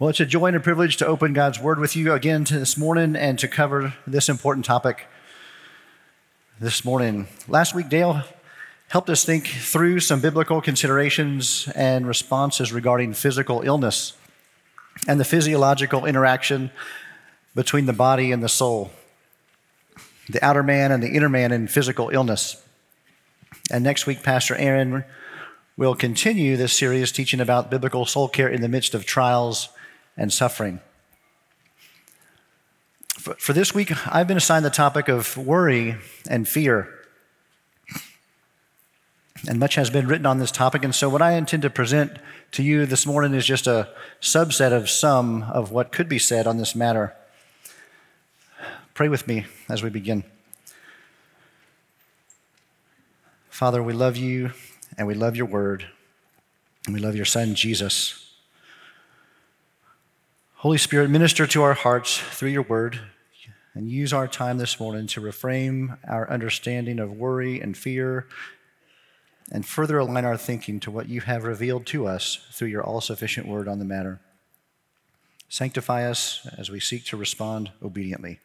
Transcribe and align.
Well, 0.00 0.08
it's 0.08 0.18
a 0.18 0.24
joy 0.24 0.46
and 0.46 0.56
a 0.56 0.60
privilege 0.60 0.96
to 0.96 1.06
open 1.06 1.34
God's 1.34 1.60
Word 1.60 1.78
with 1.78 1.94
you 1.94 2.14
again 2.14 2.44
this 2.44 2.78
morning 2.78 3.14
and 3.14 3.38
to 3.38 3.46
cover 3.46 3.92
this 4.06 4.30
important 4.30 4.64
topic 4.64 5.06
this 6.58 6.86
morning. 6.86 7.28
Last 7.46 7.74
week, 7.74 7.90
Dale 7.90 8.22
helped 8.88 9.10
us 9.10 9.26
think 9.26 9.46
through 9.46 10.00
some 10.00 10.22
biblical 10.22 10.62
considerations 10.62 11.68
and 11.74 12.06
responses 12.06 12.72
regarding 12.72 13.12
physical 13.12 13.60
illness 13.60 14.14
and 15.06 15.20
the 15.20 15.24
physiological 15.26 16.06
interaction 16.06 16.70
between 17.54 17.84
the 17.84 17.92
body 17.92 18.32
and 18.32 18.42
the 18.42 18.48
soul, 18.48 18.92
the 20.30 20.42
outer 20.42 20.62
man 20.62 20.92
and 20.92 21.02
the 21.02 21.10
inner 21.10 21.28
man 21.28 21.52
in 21.52 21.68
physical 21.68 22.08
illness. 22.08 22.64
And 23.70 23.84
next 23.84 24.06
week, 24.06 24.22
Pastor 24.22 24.56
Aaron 24.56 25.04
will 25.76 25.94
continue 25.94 26.56
this 26.56 26.72
series 26.72 27.12
teaching 27.12 27.38
about 27.38 27.70
biblical 27.70 28.06
soul 28.06 28.28
care 28.28 28.48
in 28.48 28.62
the 28.62 28.68
midst 28.68 28.94
of 28.94 29.04
trials 29.04 29.68
and 30.20 30.30
suffering. 30.30 30.80
For 33.38 33.52
this 33.52 33.74
week, 33.74 33.92
I've 34.06 34.28
been 34.28 34.36
assigned 34.36 34.64
the 34.64 34.70
topic 34.70 35.08
of 35.08 35.36
worry 35.36 35.96
and 36.28 36.46
fear. 36.46 36.94
And 39.48 39.58
much 39.58 39.74
has 39.74 39.88
been 39.88 40.06
written 40.06 40.26
on 40.26 40.38
this 40.38 40.52
topic. 40.52 40.84
And 40.84 40.94
so, 40.94 41.08
what 41.08 41.22
I 41.22 41.32
intend 41.32 41.62
to 41.62 41.70
present 41.70 42.18
to 42.52 42.62
you 42.62 42.84
this 42.84 43.06
morning 43.06 43.34
is 43.34 43.46
just 43.46 43.66
a 43.66 43.88
subset 44.20 44.72
of 44.72 44.90
some 44.90 45.44
of 45.44 45.72
what 45.72 45.92
could 45.92 46.08
be 46.08 46.18
said 46.18 46.46
on 46.46 46.58
this 46.58 46.74
matter. 46.74 47.14
Pray 48.92 49.08
with 49.08 49.26
me 49.26 49.46
as 49.68 49.82
we 49.82 49.88
begin. 49.88 50.24
Father, 53.48 53.82
we 53.82 53.94
love 53.94 54.16
you 54.16 54.52
and 54.98 55.06
we 55.06 55.14
love 55.14 55.36
your 55.36 55.46
word 55.46 55.86
and 56.84 56.94
we 56.94 57.00
love 57.00 57.16
your 57.16 57.24
son, 57.24 57.54
Jesus. 57.54 58.29
Holy 60.60 60.76
Spirit, 60.76 61.08
minister 61.08 61.46
to 61.46 61.62
our 61.62 61.72
hearts 61.72 62.18
through 62.18 62.50
your 62.50 62.60
word 62.60 63.00
and 63.72 63.88
use 63.88 64.12
our 64.12 64.28
time 64.28 64.58
this 64.58 64.78
morning 64.78 65.06
to 65.06 65.18
reframe 65.18 65.96
our 66.06 66.30
understanding 66.30 66.98
of 66.98 67.10
worry 67.10 67.58
and 67.62 67.78
fear 67.78 68.26
and 69.50 69.64
further 69.64 69.96
align 69.96 70.26
our 70.26 70.36
thinking 70.36 70.78
to 70.78 70.90
what 70.90 71.08
you 71.08 71.22
have 71.22 71.44
revealed 71.44 71.86
to 71.86 72.06
us 72.06 72.46
through 72.52 72.68
your 72.68 72.84
all 72.84 73.00
sufficient 73.00 73.48
word 73.48 73.68
on 73.68 73.78
the 73.78 73.86
matter. 73.86 74.20
Sanctify 75.48 76.04
us 76.04 76.46
as 76.58 76.68
we 76.68 76.78
seek 76.78 77.06
to 77.06 77.16
respond 77.16 77.70
obediently. 77.82 78.38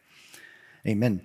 Amen. 0.86 1.20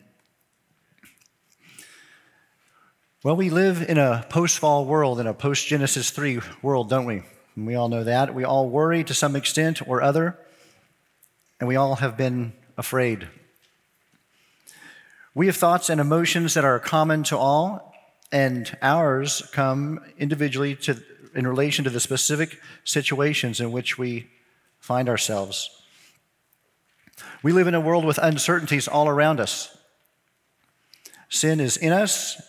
Well, 3.23 3.37
we 3.37 3.49
live 3.49 3.81
in 3.81 3.97
a 3.97 4.25
post 4.27 4.59
fall 4.59 4.83
world, 4.83 5.21
in 5.21 5.27
a 5.27 5.33
post 5.33 5.67
Genesis 5.67 6.11
3 6.11 6.41
world, 6.61 6.89
don't 6.89 7.05
we? 7.05 7.23
And 7.55 7.65
we 7.65 7.75
all 7.75 7.87
know 7.87 8.03
that. 8.03 8.35
We 8.35 8.43
all 8.43 8.69
worry 8.69 9.05
to 9.05 9.13
some 9.13 9.37
extent 9.37 9.87
or 9.87 10.01
other 10.01 10.37
and 11.61 11.67
we 11.67 11.75
all 11.75 11.97
have 11.97 12.17
been 12.17 12.53
afraid. 12.75 13.27
We 15.35 15.45
have 15.45 15.55
thoughts 15.55 15.91
and 15.91 16.01
emotions 16.01 16.55
that 16.55 16.65
are 16.65 16.79
common 16.79 17.21
to 17.25 17.37
all, 17.37 17.93
and 18.31 18.75
ours 18.81 19.47
come 19.53 20.03
individually 20.17 20.75
to, 20.77 20.97
in 21.35 21.45
relation 21.45 21.83
to 21.83 21.91
the 21.91 21.99
specific 21.99 22.59
situations 22.83 23.59
in 23.59 23.71
which 23.71 23.95
we 23.99 24.27
find 24.79 25.07
ourselves. 25.07 25.69
We 27.43 27.51
live 27.51 27.67
in 27.67 27.75
a 27.75 27.79
world 27.79 28.05
with 28.05 28.17
uncertainties 28.17 28.87
all 28.87 29.07
around 29.07 29.39
us. 29.39 29.77
Sin 31.29 31.59
is 31.59 31.77
in 31.77 31.93
us, 31.93 32.41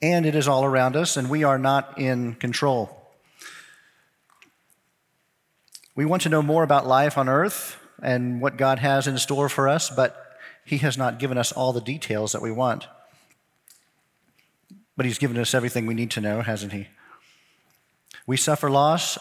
and 0.00 0.24
it 0.24 0.34
is 0.34 0.48
all 0.48 0.64
around 0.64 0.96
us, 0.96 1.18
and 1.18 1.28
we 1.28 1.44
are 1.44 1.58
not 1.58 1.98
in 1.98 2.36
control. 2.36 3.12
We 5.94 6.06
want 6.06 6.22
to 6.22 6.30
know 6.30 6.40
more 6.40 6.62
about 6.62 6.86
life 6.86 7.18
on 7.18 7.28
earth 7.28 7.78
and 8.04 8.40
what 8.40 8.58
God 8.58 8.78
has 8.80 9.06
in 9.08 9.16
store 9.18 9.48
for 9.48 9.68
us, 9.68 9.90
but 9.90 10.36
He 10.64 10.78
has 10.78 10.96
not 10.96 11.18
given 11.18 11.38
us 11.38 11.50
all 11.50 11.72
the 11.72 11.80
details 11.80 12.32
that 12.32 12.42
we 12.42 12.52
want. 12.52 12.86
But 14.96 15.06
He's 15.06 15.18
given 15.18 15.38
us 15.38 15.54
everything 15.54 15.86
we 15.86 15.94
need 15.94 16.10
to 16.12 16.20
know, 16.20 16.42
hasn't 16.42 16.72
He? 16.72 16.88
We 18.26 18.36
suffer 18.36 18.70
loss, 18.70 19.18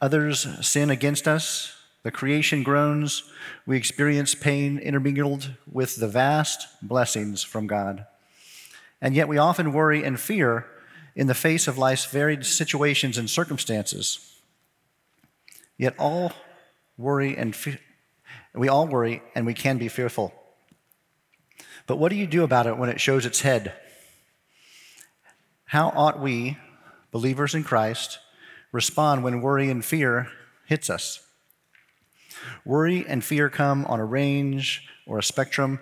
others 0.00 0.46
sin 0.66 0.88
against 0.88 1.26
us, 1.26 1.76
the 2.04 2.12
creation 2.12 2.62
groans, 2.62 3.24
we 3.66 3.76
experience 3.76 4.34
pain 4.36 4.78
intermingled 4.78 5.54
with 5.70 5.96
the 5.96 6.06
vast 6.06 6.68
blessings 6.80 7.42
from 7.42 7.66
God. 7.66 8.06
And 9.00 9.14
yet 9.14 9.26
we 9.26 9.38
often 9.38 9.72
worry 9.72 10.04
and 10.04 10.18
fear 10.18 10.66
in 11.16 11.26
the 11.26 11.34
face 11.34 11.66
of 11.66 11.76
life's 11.76 12.04
varied 12.06 12.46
situations 12.46 13.18
and 13.18 13.28
circumstances. 13.28 14.36
Yet 15.76 15.94
all 15.98 16.32
worry 16.96 17.36
and 17.36 17.54
we 18.56 18.68
all 18.68 18.86
worry 18.86 19.22
and 19.34 19.46
we 19.46 19.54
can 19.54 19.78
be 19.78 19.88
fearful. 19.88 20.32
But 21.86 21.98
what 21.98 22.10
do 22.10 22.16
you 22.16 22.26
do 22.26 22.42
about 22.42 22.66
it 22.66 22.76
when 22.76 22.88
it 22.88 23.00
shows 23.00 23.26
its 23.26 23.42
head? 23.42 23.72
How 25.66 25.88
ought 25.90 26.20
we, 26.20 26.58
believers 27.10 27.54
in 27.54 27.64
Christ, 27.64 28.18
respond 28.72 29.22
when 29.22 29.40
worry 29.40 29.70
and 29.70 29.84
fear 29.84 30.28
hits 30.66 30.90
us? 30.90 31.22
Worry 32.64 33.04
and 33.06 33.24
fear 33.24 33.48
come 33.48 33.84
on 33.86 34.00
a 34.00 34.04
range 34.04 34.86
or 35.06 35.18
a 35.18 35.22
spectrum. 35.22 35.80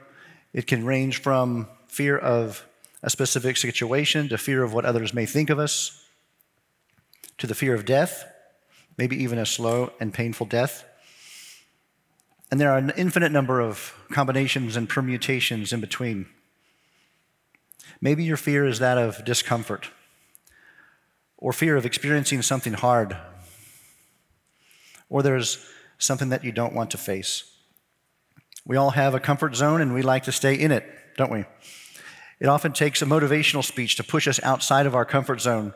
It 0.53 0.67
can 0.67 0.85
range 0.85 1.21
from 1.21 1.69
fear 1.89 2.17
of 2.17 2.67
a 3.03 3.11
specific 3.11 3.57
situation 3.57 4.29
to 4.29 4.39
fear 4.39 4.63
of 4.63 4.73
what 4.73 4.85
others 4.85 5.13
may 5.13 5.27
think 5.27 5.51
of 5.51 5.59
us, 5.59 6.05
to 7.39 7.47
the 7.47 7.55
fear 7.55 7.75
of 7.75 7.85
death, 7.85 8.25
maybe 8.97 9.23
even 9.23 9.39
a 9.39 9.47
slow 9.47 9.93
and 10.01 10.15
painful 10.15 10.47
death. 10.47 10.85
And 12.55 12.61
there 12.61 12.71
are 12.71 12.79
an 12.79 12.93
infinite 12.97 13.33
number 13.33 13.61
of 13.61 13.93
combinations 14.13 14.77
and 14.77 14.89
permutations 14.89 15.73
in 15.73 15.81
between. 15.81 16.27
Maybe 18.01 18.23
your 18.23 18.37
fear 18.37 18.65
is 18.65 18.79
that 18.79 18.97
of 18.97 19.25
discomfort 19.25 19.91
or 21.37 21.53
fear 21.53 21.77
of 21.77 21.85
experiencing 21.85 22.43
something 22.43 22.75
hard, 22.75 23.17
or 25.09 25.25
there's 25.25 25.67
something 25.99 26.29
that 26.29 26.45
you 26.45 26.53
don't 26.53 26.77
want 26.77 26.93
to 26.93 26.97
face. 26.97 27.43
We 28.65 28.77
all 28.77 28.91
have 28.91 29.17
a 29.17 29.19
comfort 29.19 29.57
zone 29.57 29.81
and 29.81 29.93
we 29.93 30.03
like 30.03 30.23
to 30.23 30.31
stay 30.31 30.55
in 30.55 30.71
it, 30.71 30.85
don't 31.17 31.33
we? 31.33 31.47
It 32.39 32.47
often 32.47 32.73
takes 32.73 33.03
a 33.03 33.05
motivational 33.05 33.65
speech 33.65 33.97
to 33.97 34.05
push 34.05 34.29
us 34.29 34.41
outside 34.45 34.87
of 34.87 34.95
our 34.95 35.05
comfort 35.05 35.41
zone, 35.41 35.75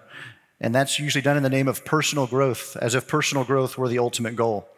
and 0.61 0.73
that's 0.73 1.01
usually 1.01 1.23
done 1.23 1.37
in 1.37 1.43
the 1.43 1.51
name 1.51 1.67
of 1.67 1.85
personal 1.85 2.29
growth, 2.29 2.77
as 2.77 2.95
if 2.95 3.09
personal 3.09 3.43
growth 3.43 3.77
were 3.77 3.89
the 3.89 3.99
ultimate 3.99 4.37
goal. 4.37 4.69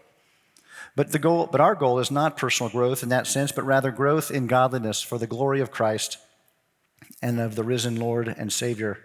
But, 0.96 1.12
the 1.12 1.18
goal, 1.18 1.48
but 1.50 1.60
our 1.60 1.74
goal 1.74 1.98
is 1.98 2.10
not 2.10 2.36
personal 2.36 2.70
growth 2.70 3.02
in 3.02 3.08
that 3.10 3.26
sense, 3.26 3.52
but 3.52 3.64
rather 3.64 3.90
growth 3.90 4.30
in 4.30 4.46
godliness 4.46 5.02
for 5.02 5.18
the 5.18 5.26
glory 5.26 5.60
of 5.60 5.70
Christ 5.70 6.18
and 7.22 7.40
of 7.40 7.54
the 7.54 7.64
risen 7.64 7.96
Lord 7.96 8.28
and 8.28 8.52
Savior, 8.52 8.98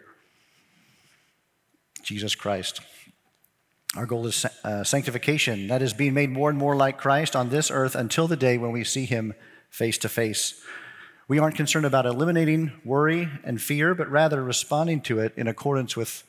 Jesus 2.04 2.36
Christ. 2.36 2.82
Our 3.96 4.06
goal 4.06 4.28
is 4.28 4.46
uh, 4.64 4.84
sanctification, 4.84 5.68
that 5.68 5.82
is, 5.82 5.94
being 5.94 6.14
made 6.14 6.30
more 6.30 6.50
and 6.50 6.60
more 6.60 6.76
like 6.76 6.98
Christ 6.98 7.36
on 7.36 7.50
this 7.50 7.72
earth 7.72 7.96
until 7.96 8.28
the 8.28 8.36
day 8.36 8.58
when 8.58 8.72
we 8.72 8.84
see 8.84 9.06
Him 9.06 9.34
face 9.70 9.98
to 10.00 10.10
face. 10.10 10.62
We 11.28 11.40
aren't 11.40 11.56
concerned 11.56 11.86
about 11.86 12.06
eliminating 12.06 12.74
worry 12.84 13.30
and 13.44 13.62
fear, 13.62 13.96
but 13.96 14.12
rather 14.12 14.44
responding 14.44 15.02
to 15.02 15.20
it 15.20 15.34
in 15.38 15.48
accordance 15.48 15.96
with 15.96 16.24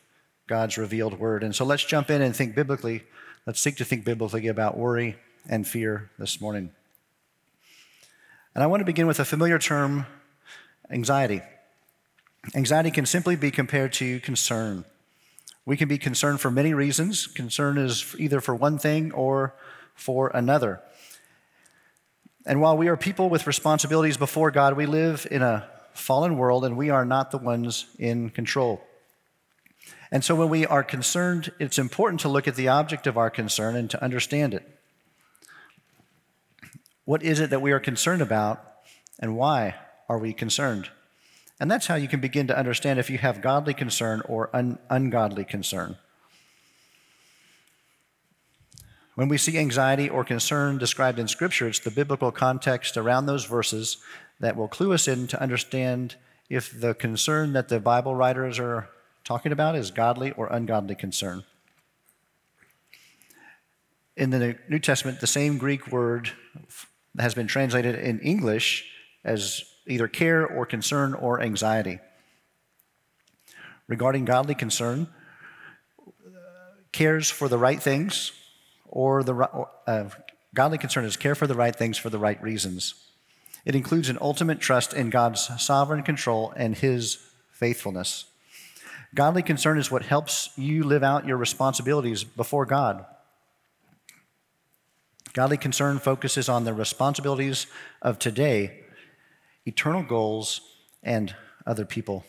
God's 0.47 0.79
revealed 0.79 1.19
word. 1.19 1.43
And 1.43 1.55
so 1.55 1.65
let's 1.65 1.85
jump 1.85 2.09
in 2.09 2.23
and 2.23 2.37
think 2.37 2.55
biblically. 2.55 3.03
Let's 3.47 3.61
seek 3.61 3.77
to 3.77 3.85
think 3.85 4.05
biblically 4.05 4.47
about 4.47 4.79
worry 4.79 5.17
and 5.49 5.67
fear 5.67 6.11
this 6.19 6.41
morning. 6.41 6.71
And 8.55 8.63
I 8.65 8.67
want 8.67 8.81
to 8.81 8.85
begin 8.85 9.07
with 9.07 9.21
a 9.21 9.25
familiar 9.25 9.59
term 9.59 10.07
anxiety. 10.91 11.43
Anxiety 12.55 12.91
can 12.91 13.07
simply 13.07 13.37
be 13.37 13.51
compared 13.51 13.93
to 13.95 14.21
concern. 14.21 14.85
We 15.65 15.77
can 15.77 15.89
be 15.89 15.99
concerned 15.99 16.41
for 16.41 16.51
many 16.51 16.75
reasons. 16.75 17.27
Concern 17.27 17.77
is 17.77 18.15
either 18.19 18.41
for 18.41 18.55
one 18.55 18.79
thing 18.79 19.13
or 19.13 19.55
for 19.95 20.31
another. 20.33 20.81
And 22.47 22.61
while 22.61 22.77
we 22.77 22.87
are 22.89 22.97
people 22.97 23.29
with 23.29 23.47
responsibilities 23.47 24.17
before 24.17 24.53
God, 24.53 24.77
we 24.77 24.87
live 24.87 25.27
in 25.31 25.43
a 25.43 25.69
fallen 25.93 26.39
world 26.39 26.65
and 26.65 26.77
we 26.77 26.91
are 26.91 27.05
not 27.05 27.33
the 27.33 27.39
ones 27.39 27.87
in 27.99 28.31
control. 28.31 28.81
And 30.13 30.25
so 30.25 30.37
when 30.37 30.49
we 30.49 30.65
are 30.65 30.85
concerned, 30.85 31.51
it's 31.59 31.79
important 31.79 32.21
to 32.21 32.29
look 32.29 32.47
at 32.47 32.55
the 32.55 32.69
object 32.69 33.09
of 33.09 33.19
our 33.19 33.31
concern 33.31 33.75
and 33.75 33.91
to 33.91 34.03
understand 34.03 34.55
it. 34.55 34.76
What 37.07 37.23
is 37.23 37.39
it 37.39 37.51
that 37.51 37.63
we 37.63 37.71
are 37.71 37.81
concerned 37.81 38.21
about, 38.21 38.63
and 39.21 39.37
why 39.37 39.77
are 40.09 40.19
we 40.19 40.33
concerned? 40.33 40.91
And 41.59 41.71
that's 41.71 41.87
how 41.87 41.95
you 41.95 42.09
can 42.09 42.21
begin 42.21 42.49
to 42.49 42.59
understand 42.59 42.99
if 42.99 43.09
you 43.09 43.17
have 43.19 43.41
godly 43.41 43.75
concern 43.75 44.23
or 44.29 44.51
un- 44.53 44.79
ungodly 44.91 45.45
concern. 45.45 45.97
When 49.15 49.29
we 49.29 49.39
see 49.39 49.57
anxiety 49.57 50.11
or 50.11 50.25
concern 50.25 50.79
described 50.79 51.21
in 51.21 51.29
Scripture, 51.29 51.69
it's 51.69 51.79
the 51.79 51.93
biblical 51.93 52.33
context 52.33 52.97
around 52.97 53.27
those 53.27 53.45
verses 53.45 53.99
that 54.41 54.57
will 54.57 54.69
clue 54.69 54.93
us 54.93 55.07
in 55.07 55.29
to 55.29 55.41
understand 55.41 56.17
if 56.51 56.79
the 56.79 56.93
concern 56.93 57.53
that 57.53 57.69
the 57.69 57.81
Bible 57.81 58.17
writers 58.17 58.59
are 58.59 58.91
talking 59.23 59.53
about 59.53 59.77
is 59.77 59.93
godly 59.93 60.33
or 60.33 60.49
ungodly 60.49 60.97
concern. 60.97 61.45
In 64.17 64.31
the 64.31 64.59
New 64.69 64.81
Testament, 64.81 65.21
the 65.21 65.27
same 65.27 65.57
Greek 65.57 65.87
word 65.93 66.33
has 67.19 67.35
been 67.35 67.47
translated 67.47 67.95
in 67.95 68.21
English 68.21 68.85
as 69.25 69.65
either 69.87 70.09
care 70.09 70.47
or 70.47 70.67
concern 70.67 71.15
or 71.15 71.41
anxiety. 71.41 71.99
Regarding 73.89 74.25
godly 74.25 74.55
concern, 74.55 75.09
cares 76.93 77.31
for 77.31 77.49
the 77.49 77.59
right 77.59 77.81
things, 77.81 78.33
or 78.87 79.23
the 79.23 79.35
uh, 79.87 80.09
godly 80.55 80.79
concern 80.79 81.05
is 81.05 81.17
care 81.17 81.35
for 81.35 81.47
the 81.47 81.55
right 81.55 81.77
things 81.77 81.99
for 81.99 82.11
the 82.11 82.19
right 82.19 82.43
reasons. 82.43 82.95
It 83.65 83.75
includes 83.75 84.09
an 84.09 84.19
ultimate 84.21 84.61
trust 84.61 84.95
in 84.95 85.11
God's 85.11 85.63
sovereign 85.63 86.03
control 86.03 86.53
and 86.57 86.75
His 86.75 87.19
faithfulness. 87.51 88.27
Godly 89.15 89.43
concern 89.43 89.79
is 89.79 89.91
what 89.91 90.05
helps 90.05 90.51
you 90.57 90.85
live 90.85 91.03
out 91.03 91.27
your 91.27 91.37
responsibilities 91.37 92.25
before 92.25 92.67
God. 92.67 93.05
Godly 95.37 95.59
concern 95.59 95.99
focuses 95.99 96.49
on 96.49 96.65
the 96.65 96.73
responsibilities 96.73 97.67
of 98.01 98.19
today, 98.19 98.85
eternal 99.67 100.03
goals, 100.03 100.63
and 101.03 101.35
other 101.67 101.85
people. 101.85 102.25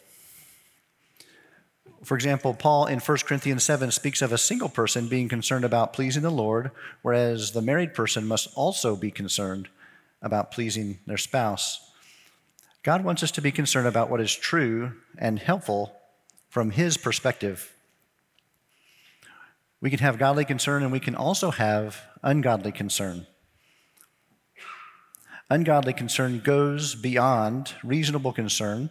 For 2.03 2.15
example, 2.15 2.53
Paul 2.53 2.87
in 2.87 2.99
1 2.99 3.17
Corinthians 3.19 3.63
7 3.63 3.91
speaks 3.91 4.21
of 4.21 4.33
a 4.33 4.37
single 4.37 4.67
person 4.67 5.07
being 5.07 5.29
concerned 5.29 5.63
about 5.63 5.93
pleasing 5.93 6.21
the 6.21 6.29
Lord, 6.29 6.71
whereas 7.01 7.53
the 7.53 7.61
married 7.61 7.93
person 7.93 8.27
must 8.27 8.49
also 8.55 8.97
be 8.97 9.09
concerned 9.09 9.69
about 10.21 10.51
pleasing 10.51 10.99
their 11.07 11.15
spouse. 11.15 11.89
God 12.83 13.05
wants 13.05 13.23
us 13.23 13.31
to 13.31 13.41
be 13.41 13.53
concerned 13.53 13.87
about 13.87 14.09
what 14.09 14.19
is 14.19 14.35
true 14.35 14.91
and 15.17 15.39
helpful 15.39 15.95
from 16.49 16.71
His 16.71 16.97
perspective. 16.97 17.73
We 19.79 19.89
can 19.89 19.99
have 19.99 20.17
godly 20.17 20.45
concern 20.45 20.83
and 20.83 20.91
we 20.91 20.99
can 20.99 21.15
also 21.15 21.51
have 21.51 22.01
ungodly 22.23 22.71
concern. 22.71 23.27
Ungodly 25.49 25.93
concern 25.93 26.39
goes 26.39 26.95
beyond 26.95 27.73
reasonable 27.83 28.33
concern 28.33 28.89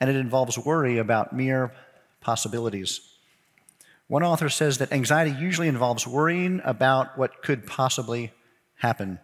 and 0.00 0.08
it 0.08 0.16
involves 0.16 0.56
worry 0.56 0.98
about 0.98 1.34
mere 1.34 1.72
possibilities. 2.20 3.00
One 4.06 4.22
author 4.22 4.48
says 4.48 4.78
that 4.78 4.92
anxiety 4.92 5.30
usually 5.30 5.68
involves 5.68 6.06
worrying 6.06 6.60
about 6.64 7.18
what 7.18 7.42
could 7.42 7.66
possibly 7.66 8.32
happen. 8.76 9.18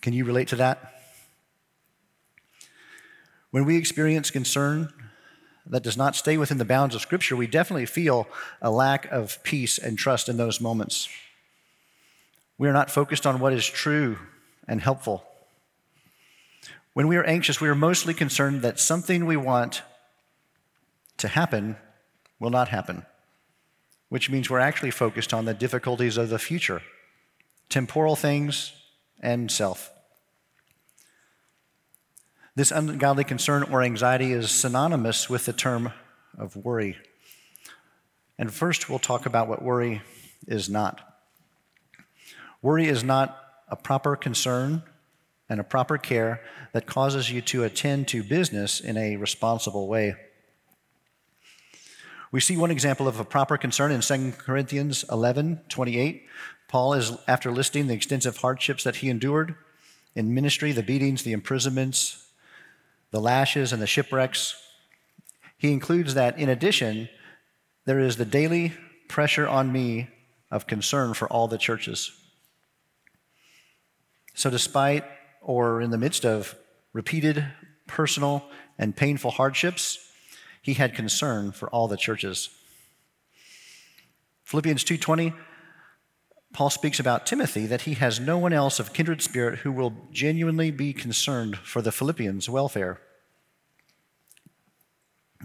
Can 0.00 0.12
you 0.12 0.24
relate 0.24 0.48
to 0.48 0.56
that? 0.56 0.92
When 3.50 3.64
we 3.64 3.76
experience 3.76 4.30
concern 4.30 4.92
that 5.66 5.82
does 5.82 5.96
not 5.96 6.16
stay 6.16 6.36
within 6.36 6.58
the 6.58 6.64
bounds 6.64 6.94
of 6.94 7.00
Scripture, 7.00 7.36
we 7.36 7.46
definitely 7.46 7.86
feel 7.86 8.26
a 8.60 8.70
lack 8.70 9.10
of 9.12 9.42
peace 9.42 9.78
and 9.78 9.96
trust 9.96 10.28
in 10.28 10.36
those 10.36 10.60
moments. 10.60 11.08
We 12.58 12.68
are 12.68 12.72
not 12.72 12.90
focused 12.90 13.26
on 13.26 13.40
what 13.40 13.52
is 13.52 13.66
true 13.66 14.18
and 14.66 14.80
helpful. 14.80 15.24
When 16.94 17.08
we 17.08 17.16
are 17.16 17.24
anxious, 17.24 17.60
we 17.60 17.68
are 17.68 17.74
mostly 17.74 18.12
concerned 18.12 18.62
that 18.62 18.78
something 18.78 19.24
we 19.24 19.36
want 19.36 19.82
to 21.18 21.28
happen 21.28 21.76
will 22.38 22.50
not 22.50 22.68
happen, 22.68 23.06
which 24.08 24.28
means 24.28 24.50
we're 24.50 24.58
actually 24.58 24.90
focused 24.90 25.32
on 25.32 25.44
the 25.44 25.54
difficulties 25.54 26.16
of 26.16 26.28
the 26.28 26.38
future, 26.38 26.82
temporal 27.68 28.16
things, 28.16 28.72
and 29.20 29.50
self. 29.50 29.91
This 32.54 32.70
ungodly 32.70 33.24
concern 33.24 33.62
or 33.62 33.82
anxiety 33.82 34.32
is 34.32 34.50
synonymous 34.50 35.30
with 35.30 35.46
the 35.46 35.54
term 35.54 35.92
of 36.36 36.54
worry. 36.54 36.98
And 38.38 38.52
first, 38.52 38.90
we'll 38.90 38.98
talk 38.98 39.24
about 39.24 39.48
what 39.48 39.62
worry 39.62 40.02
is 40.46 40.68
not. 40.68 41.00
Worry 42.60 42.88
is 42.88 43.02
not 43.02 43.38
a 43.68 43.76
proper 43.76 44.16
concern 44.16 44.82
and 45.48 45.60
a 45.60 45.64
proper 45.64 45.96
care 45.96 46.42
that 46.72 46.86
causes 46.86 47.30
you 47.30 47.40
to 47.42 47.64
attend 47.64 48.08
to 48.08 48.22
business 48.22 48.80
in 48.80 48.96
a 48.98 49.16
responsible 49.16 49.88
way. 49.88 50.14
We 52.30 52.40
see 52.40 52.56
one 52.56 52.70
example 52.70 53.08
of 53.08 53.18
a 53.18 53.24
proper 53.24 53.56
concern 53.56 53.92
in 53.92 54.00
2 54.00 54.32
Corinthians 54.38 55.04
11 55.10 55.60
28. 55.68 56.26
Paul 56.68 56.94
is, 56.94 57.12
after 57.28 57.50
listing 57.50 57.86
the 57.86 57.94
extensive 57.94 58.38
hardships 58.38 58.84
that 58.84 58.96
he 58.96 59.10
endured 59.10 59.54
in 60.14 60.34
ministry, 60.34 60.72
the 60.72 60.82
beatings, 60.82 61.22
the 61.22 61.32
imprisonments, 61.32 62.26
the 63.12 63.20
lashes, 63.20 63.72
and 63.72 63.80
the 63.80 63.86
shipwrecks, 63.86 64.56
he 65.56 65.72
includes 65.72 66.14
that 66.14 66.38
in 66.38 66.48
addition, 66.48 67.08
there 67.84 68.00
is 68.00 68.16
the 68.16 68.24
daily 68.24 68.72
pressure 69.08 69.46
on 69.46 69.70
me 69.70 70.08
of 70.50 70.66
concern 70.66 71.14
for 71.14 71.28
all 71.28 71.46
the 71.46 71.58
churches. 71.58 72.10
So, 74.34 74.50
despite 74.50 75.04
or 75.40 75.80
in 75.80 75.90
the 75.90 75.98
midst 75.98 76.24
of 76.24 76.56
repeated 76.92 77.46
personal 77.86 78.44
and 78.78 78.96
painful 78.96 79.32
hardships, 79.32 79.98
he 80.62 80.74
had 80.74 80.94
concern 80.94 81.52
for 81.52 81.68
all 81.70 81.88
the 81.88 81.96
churches. 81.96 82.48
Philippians 84.44 84.84
2:20 84.84 85.34
Paul 86.52 86.68
speaks 86.68 87.00
about 87.00 87.26
Timothy 87.26 87.66
that 87.66 87.82
he 87.82 87.94
has 87.94 88.20
no 88.20 88.36
one 88.36 88.52
else 88.52 88.78
of 88.78 88.92
kindred 88.92 89.22
spirit 89.22 89.60
who 89.60 89.72
will 89.72 89.94
genuinely 90.12 90.70
be 90.70 90.92
concerned 90.92 91.56
for 91.56 91.80
the 91.80 91.92
Philippians' 91.92 92.48
welfare. 92.48 93.00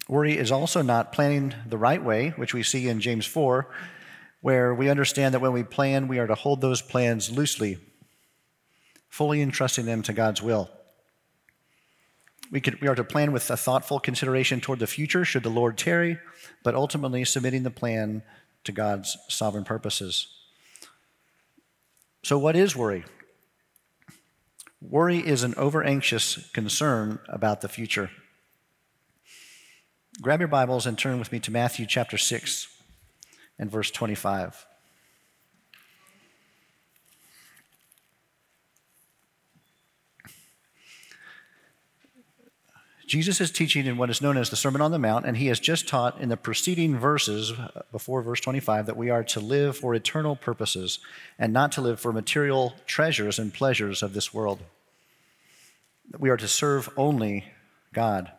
Worry 0.09 0.37
is 0.37 0.51
also 0.51 0.81
not 0.81 1.13
planning 1.13 1.53
the 1.65 1.77
right 1.77 2.03
way, 2.03 2.29
which 2.31 2.53
we 2.53 2.63
see 2.63 2.87
in 2.87 2.99
James 2.99 3.25
4, 3.25 3.69
where 4.41 4.73
we 4.73 4.89
understand 4.89 5.33
that 5.33 5.39
when 5.39 5.53
we 5.53 5.63
plan, 5.63 6.07
we 6.07 6.19
are 6.19 6.27
to 6.27 6.35
hold 6.35 6.61
those 6.61 6.81
plans 6.81 7.31
loosely, 7.31 7.77
fully 9.09 9.41
entrusting 9.41 9.85
them 9.85 10.01
to 10.03 10.13
God's 10.13 10.41
will. 10.41 10.69
We, 12.51 12.61
could, 12.61 12.79
we 12.81 12.87
are 12.87 12.95
to 12.95 13.03
plan 13.03 13.31
with 13.31 13.49
a 13.49 13.57
thoughtful 13.57 13.99
consideration 13.99 14.61
toward 14.61 14.79
the 14.79 14.87
future, 14.87 15.25
should 15.25 15.43
the 15.43 15.49
Lord 15.49 15.77
tarry, 15.77 16.19
but 16.63 16.75
ultimately 16.75 17.25
submitting 17.25 17.63
the 17.63 17.71
plan 17.71 18.23
to 18.63 18.71
God's 18.71 19.17
sovereign 19.27 19.65
purposes. 19.65 20.27
So, 22.27 22.37
what 22.37 22.57
is 22.57 22.75
worry? 22.75 23.05
Worry 24.81 25.25
is 25.25 25.43
an 25.43 25.55
over 25.55 25.81
anxious 25.81 26.51
concern 26.51 27.19
about 27.29 27.61
the 27.61 27.69
future. 27.69 28.09
Grab 30.21 30.41
your 30.41 30.49
Bibles 30.49 30.85
and 30.85 30.97
turn 30.97 31.19
with 31.19 31.31
me 31.31 31.39
to 31.39 31.51
Matthew 31.51 31.85
chapter 31.85 32.17
6 32.17 32.67
and 33.57 33.71
verse 33.71 33.89
25. 33.91 34.65
Jesus 43.07 43.39
is 43.39 43.51
teaching 43.51 43.85
in 43.85 43.95
what 43.95 44.09
is 44.09 44.21
known 44.21 44.35
as 44.35 44.49
the 44.49 44.57
Sermon 44.57 44.81
on 44.81 44.91
the 44.91 44.99
Mount, 44.99 45.25
and 45.25 45.37
he 45.37 45.47
has 45.47 45.61
just 45.61 45.87
taught 45.87 46.19
in 46.19 46.27
the 46.27 46.35
preceding 46.35 46.99
verses 46.99 47.53
uh, 47.53 47.83
before 47.89 48.21
verse 48.21 48.41
25 48.41 48.85
that 48.85 48.97
we 48.97 49.09
are 49.09 49.23
to 49.23 49.39
live 49.39 49.77
for 49.77 49.95
eternal 49.95 50.35
purposes 50.35 50.99
and 51.39 51.53
not 51.53 51.71
to 51.71 51.81
live 51.81 52.01
for 52.01 52.11
material 52.11 52.75
treasures 52.85 53.39
and 53.39 53.53
pleasures 53.53 54.03
of 54.03 54.13
this 54.13 54.33
world. 54.33 54.59
That 56.11 56.19
We 56.19 56.29
are 56.29 56.35
to 56.35 56.49
serve 56.49 56.89
only 56.97 57.45
God. 57.93 58.29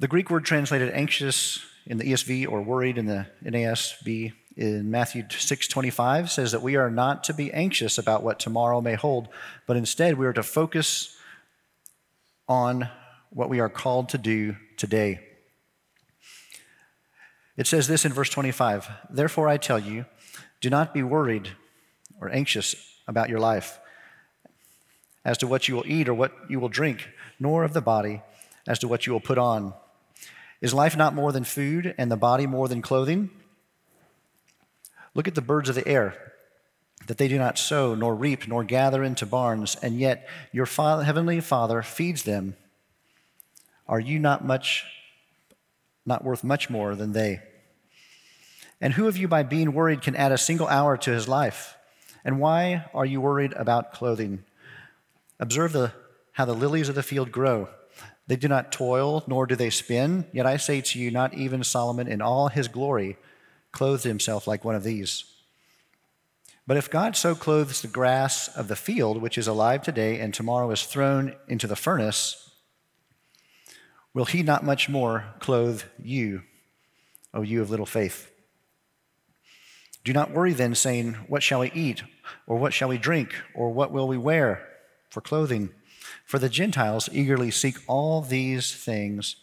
The 0.00 0.08
Greek 0.08 0.28
word 0.28 0.44
translated 0.44 0.92
anxious 0.92 1.60
in 1.86 1.98
the 1.98 2.04
ESV 2.04 2.50
or 2.50 2.62
worried 2.62 2.98
in 2.98 3.06
the 3.06 3.26
NASB 3.44 4.32
in 4.56 4.90
Matthew 4.90 5.22
6:25 5.22 6.30
says 6.30 6.50
that 6.50 6.62
we 6.62 6.74
are 6.74 6.90
not 6.90 7.22
to 7.24 7.32
be 7.32 7.52
anxious 7.52 7.96
about 7.96 8.24
what 8.24 8.40
tomorrow 8.40 8.80
may 8.80 8.94
hold, 8.94 9.28
but 9.68 9.76
instead 9.76 10.18
we 10.18 10.26
are 10.26 10.32
to 10.32 10.42
focus 10.42 11.14
on 12.48 12.88
what 13.30 13.48
we 13.48 13.60
are 13.60 13.68
called 13.68 14.08
to 14.10 14.18
do 14.18 14.56
today. 14.76 15.20
It 17.56 17.66
says 17.66 17.88
this 17.88 18.04
in 18.04 18.12
verse 18.12 18.30
25 18.30 18.88
Therefore, 19.10 19.48
I 19.48 19.56
tell 19.56 19.78
you, 19.78 20.06
do 20.60 20.70
not 20.70 20.94
be 20.94 21.02
worried 21.02 21.50
or 22.20 22.30
anxious 22.30 22.74
about 23.06 23.28
your 23.28 23.40
life 23.40 23.78
as 25.24 25.38
to 25.38 25.46
what 25.46 25.68
you 25.68 25.74
will 25.74 25.86
eat 25.86 26.08
or 26.08 26.14
what 26.14 26.32
you 26.48 26.58
will 26.60 26.68
drink, 26.68 27.08
nor 27.38 27.64
of 27.64 27.74
the 27.74 27.80
body 27.80 28.22
as 28.66 28.78
to 28.78 28.88
what 28.88 29.06
you 29.06 29.12
will 29.12 29.20
put 29.20 29.38
on. 29.38 29.74
Is 30.60 30.74
life 30.74 30.96
not 30.96 31.14
more 31.14 31.32
than 31.32 31.44
food, 31.44 31.94
and 31.98 32.10
the 32.10 32.16
body 32.16 32.46
more 32.46 32.68
than 32.68 32.82
clothing? 32.82 33.30
Look 35.14 35.28
at 35.28 35.34
the 35.34 35.40
birds 35.40 35.68
of 35.68 35.74
the 35.74 35.86
air, 35.86 36.32
that 37.08 37.16
they 37.16 37.26
do 37.26 37.38
not 37.38 37.58
sow, 37.58 37.94
nor 37.94 38.14
reap, 38.14 38.46
nor 38.46 38.62
gather 38.62 39.02
into 39.02 39.24
barns, 39.24 39.76
and 39.82 39.98
yet 39.98 40.28
your 40.52 40.66
father, 40.66 41.04
heavenly 41.04 41.40
Father 41.40 41.82
feeds 41.82 42.22
them. 42.22 42.54
Are 43.88 43.98
you 43.98 44.18
not 44.18 44.44
much, 44.44 44.84
not 46.04 46.22
worth 46.22 46.44
much 46.44 46.68
more 46.68 46.94
than 46.94 47.12
they? 47.12 47.40
And 48.78 48.92
who 48.92 49.08
of 49.08 49.16
you, 49.16 49.26
by 49.26 49.42
being 49.42 49.72
worried, 49.72 50.02
can 50.02 50.16
add 50.16 50.32
a 50.32 50.38
single 50.38 50.68
hour 50.68 50.98
to 50.98 51.10
his 51.10 51.26
life? 51.26 51.76
And 52.26 52.38
why 52.38 52.84
are 52.92 53.06
you 53.06 53.22
worried 53.22 53.54
about 53.54 53.94
clothing? 53.94 54.44
Observe 55.40 55.72
the, 55.72 55.92
how 56.32 56.44
the 56.44 56.52
lilies 56.52 56.90
of 56.90 56.94
the 56.94 57.02
field 57.02 57.32
grow. 57.32 57.70
They 58.26 58.36
do 58.36 58.48
not 58.48 58.70
toil, 58.70 59.24
nor 59.26 59.46
do 59.46 59.56
they 59.56 59.70
spin. 59.70 60.26
Yet 60.34 60.44
I 60.44 60.58
say 60.58 60.82
to 60.82 60.98
you, 60.98 61.10
not 61.10 61.32
even 61.32 61.64
Solomon 61.64 62.06
in 62.06 62.20
all 62.20 62.48
his 62.48 62.68
glory 62.68 63.16
clothed 63.72 64.04
himself 64.04 64.46
like 64.46 64.62
one 64.62 64.74
of 64.74 64.84
these. 64.84 65.24
But 66.68 66.76
if 66.76 66.90
God 66.90 67.16
so 67.16 67.34
clothes 67.34 67.80
the 67.80 67.88
grass 67.88 68.46
of 68.54 68.68
the 68.68 68.76
field, 68.76 69.22
which 69.22 69.38
is 69.38 69.48
alive 69.48 69.82
today 69.82 70.20
and 70.20 70.34
tomorrow 70.34 70.70
is 70.70 70.84
thrown 70.84 71.34
into 71.48 71.66
the 71.66 71.74
furnace, 71.74 72.50
will 74.12 74.26
he 74.26 74.42
not 74.42 74.66
much 74.66 74.86
more 74.86 75.24
clothe 75.40 75.82
you, 75.98 76.42
O 77.32 77.40
you 77.40 77.62
of 77.62 77.70
little 77.70 77.86
faith? 77.86 78.30
Do 80.04 80.12
not 80.12 80.32
worry 80.32 80.52
then, 80.52 80.74
saying, 80.74 81.14
What 81.26 81.42
shall 81.42 81.60
we 81.60 81.72
eat? 81.72 82.02
Or 82.46 82.58
what 82.58 82.74
shall 82.74 82.88
we 82.88 82.98
drink? 82.98 83.34
Or 83.54 83.70
what 83.70 83.90
will 83.90 84.06
we 84.06 84.18
wear 84.18 84.68
for 85.08 85.22
clothing? 85.22 85.70
For 86.26 86.38
the 86.38 86.50
Gentiles 86.50 87.08
eagerly 87.10 87.50
seek 87.50 87.78
all 87.86 88.20
these 88.20 88.74
things, 88.74 89.36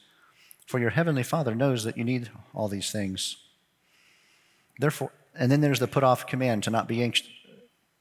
for 0.68 0.80
your 0.80 0.92
heavenly 0.92 1.24
Father 1.24 1.56
knows 1.56 1.86
that 1.86 1.98
you 1.98 2.04
need 2.04 2.30
all 2.54 2.68
these 2.68 2.92
things. 2.92 3.38
Therefore, 4.78 5.12
and 5.38 5.52
then 5.52 5.62
there's 5.62 5.80
the 5.80 5.88
put 5.88 6.04
off 6.04 6.28
command 6.28 6.64
to 6.64 6.70
not 6.70 6.88
be 6.88 7.04
anxious. 7.04 7.28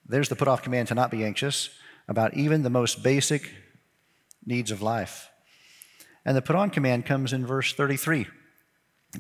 There's 0.07 0.29
the 0.29 0.37
put 0.37 0.49
off 0.49 0.63
command 0.63 0.89
to 0.89 0.95
not 0.95 1.11
be 1.11 1.25
anxious 1.25 1.71
about 2.09 2.35
even 2.35 2.63
the 2.63 2.71
most 2.71 3.03
basic 3.03 3.51
needs 4.45 4.71
of 4.71 4.83
life. 4.83 5.29
And 6.25 6.37
the 6.37 6.43
put 6.43 6.57
on 6.57 6.71
command 6.71 7.07
comes 7.07 7.33
in 7.33 7.47
verse 7.47 7.73
33. 7.73 8.27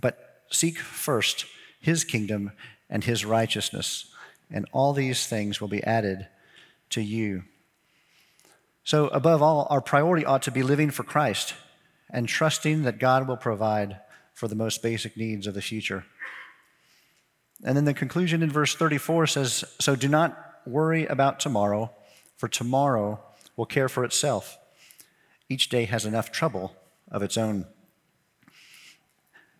But 0.00 0.42
seek 0.50 0.78
first 0.78 1.46
his 1.80 2.04
kingdom 2.04 2.52
and 2.88 3.04
his 3.04 3.24
righteousness, 3.24 4.10
and 4.50 4.66
all 4.72 4.92
these 4.92 5.26
things 5.26 5.60
will 5.60 5.68
be 5.68 5.84
added 5.84 6.28
to 6.90 7.00
you. 7.00 7.44
So, 8.84 9.08
above 9.08 9.42
all, 9.42 9.66
our 9.70 9.80
priority 9.80 10.26
ought 10.26 10.42
to 10.42 10.50
be 10.50 10.62
living 10.62 10.90
for 10.90 11.02
Christ 11.04 11.54
and 12.10 12.28
trusting 12.28 12.82
that 12.82 12.98
God 12.98 13.26
will 13.26 13.36
provide 13.36 13.98
for 14.34 14.46
the 14.46 14.54
most 14.54 14.82
basic 14.82 15.16
needs 15.16 15.46
of 15.46 15.54
the 15.54 15.62
future. 15.62 16.04
And 17.64 17.76
then 17.76 17.86
the 17.86 17.94
conclusion 17.94 18.42
in 18.42 18.50
verse 18.50 18.74
34 18.74 19.26
says 19.26 19.64
So 19.80 19.96
do 19.96 20.06
not 20.06 20.38
worry 20.66 21.06
about 21.06 21.40
tomorrow, 21.40 21.90
for 22.36 22.46
tomorrow 22.46 23.20
will 23.56 23.66
care 23.66 23.88
for 23.88 24.04
itself. 24.04 24.58
Each 25.48 25.68
day 25.68 25.86
has 25.86 26.04
enough 26.04 26.30
trouble 26.30 26.76
of 27.10 27.22
its 27.22 27.38
own. 27.38 27.66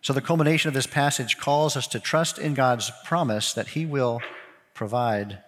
So 0.01 0.13
the 0.13 0.21
culmination 0.21 0.67
of 0.67 0.75
this 0.75 0.85
passage 0.85 1.39
calls 1.39 1.75
us 1.75 1.87
to 1.87 1.99
trust 1.99 2.37
in 2.37 2.53
God's 2.53 2.91
promise 3.05 3.53
that 3.53 3.69
He 3.69 3.87
will 3.87 4.21
provide 4.75 5.39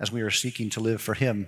as 0.00 0.10
we 0.10 0.22
are 0.22 0.30
seeking 0.30 0.70
to 0.70 0.80
live 0.80 1.00
for 1.00 1.14
Him. 1.14 1.46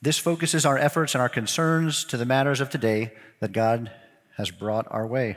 This 0.00 0.18
focuses 0.18 0.64
our 0.64 0.78
efforts 0.78 1.14
and 1.14 1.20
our 1.20 1.28
concerns 1.28 2.04
to 2.04 2.16
the 2.16 2.24
matters 2.24 2.60
of 2.60 2.70
today 2.70 3.12
that 3.40 3.52
God 3.52 3.90
has 4.36 4.50
brought 4.50 4.86
our 4.90 5.06
way. 5.06 5.36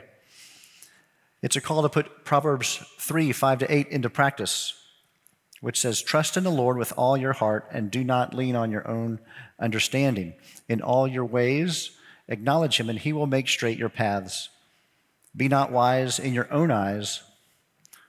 It's 1.42 1.56
a 1.56 1.60
call 1.60 1.82
to 1.82 1.88
put 1.88 2.24
Proverbs 2.24 2.76
3 2.98 3.32
5 3.32 3.58
to 3.58 3.74
8 3.74 3.88
into 3.88 4.08
practice, 4.08 4.74
which 5.60 5.80
says, 5.80 6.00
Trust 6.00 6.36
in 6.36 6.44
the 6.44 6.50
Lord 6.50 6.78
with 6.78 6.92
all 6.96 7.16
your 7.16 7.32
heart 7.32 7.66
and 7.72 7.90
do 7.90 8.04
not 8.04 8.32
lean 8.32 8.54
on 8.54 8.70
your 8.70 8.88
own 8.88 9.18
understanding. 9.58 10.34
In 10.68 10.80
all 10.80 11.08
your 11.08 11.24
ways, 11.24 11.90
acknowledge 12.28 12.78
him, 12.78 12.88
and 12.88 12.98
he 12.98 13.12
will 13.12 13.26
make 13.26 13.48
straight 13.48 13.78
your 13.78 13.88
paths. 13.88 14.48
Be 15.36 15.48
not 15.48 15.72
wise 15.72 16.20
in 16.20 16.32
your 16.32 16.50
own 16.52 16.70
eyes. 16.70 17.22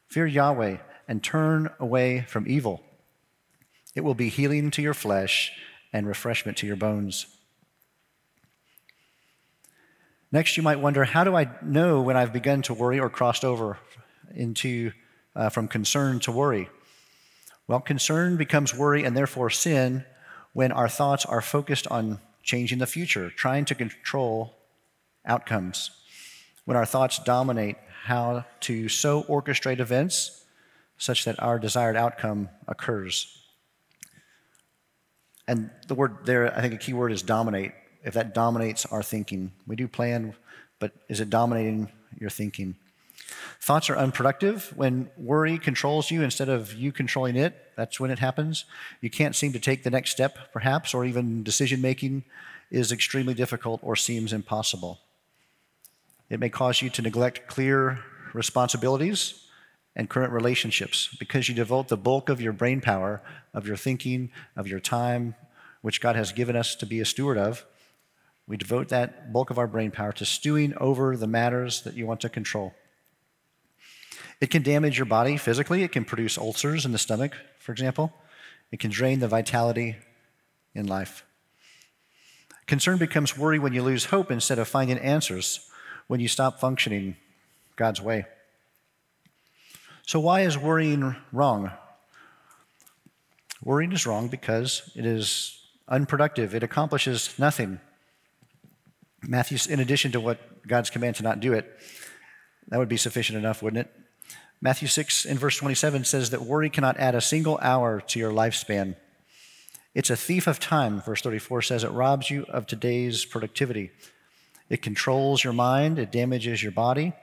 Fear 0.07 0.27
Yahweh 0.27 0.77
and 1.07 1.23
turn 1.23 1.71
away 1.79 2.25
from 2.27 2.47
evil. 2.47 2.83
It 3.95 4.01
will 4.01 4.13
be 4.13 4.29
healing 4.29 4.69
to 4.71 4.81
your 4.81 4.93
flesh 4.93 5.51
and 5.91 6.07
refreshment 6.07 6.57
to 6.59 6.67
your 6.67 6.75
bones. 6.75 7.25
Next, 10.33 10.57
you 10.57 10.63
might 10.63 10.79
wonder 10.79 11.03
how 11.03 11.23
do 11.23 11.35
I 11.35 11.47
know 11.61 12.01
when 12.01 12.17
I've 12.17 12.33
begun 12.33 12.63
to 12.63 12.73
worry 12.73 12.99
or 12.99 13.07
crossed 13.07 13.45
over 13.45 13.77
into 14.33 14.91
uh, 15.35 15.49
from 15.49 15.67
concern 15.67 16.19
to 16.21 16.31
worry? 16.31 16.69
Well, 17.67 17.79
concern 17.79 18.35
becomes 18.35 18.73
worry 18.73 19.03
and 19.03 19.15
therefore 19.15 19.51
sin 19.51 20.05
when 20.53 20.71
our 20.71 20.89
thoughts 20.89 21.23
are 21.23 21.39
focused 21.39 21.85
on 21.89 22.19
changing 22.41 22.79
the 22.79 22.87
future, 22.87 23.29
trying 23.29 23.65
to 23.65 23.75
control 23.75 24.55
outcomes. 25.23 25.91
When 26.65 26.77
our 26.77 26.85
thoughts 26.87 27.19
dominate 27.19 27.75
how 28.05 28.45
to 28.61 28.89
so 28.89 29.21
orchestrate 29.25 29.79
events 29.79 30.45
such 30.97 31.25
that 31.25 31.39
our 31.43 31.59
desired 31.59 31.95
outcome 31.95 32.49
occurs. 32.67 33.39
And 35.47 35.69
the 35.87 35.93
word 35.93 36.25
there, 36.25 36.57
I 36.57 36.61
think 36.61 36.73
a 36.73 36.77
key 36.77 36.93
word 36.93 37.11
is 37.11 37.21
dominate 37.21 37.73
if 38.03 38.13
that 38.13 38.33
dominates 38.33 38.85
our 38.87 39.03
thinking. 39.03 39.51
We 39.65 39.75
do 39.75 39.87
plan, 39.87 40.35
but 40.79 40.91
is 41.09 41.19
it 41.19 41.29
dominating 41.29 41.89
your 42.19 42.29
thinking? 42.29 42.75
Thoughts 43.59 43.89
are 43.89 43.97
unproductive. 43.97 44.73
When 44.75 45.09
worry 45.17 45.57
controls 45.57 46.11
you 46.11 46.21
instead 46.21 46.49
of 46.49 46.73
you 46.73 46.91
controlling 46.91 47.35
it, 47.35 47.71
that's 47.75 47.99
when 47.99 48.11
it 48.11 48.19
happens. 48.19 48.65
You 49.01 49.09
can't 49.09 49.35
seem 49.35 49.53
to 49.53 49.59
take 49.59 49.83
the 49.83 49.89
next 49.89 50.11
step, 50.11 50.51
perhaps, 50.51 50.93
or 50.93 51.05
even 51.05 51.43
decision 51.43 51.81
making 51.81 52.23
is 52.69 52.91
extremely 52.91 53.33
difficult 53.33 53.79
or 53.83 53.95
seems 53.95 54.33
impossible. 54.33 54.99
It 56.29 56.39
may 56.39 56.49
cause 56.49 56.81
you 56.81 56.89
to 56.91 57.01
neglect 57.01 57.47
clear 57.47 57.99
responsibilities 58.33 59.45
and 59.95 60.09
current 60.09 60.33
relationships 60.33 61.15
because 61.19 61.47
you 61.47 61.55
devote 61.55 61.87
the 61.87 61.97
bulk 61.97 62.29
of 62.29 62.41
your 62.41 62.53
brain 62.53 62.81
power, 62.81 63.21
of 63.53 63.67
your 63.67 63.77
thinking, 63.77 64.31
of 64.55 64.67
your 64.67 64.79
time, 64.79 65.35
which 65.81 66.01
God 66.01 66.15
has 66.15 66.31
given 66.31 66.55
us 66.55 66.75
to 66.75 66.85
be 66.85 66.99
a 66.99 67.05
steward 67.05 67.37
of, 67.37 67.65
we 68.47 68.57
devote 68.57 68.89
that 68.89 69.31
bulk 69.31 69.49
of 69.49 69.57
our 69.57 69.67
brain 69.67 69.91
power 69.91 70.11
to 70.13 70.25
stewing 70.25 70.73
over 70.77 71.15
the 71.15 71.27
matters 71.27 71.81
that 71.83 71.95
you 71.95 72.05
want 72.05 72.21
to 72.21 72.29
control. 72.29 72.73
It 74.41 74.49
can 74.49 74.63
damage 74.63 74.97
your 74.97 75.05
body 75.05 75.37
physically. 75.37 75.83
It 75.83 75.91
can 75.93 76.03
produce 76.03 76.37
ulcers 76.37 76.85
in 76.85 76.91
the 76.91 76.97
stomach, 76.97 77.33
for 77.59 77.71
example. 77.71 78.13
It 78.71 78.79
can 78.79 78.91
drain 78.91 79.19
the 79.19 79.27
vitality 79.27 79.95
in 80.75 80.87
life. 80.87 81.23
Concern 82.65 82.97
becomes 82.97 83.37
worry 83.37 83.59
when 83.59 83.73
you 83.73 83.83
lose 83.83 84.05
hope 84.05 84.31
instead 84.31 84.59
of 84.59 84.67
finding 84.67 84.97
answers, 84.97 85.69
when 86.07 86.19
you 86.19 86.27
stop 86.27 86.59
functioning 86.59 87.15
God's 87.75 88.01
way. 88.01 88.25
So, 90.05 90.19
why 90.19 90.41
is 90.41 90.57
worrying 90.57 91.15
wrong? 91.31 91.71
Worrying 93.63 93.93
is 93.93 94.05
wrong 94.05 94.27
because 94.27 94.91
it 94.95 95.05
is 95.05 95.57
unproductive, 95.87 96.53
it 96.53 96.63
accomplishes 96.63 97.33
nothing. 97.37 97.79
Matthew, 99.27 99.57
in 99.71 99.79
addition 99.79 100.11
to 100.11 100.19
what 100.19 100.67
God's 100.67 100.89
command 100.89 101.15
to 101.17 101.23
not 101.23 101.39
do 101.39 101.53
it, 101.53 101.79
that 102.67 102.77
would 102.77 102.89
be 102.89 102.97
sufficient 102.97 103.37
enough, 103.37 103.61
wouldn't 103.61 103.87
it? 103.87 103.93
Matthew 104.61 104.87
6 104.87 105.25
in 105.25 105.37
verse 105.37 105.57
27 105.57 106.05
says 106.05 106.29
that 106.29 106.43
worry 106.43 106.69
cannot 106.69 106.97
add 106.97 107.15
a 107.15 107.21
single 107.21 107.59
hour 107.61 108.01
to 108.01 108.19
your 108.19 108.31
lifespan. 108.31 108.95
It's 109.93 110.09
a 110.09 110.15
thief 110.15 110.47
of 110.47 110.59
time, 110.59 111.01
verse 111.01 111.21
34 111.21 111.61
says. 111.63 111.83
It 111.83 111.91
robs 111.91 112.29
you 112.29 112.45
of 112.49 112.65
today's 112.65 113.25
productivity. 113.25 113.91
It 114.69 114.81
controls 114.81 115.43
your 115.43 115.53
mind, 115.53 115.99
it 115.99 116.11
damages 116.11 116.63
your 116.63 116.71
body. 116.71 117.13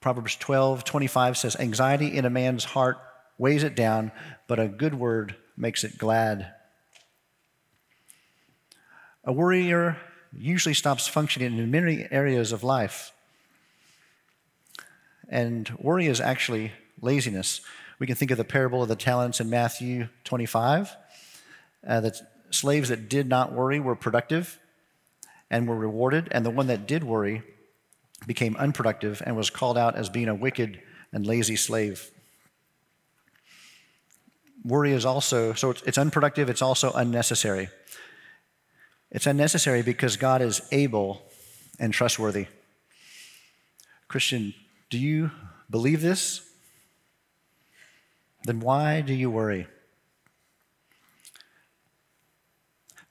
Proverbs 0.00 0.36
12 0.36 0.84
25 0.84 1.36
says, 1.36 1.56
Anxiety 1.56 2.16
in 2.16 2.24
a 2.24 2.30
man's 2.30 2.64
heart 2.64 2.98
weighs 3.38 3.62
it 3.62 3.76
down, 3.76 4.10
but 4.48 4.58
a 4.58 4.68
good 4.68 4.94
word 4.94 5.36
makes 5.56 5.84
it 5.84 5.98
glad. 5.98 6.52
A 9.24 9.32
worrier 9.32 9.98
usually 10.32 10.74
stops 10.74 11.06
functioning 11.06 11.58
in 11.58 11.70
many 11.70 12.06
areas 12.10 12.52
of 12.52 12.64
life. 12.64 13.12
And 15.28 15.68
worry 15.78 16.06
is 16.06 16.20
actually 16.20 16.72
laziness. 17.00 17.60
We 17.98 18.06
can 18.06 18.16
think 18.16 18.30
of 18.30 18.38
the 18.38 18.44
parable 18.44 18.82
of 18.82 18.88
the 18.88 18.96
talents 18.96 19.40
in 19.40 19.50
Matthew 19.50 20.08
25. 20.24 20.96
Uh, 21.86 22.00
that 22.00 22.20
slaves 22.50 22.88
that 22.88 23.08
did 23.08 23.28
not 23.28 23.52
worry 23.52 23.78
were 23.78 23.94
productive 23.94 24.58
and 25.50 25.68
were 25.68 25.76
rewarded, 25.76 26.28
and 26.32 26.44
the 26.44 26.50
one 26.50 26.66
that 26.66 26.86
did 26.86 27.04
worry 27.04 27.42
became 28.26 28.56
unproductive 28.56 29.22
and 29.24 29.36
was 29.36 29.50
called 29.50 29.78
out 29.78 29.94
as 29.94 30.08
being 30.08 30.28
a 30.28 30.34
wicked 30.34 30.80
and 31.12 31.26
lazy 31.26 31.56
slave. 31.56 32.10
Worry 34.64 34.92
is 34.92 35.04
also, 35.04 35.52
so 35.52 35.70
it's 35.70 35.98
unproductive, 35.98 36.50
it's 36.50 36.62
also 36.62 36.92
unnecessary. 36.92 37.68
It's 39.10 39.26
unnecessary 39.26 39.82
because 39.82 40.16
God 40.16 40.42
is 40.42 40.60
able 40.72 41.22
and 41.78 41.92
trustworthy. 41.92 42.46
Christian, 44.08 44.54
do 44.90 44.98
you 44.98 45.30
believe 45.70 46.00
this? 46.00 46.48
Then 48.44 48.60
why 48.60 49.00
do 49.00 49.12
you 49.12 49.30
worry? 49.30 49.66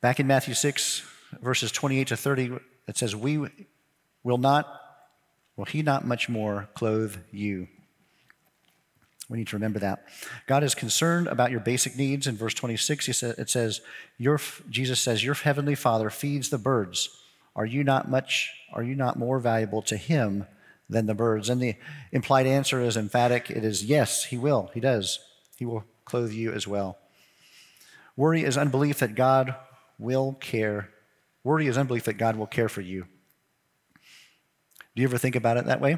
Back 0.02 0.20
in 0.20 0.28
Matthew 0.28 0.54
6, 0.54 1.02
verses 1.42 1.72
28 1.72 2.08
to 2.10 2.18
30, 2.18 2.60
it 2.88 2.98
says, 2.98 3.16
We 3.16 3.50
will 4.24 4.38
not, 4.38 4.68
will 5.56 5.66
he 5.66 5.82
not 5.82 6.06
much 6.06 6.30
more 6.30 6.70
clothe 6.76 7.18
you? 7.32 7.68
We 9.30 9.38
need 9.38 9.48
to 9.48 9.56
remember 9.56 9.80
that. 9.80 10.06
God 10.46 10.64
is 10.64 10.76
concerned 10.76 11.28
about 11.28 11.52
your 11.52 11.60
basic 11.60 11.98
needs. 11.98 12.28
In 12.28 12.38
verse 12.38 12.54
26, 12.54 13.24
it 13.24 13.50
says, 13.50 13.82
your, 14.18 14.40
Jesus 14.70 15.00
says, 15.00 15.24
Your 15.24 15.34
heavenly 15.34 15.76
Father 15.76 16.10
feeds 16.10 16.50
the 16.50 16.58
birds. 16.58 17.10
Are 17.56 17.66
you 17.66 17.84
not 17.84 18.10
much, 18.10 18.52
are 18.74 18.84
you 18.84 18.96
not 18.96 19.18
more 19.18 19.40
valuable 19.40 19.82
to 19.84 19.98
him 19.98 20.46
than 20.90 21.08
the 21.08 21.16
birds? 21.16 21.50
And 21.50 21.62
the 21.62 21.76
implied 22.12 22.46
answer 22.46 22.82
is 22.82 22.98
emphatic 22.98 23.50
it 23.50 23.64
is 23.64 23.84
yes, 23.84 24.26
He 24.26 24.38
will. 24.38 24.70
He 24.74 24.80
does. 24.80 25.20
He 25.58 25.66
will 25.66 25.86
clothe 26.04 26.32
you 26.32 26.52
as 26.52 26.68
well. 26.68 26.98
Worry 28.18 28.44
is 28.44 28.58
unbelief 28.58 29.00
that 29.00 29.16
God 29.16 29.56
will 29.98 30.34
care. 30.34 30.90
Worry 31.44 31.68
is 31.68 31.78
unbelief 31.78 32.04
that 32.06 32.14
God 32.18 32.36
will 32.36 32.48
care 32.48 32.70
for 32.70 32.82
you. 32.82 33.06
Do 34.96 35.02
you 35.02 35.08
ever 35.08 35.18
think 35.18 35.36
about 35.36 35.58
it 35.58 35.66
that 35.66 35.82
way? 35.82 35.98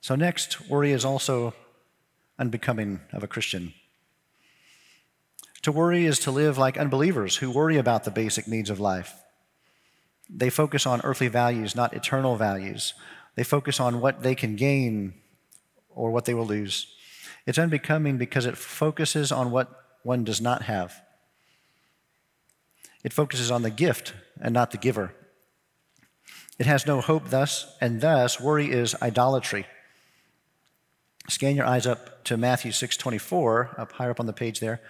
So, 0.00 0.14
next, 0.14 0.68
worry 0.68 0.92
is 0.92 1.04
also 1.04 1.54
unbecoming 2.38 3.00
of 3.12 3.22
a 3.22 3.28
Christian. 3.28 3.74
To 5.62 5.72
worry 5.72 6.06
is 6.06 6.18
to 6.20 6.30
live 6.30 6.56
like 6.56 6.78
unbelievers 6.78 7.36
who 7.36 7.50
worry 7.50 7.76
about 7.76 8.04
the 8.04 8.10
basic 8.10 8.46
needs 8.46 8.70
of 8.70 8.78
life. 8.78 9.14
They 10.30 10.50
focus 10.50 10.86
on 10.86 11.00
earthly 11.02 11.28
values, 11.28 11.74
not 11.74 11.94
eternal 11.94 12.36
values. 12.36 12.94
They 13.34 13.44
focus 13.44 13.80
on 13.80 14.00
what 14.00 14.22
they 14.22 14.34
can 14.34 14.56
gain 14.56 15.14
or 15.88 16.10
what 16.10 16.26
they 16.26 16.34
will 16.34 16.46
lose. 16.46 16.94
It's 17.46 17.58
unbecoming 17.58 18.18
because 18.18 18.46
it 18.46 18.56
focuses 18.56 19.32
on 19.32 19.50
what 19.50 19.68
one 20.02 20.22
does 20.22 20.40
not 20.40 20.62
have. 20.62 21.02
It 23.02 23.12
focuses 23.12 23.50
on 23.50 23.62
the 23.62 23.70
gift 23.70 24.14
and 24.40 24.52
not 24.52 24.70
the 24.70 24.78
giver. 24.78 25.14
It 26.58 26.66
has 26.66 26.86
no 26.86 27.00
hope, 27.00 27.30
thus, 27.30 27.76
and 27.80 28.00
thus 28.00 28.40
worry 28.40 28.70
is 28.70 28.94
idolatry. 29.00 29.66
Scan 31.28 31.56
your 31.56 31.66
eyes 31.66 31.86
up 31.86 32.24
to 32.24 32.36
Matthew 32.36 32.72
6:24, 32.72 33.78
up 33.78 33.92
higher 33.92 34.10
up 34.10 34.20
on 34.20 34.26
the 34.26 34.32
page 34.32 34.60
there, 34.60 34.80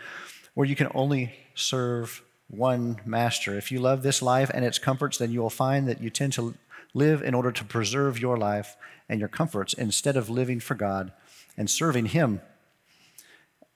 where 0.54 0.66
you 0.66 0.76
can 0.76 0.88
only 0.94 1.34
serve 1.54 2.22
one 2.46 3.00
master. 3.04 3.58
If 3.58 3.70
you 3.72 3.80
love 3.80 4.02
this 4.02 4.22
life 4.22 4.50
and 4.54 4.64
its 4.64 4.78
comforts, 4.78 5.18
then 5.18 5.32
you 5.32 5.40
will 5.40 5.50
find 5.50 5.88
that 5.88 6.00
you 6.00 6.10
tend 6.10 6.32
to 6.34 6.54
live 6.94 7.22
in 7.22 7.34
order 7.34 7.52
to 7.52 7.64
preserve 7.64 8.18
your 8.18 8.38
life 8.38 8.76
and 9.08 9.20
your 9.20 9.28
comforts 9.28 9.74
instead 9.74 10.16
of 10.16 10.30
living 10.30 10.60
for 10.60 10.74
God 10.74 11.12
and 11.56 11.68
serving 11.68 12.06
Him. 12.06 12.40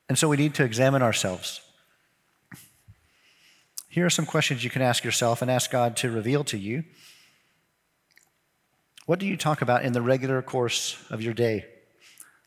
And 0.09 0.16
so 0.16 0.28
we 0.28 0.37
need 0.37 0.54
to 0.54 0.64
examine 0.64 1.02
ourselves. 1.02 1.61
Here 3.88 4.07
are 4.07 4.11
some 4.11 4.25
questions 4.25 4.64
you 4.64 4.71
can 4.71 4.83
ask 4.83 5.04
yourself 5.04 5.42
and 5.42 5.50
ask 5.50 5.71
God 5.71 5.97
to 5.97 6.11
reveal 6.11 6.45
to 6.45 6.57
you. 6.57 6.85
What 9.04 9.19
do 9.19 9.26
you 9.26 9.37
talk 9.37 9.62
about 9.62 9.85
in 9.85 9.92
the 9.92 10.00
regular 10.00 10.40
course 10.42 10.97
of 11.11 11.21
your 11.21 11.35
day? 11.35 11.66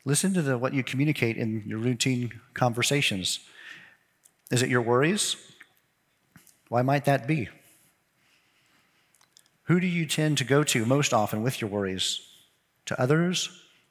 Listen 0.06 0.36
to 0.36 0.44
the, 0.44 0.58
what 0.58 0.74
you 0.74 0.84
communicate 0.84 1.36
in 1.36 1.64
your 1.66 1.80
routine 1.80 2.40
conversations. 2.54 3.40
Is 4.52 4.62
it 4.62 4.70
your 4.70 4.84
worries? 4.84 5.36
Why 6.70 6.84
might 6.84 7.06
that 7.06 7.28
be? 7.28 7.50
Who 9.64 9.80
do 9.80 9.88
you 9.88 10.06
tend 10.06 10.38
to 10.38 10.44
go 10.44 10.64
to 10.64 10.86
most 10.86 11.12
often 11.12 11.42
with 11.42 11.60
your 11.60 11.72
worries? 11.72 12.22
To 12.86 13.02
others 13.02 13.50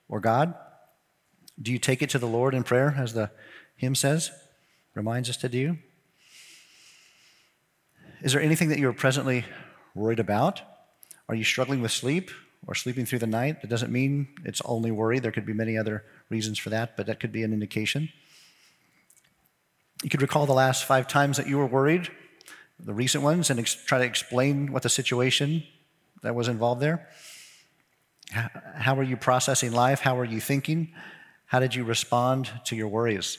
or 0.09 0.21
God? 0.21 0.54
Do 1.61 1.73
you 1.73 1.80
take 1.80 2.00
it 2.00 2.11
to 2.11 2.18
the 2.21 2.28
Lord 2.28 2.54
in 2.54 2.62
prayer, 2.62 2.94
as 2.97 3.12
the 3.12 3.30
hymn 3.76 3.97
says, 3.97 4.30
reminds 4.94 5.28
us 5.28 5.37
to 5.38 5.49
do? 5.49 5.78
Is 8.23 8.33
there 8.33 8.40
anything 8.40 8.68
that 8.68 8.78
you're 8.78 8.92
presently 8.92 9.44
worried 9.97 10.21
about? 10.21 10.62
Are 11.28 11.35
you 11.35 11.44
struggling 11.44 11.83
with 11.83 11.90
sleep 11.90 12.30
or 12.66 12.75
sleeping 12.75 13.04
through 13.06 13.18
the 13.18 13.26
night. 13.26 13.59
It 13.62 13.68
doesn't 13.68 13.92
mean 13.92 14.28
it's 14.44 14.62
only 14.64 14.90
worry. 14.90 15.18
There 15.18 15.33
could 15.33 15.47
be 15.47 15.52
many 15.52 15.76
other 15.76 16.04
reasons 16.30 16.59
for 16.59 16.71
that, 16.71 16.97
but 16.97 17.06
that 17.06 17.21
could 17.21 17.33
be 17.33 17.42
an 17.42 17.52
indication. 17.52 18.09
You 20.02 20.11
could 20.11 20.23
recall 20.23 20.47
the 20.47 20.52
last 20.52 20.85
five 20.85 21.06
times 21.09 21.37
that 21.37 21.47
you 21.47 21.59
were 21.59 21.66
worried, 21.66 22.11
the 22.78 22.94
recent 22.94 23.23
ones, 23.23 23.50
and 23.50 23.61
ex- 23.61 23.75
try 23.75 23.99
to 23.99 24.04
explain 24.04 24.73
what 24.73 24.83
the 24.83 24.88
situation 24.88 25.64
that 26.23 26.35
was 26.35 26.49
involved 26.49 26.80
there. 26.80 27.09
How 28.30 28.99
are 28.99 29.02
you 29.02 29.16
processing 29.16 29.73
life? 29.73 30.00
How 30.00 30.18
are 30.18 30.25
you 30.25 30.40
thinking? 30.40 30.92
How 31.47 31.61
did 31.61 31.75
you 31.75 31.85
respond 31.85 32.50
to 32.64 32.76
your 32.76 32.88
worries? 32.88 33.38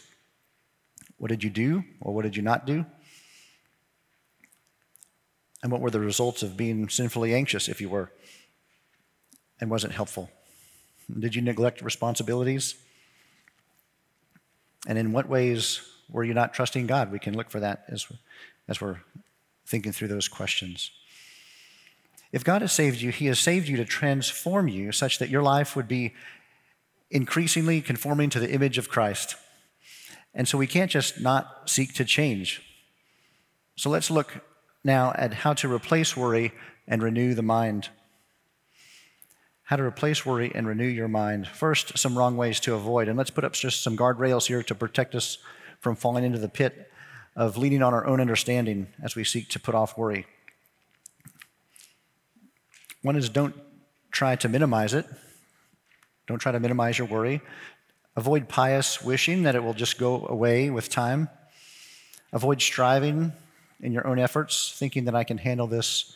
What 1.17 1.29
did 1.29 1.43
you 1.43 1.49
do 1.49 1.83
or 1.99 2.13
what 2.13 2.23
did 2.23 2.35
you 2.35 2.43
not 2.43 2.65
do? 2.65 2.85
And 5.63 5.71
what 5.71 5.81
were 5.81 5.89
the 5.89 5.99
results 5.99 6.43
of 6.43 6.55
being 6.55 6.87
sinfully 6.89 7.33
anxious 7.33 7.67
if 7.67 7.81
you 7.81 7.89
were 7.89 8.11
and 9.59 9.69
wasn't 9.69 9.93
helpful? 9.93 10.29
Did 11.19 11.35
you 11.35 11.41
neglect 11.41 11.81
responsibilities? 11.81 12.75
And 14.87 14.97
in 14.97 15.11
what 15.11 15.29
ways 15.29 15.81
were 16.09 16.23
you 16.23 16.33
not 16.33 16.53
trusting 16.53 16.87
God? 16.87 17.11
We 17.11 17.19
can 17.19 17.35
look 17.35 17.49
for 17.49 17.59
that 17.59 17.85
as, 17.87 18.07
as 18.67 18.81
we're 18.81 18.97
thinking 19.65 19.91
through 19.91 20.09
those 20.09 20.27
questions. 20.27 20.91
If 22.31 22.43
God 22.43 22.61
has 22.61 22.73
saved 22.73 23.01
you, 23.01 23.11
He 23.11 23.27
has 23.27 23.39
saved 23.39 23.67
you 23.67 23.77
to 23.77 23.85
transform 23.85 24.67
you 24.67 24.91
such 24.91 25.19
that 25.19 25.29
your 25.29 25.43
life 25.43 25.75
would 25.75 25.87
be 25.87 26.13
increasingly 27.09 27.81
conforming 27.81 28.29
to 28.31 28.39
the 28.39 28.51
image 28.51 28.77
of 28.77 28.89
Christ. 28.89 29.35
And 30.33 30.47
so 30.47 30.57
we 30.57 30.67
can't 30.67 30.91
just 30.91 31.21
not 31.21 31.69
seek 31.69 31.93
to 31.93 32.05
change. 32.05 32.61
So 33.77 33.89
let's 33.89 34.11
look 34.11 34.43
now 34.83 35.13
at 35.15 35.33
how 35.33 35.53
to 35.53 35.71
replace 35.71 36.17
worry 36.17 36.51
and 36.87 37.01
renew 37.01 37.33
the 37.33 37.41
mind 37.41 37.89
how 39.65 39.75
to 39.75 39.83
replace 39.83 40.25
worry 40.25 40.51
and 40.53 40.67
renew 40.67 40.85
your 40.85 41.07
mind. 41.07 41.47
First, 41.47 41.97
some 41.97 42.17
wrong 42.17 42.37
ways 42.37 42.59
to 42.61 42.75
avoid. 42.75 43.07
And 43.07 43.17
let's 43.17 43.31
put 43.31 43.43
up 43.43 43.53
just 43.53 43.81
some 43.81 43.97
guardrails 43.97 44.45
here 44.45 44.61
to 44.63 44.75
protect 44.75 45.15
us 45.15 45.39
from 45.79 45.95
falling 45.95 46.23
into 46.23 46.37
the 46.37 46.47
pit 46.47 46.91
of 47.35 47.57
leaning 47.57 47.81
on 47.81 47.93
our 47.93 48.05
own 48.05 48.21
understanding 48.21 48.87
as 49.01 49.15
we 49.15 49.23
seek 49.23 49.49
to 49.49 49.59
put 49.59 49.75
off 49.75 49.97
worry. 49.97 50.27
One 53.01 53.15
is 53.15 53.27
don't 53.27 53.55
try 54.11 54.35
to 54.37 54.47
minimize 54.47 54.93
it. 54.93 55.05
Don't 56.27 56.39
try 56.39 56.51
to 56.51 56.59
minimize 56.59 56.97
your 56.97 57.07
worry. 57.07 57.41
Avoid 58.15 58.47
pious 58.47 59.01
wishing 59.01 59.43
that 59.43 59.55
it 59.55 59.63
will 59.63 59.73
just 59.73 59.97
go 59.97 60.25
away 60.27 60.69
with 60.69 60.89
time. 60.89 61.27
Avoid 62.31 62.61
striving 62.61 63.33
in 63.81 63.91
your 63.91 64.07
own 64.07 64.19
efforts, 64.19 64.75
thinking 64.77 65.05
that 65.05 65.15
I 65.15 65.23
can 65.23 65.37
handle 65.37 65.67
this 65.67 66.15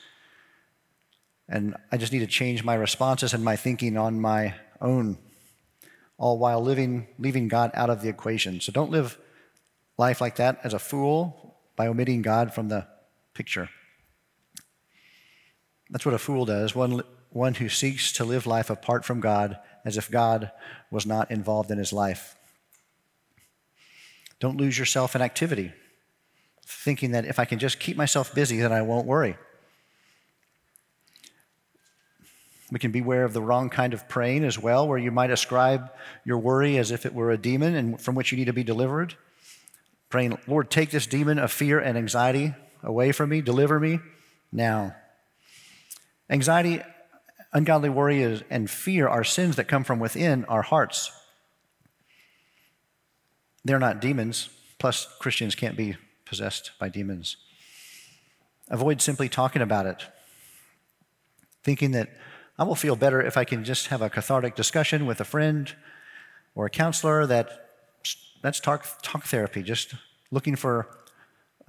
and 1.50 1.76
I 1.92 1.98
just 1.98 2.14
need 2.14 2.20
to 2.20 2.28
change 2.28 2.64
my 2.64 2.76
responses 2.76 3.34
and 3.34 3.44
my 3.44 3.56
thinking 3.56 3.98
on 3.98 4.22
my 4.22 4.54
own, 4.80 5.18
all 6.18 6.38
while 6.38 6.62
living, 6.62 7.08
leaving 7.18 7.48
God 7.48 7.72
out 7.74 7.90
of 7.90 8.02
the 8.02 8.10
equation. 8.10 8.62
So 8.62 8.72
don't 8.72 8.92
live 8.92 9.18
life 9.98 10.22
like 10.22 10.36
that 10.36 10.60
as 10.64 10.74
a 10.74 10.80
fool 10.80 11.58
by 11.76 11.88
omitting 11.88 12.22
God 12.22 12.54
from 12.54 12.70
the 12.70 12.88
picture. 13.34 13.70
That's 15.90 16.06
what 16.06 16.14
a 16.14 16.20
fool 16.20 16.46
does, 16.46 16.76
one, 16.76 17.02
one 17.32 17.56
who 17.56 17.68
seeks 17.68 18.12
to 18.14 18.24
live 18.24 18.46
life 18.46 18.70
apart 18.70 19.04
from 19.04 19.20
God 19.20 19.58
as 19.84 19.98
if 19.98 20.12
God 20.12 20.52
was 20.92 21.08
not 21.08 21.32
involved 21.32 21.72
in 21.72 21.80
his 21.80 21.92
life. 21.92 22.36
Don't 24.40 24.58
lose 24.58 24.78
yourself 24.78 25.16
in 25.16 25.22
activity, 25.24 25.74
thinking 26.66 27.12
that 27.12 27.26
if 27.26 27.40
I 27.40 27.46
can 27.46 27.58
just 27.58 27.80
keep 27.80 27.98
myself 27.98 28.36
busy, 28.36 28.60
then 28.60 28.72
I 28.72 28.84
won't 28.84 29.08
worry. 29.08 29.36
We 32.72 32.80
can 32.80 32.92
beware 32.92 33.24
of 33.24 33.34
the 33.34 33.42
wrong 33.42 33.70
kind 33.70 33.94
of 33.94 34.08
praying 34.08 34.44
as 34.44 34.60
well, 34.60 34.88
where 34.88 34.98
you 34.98 35.12
might 35.12 35.32
ascribe 35.32 35.90
your 36.24 36.38
worry 36.38 36.78
as 36.78 36.92
if 36.92 37.06
it 37.06 37.14
were 37.14 37.32
a 37.32 37.38
demon 37.38 37.76
and 37.76 38.00
from 38.00 38.16
which 38.16 38.32
you 38.32 38.38
need 38.38 38.46
to 38.46 38.54
be 38.54 38.64
delivered. 38.64 39.16
Praying, 40.10 40.38
Lord, 40.48 40.70
take 40.70 40.92
this 40.92 41.08
demon 41.08 41.40
of 41.40 41.52
fear 41.52 41.80
and 41.80 41.98
anxiety 41.98 42.54
away 42.84 43.12
from 43.12 43.30
me, 43.30 43.42
deliver 43.42 43.80
me 43.80 44.00
now. 44.52 44.96
Anxiety, 46.30 46.82
ungodly 47.54 47.90
worry, 47.90 48.22
is, 48.22 48.44
and 48.50 48.70
fear 48.70 49.08
are 49.08 49.24
sins 49.24 49.56
that 49.56 49.68
come 49.68 49.84
from 49.84 50.00
within 50.00 50.46
our 50.46 50.62
hearts. 50.62 51.12
They're 53.66 53.80
not 53.80 54.00
demons, 54.00 54.50
plus, 54.78 55.08
Christians 55.20 55.56
can't 55.56 55.76
be 55.76 55.98
possessed 56.26 56.72
by 56.80 56.90
demons. 56.90 57.38
Avoid 58.70 59.02
simply 59.02 59.28
talking 59.28 59.62
about 59.62 59.88
it, 59.88 60.06
thinking 61.64 61.92
that 61.92 62.10
I 62.60 62.64
will 62.64 62.76
feel 62.76 62.98
better 62.98 63.22
if 63.22 63.38
I 63.38 63.46
can 63.46 63.64
just 63.64 63.88
have 63.88 64.02
a 64.02 64.10
cathartic 64.10 64.54
discussion 64.54 65.06
with 65.06 65.22
a 65.22 65.24
friend 65.24 65.74
or 66.56 66.66
a 66.66 66.70
counselor. 66.70 67.26
That, 67.26 67.70
that's 68.42 68.60
talk, 68.60 68.86
talk 69.02 69.24
therapy, 69.24 69.64
just 69.64 69.94
looking 70.30 70.58
for 70.58 70.90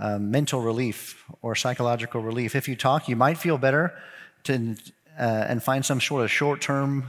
um, 0.00 0.32
mental 0.32 0.60
relief 0.60 1.22
or 1.42 1.54
psychological 1.54 2.22
relief. 2.22 2.56
If 2.56 2.66
you 2.66 2.74
talk, 2.74 3.08
you 3.08 3.14
might 3.14 3.38
feel 3.38 3.56
better 3.56 3.96
to, 4.44 4.74
uh, 5.16 5.46
and 5.48 5.62
find 5.62 5.86
some 5.86 6.00
sort 6.00 6.24
of 6.24 6.30
short 6.32 6.60
term 6.60 7.04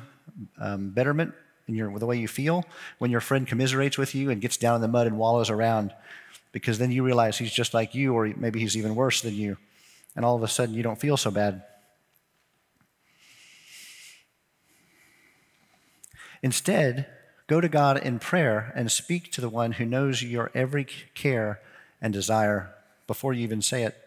um, 0.59 0.91
betterment 0.91 1.33
in 1.67 1.73
your, 1.73 1.97
the 1.97 2.05
way 2.05 2.19
you 2.19 2.27
feel 2.27 2.63
when 2.99 3.09
your 3.09 3.19
friend 3.19 3.47
commiserates 3.47 3.97
with 3.97 4.13
you 4.13 4.29
and 4.29 4.41
gets 4.41 4.57
down 4.57 4.75
in 4.75 4.81
the 4.81 4.87
mud 4.87 5.07
and 5.07 5.17
wallows 5.17 5.49
around 5.49 5.91
because 6.51 6.77
then 6.77 6.91
you 6.91 7.01
realize 7.01 7.39
he's 7.39 7.51
just 7.51 7.73
like 7.73 7.95
you 7.95 8.13
or 8.13 8.31
maybe 8.37 8.59
he's 8.59 8.77
even 8.77 8.93
worse 8.93 9.21
than 9.21 9.33
you. 9.33 9.57
And 10.15 10.23
all 10.23 10.35
of 10.35 10.43
a 10.43 10.47
sudden 10.47 10.75
you 10.75 10.83
don't 10.83 10.99
feel 10.99 11.17
so 11.17 11.31
bad. 11.31 11.63
Instead, 16.41 17.07
go 17.47 17.61
to 17.61 17.69
God 17.69 17.97
in 17.97 18.19
prayer 18.19 18.71
and 18.75 18.91
speak 18.91 19.31
to 19.31 19.41
the 19.41 19.49
one 19.49 19.73
who 19.73 19.85
knows 19.85 20.23
your 20.23 20.51
every 20.53 20.85
care 21.13 21.59
and 22.01 22.13
desire 22.13 22.73
before 23.07 23.33
you 23.33 23.43
even 23.43 23.61
say 23.61 23.83
it. 23.83 23.97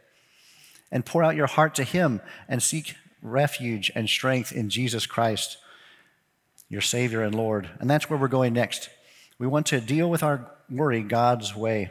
And 0.90 1.04
pour 1.04 1.22
out 1.22 1.36
your 1.36 1.46
heart 1.46 1.74
to 1.76 1.84
Him 1.84 2.20
and 2.48 2.62
seek 2.62 2.94
refuge 3.22 3.90
and 3.94 4.08
strength 4.08 4.52
in 4.52 4.68
Jesus 4.68 5.06
Christ, 5.06 5.58
your 6.68 6.80
Savior 6.80 7.22
and 7.22 7.34
Lord. 7.34 7.68
And 7.80 7.88
that's 7.88 8.08
where 8.08 8.18
we're 8.18 8.28
going 8.28 8.52
next. 8.52 8.88
We 9.38 9.46
want 9.46 9.66
to 9.66 9.80
deal 9.80 10.08
with 10.08 10.22
our 10.22 10.50
worry 10.70 11.02
God's 11.02 11.54
way. 11.54 11.90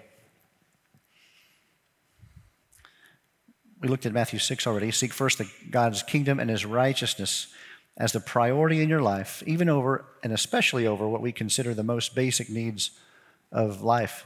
We 3.81 3.89
looked 3.89 4.05
at 4.05 4.13
Matthew 4.13 4.39
6 4.39 4.65
already. 4.65 4.91
Seek 4.91 5.11
first 5.11 5.39
the, 5.39 5.49
God's 5.69 6.03
kingdom 6.03 6.39
and 6.39 6.49
his 6.49 6.65
righteousness 6.65 7.47
as 7.97 8.11
the 8.11 8.19
priority 8.19 8.81
in 8.81 8.89
your 8.89 9.01
life, 9.01 9.43
even 9.45 9.69
over 9.69 10.05
and 10.23 10.33
especially 10.33 10.87
over 10.87 11.07
what 11.07 11.21
we 11.21 11.31
consider 11.31 11.73
the 11.73 11.83
most 11.83 12.15
basic 12.15 12.49
needs 12.49 12.91
of 13.51 13.81
life 13.81 14.25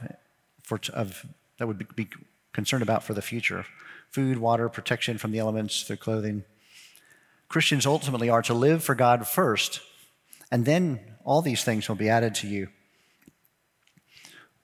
for, 0.62 0.80
of, 0.92 1.26
that 1.58 1.66
would 1.66 1.94
be 1.94 2.08
concerned 2.52 2.82
about 2.82 3.04
for 3.04 3.14
the 3.14 3.22
future 3.22 3.64
food, 4.10 4.38
water, 4.38 4.70
protection 4.70 5.18
from 5.18 5.32
the 5.32 5.38
elements 5.38 5.82
through 5.82 5.96
clothing. 5.96 6.42
Christians 7.48 7.84
ultimately 7.84 8.30
are 8.30 8.40
to 8.40 8.54
live 8.54 8.82
for 8.82 8.94
God 8.94 9.26
first, 9.28 9.80
and 10.50 10.64
then 10.64 11.00
all 11.24 11.42
these 11.42 11.62
things 11.62 11.88
will 11.88 11.96
be 11.96 12.08
added 12.08 12.34
to 12.36 12.46
you. 12.46 12.68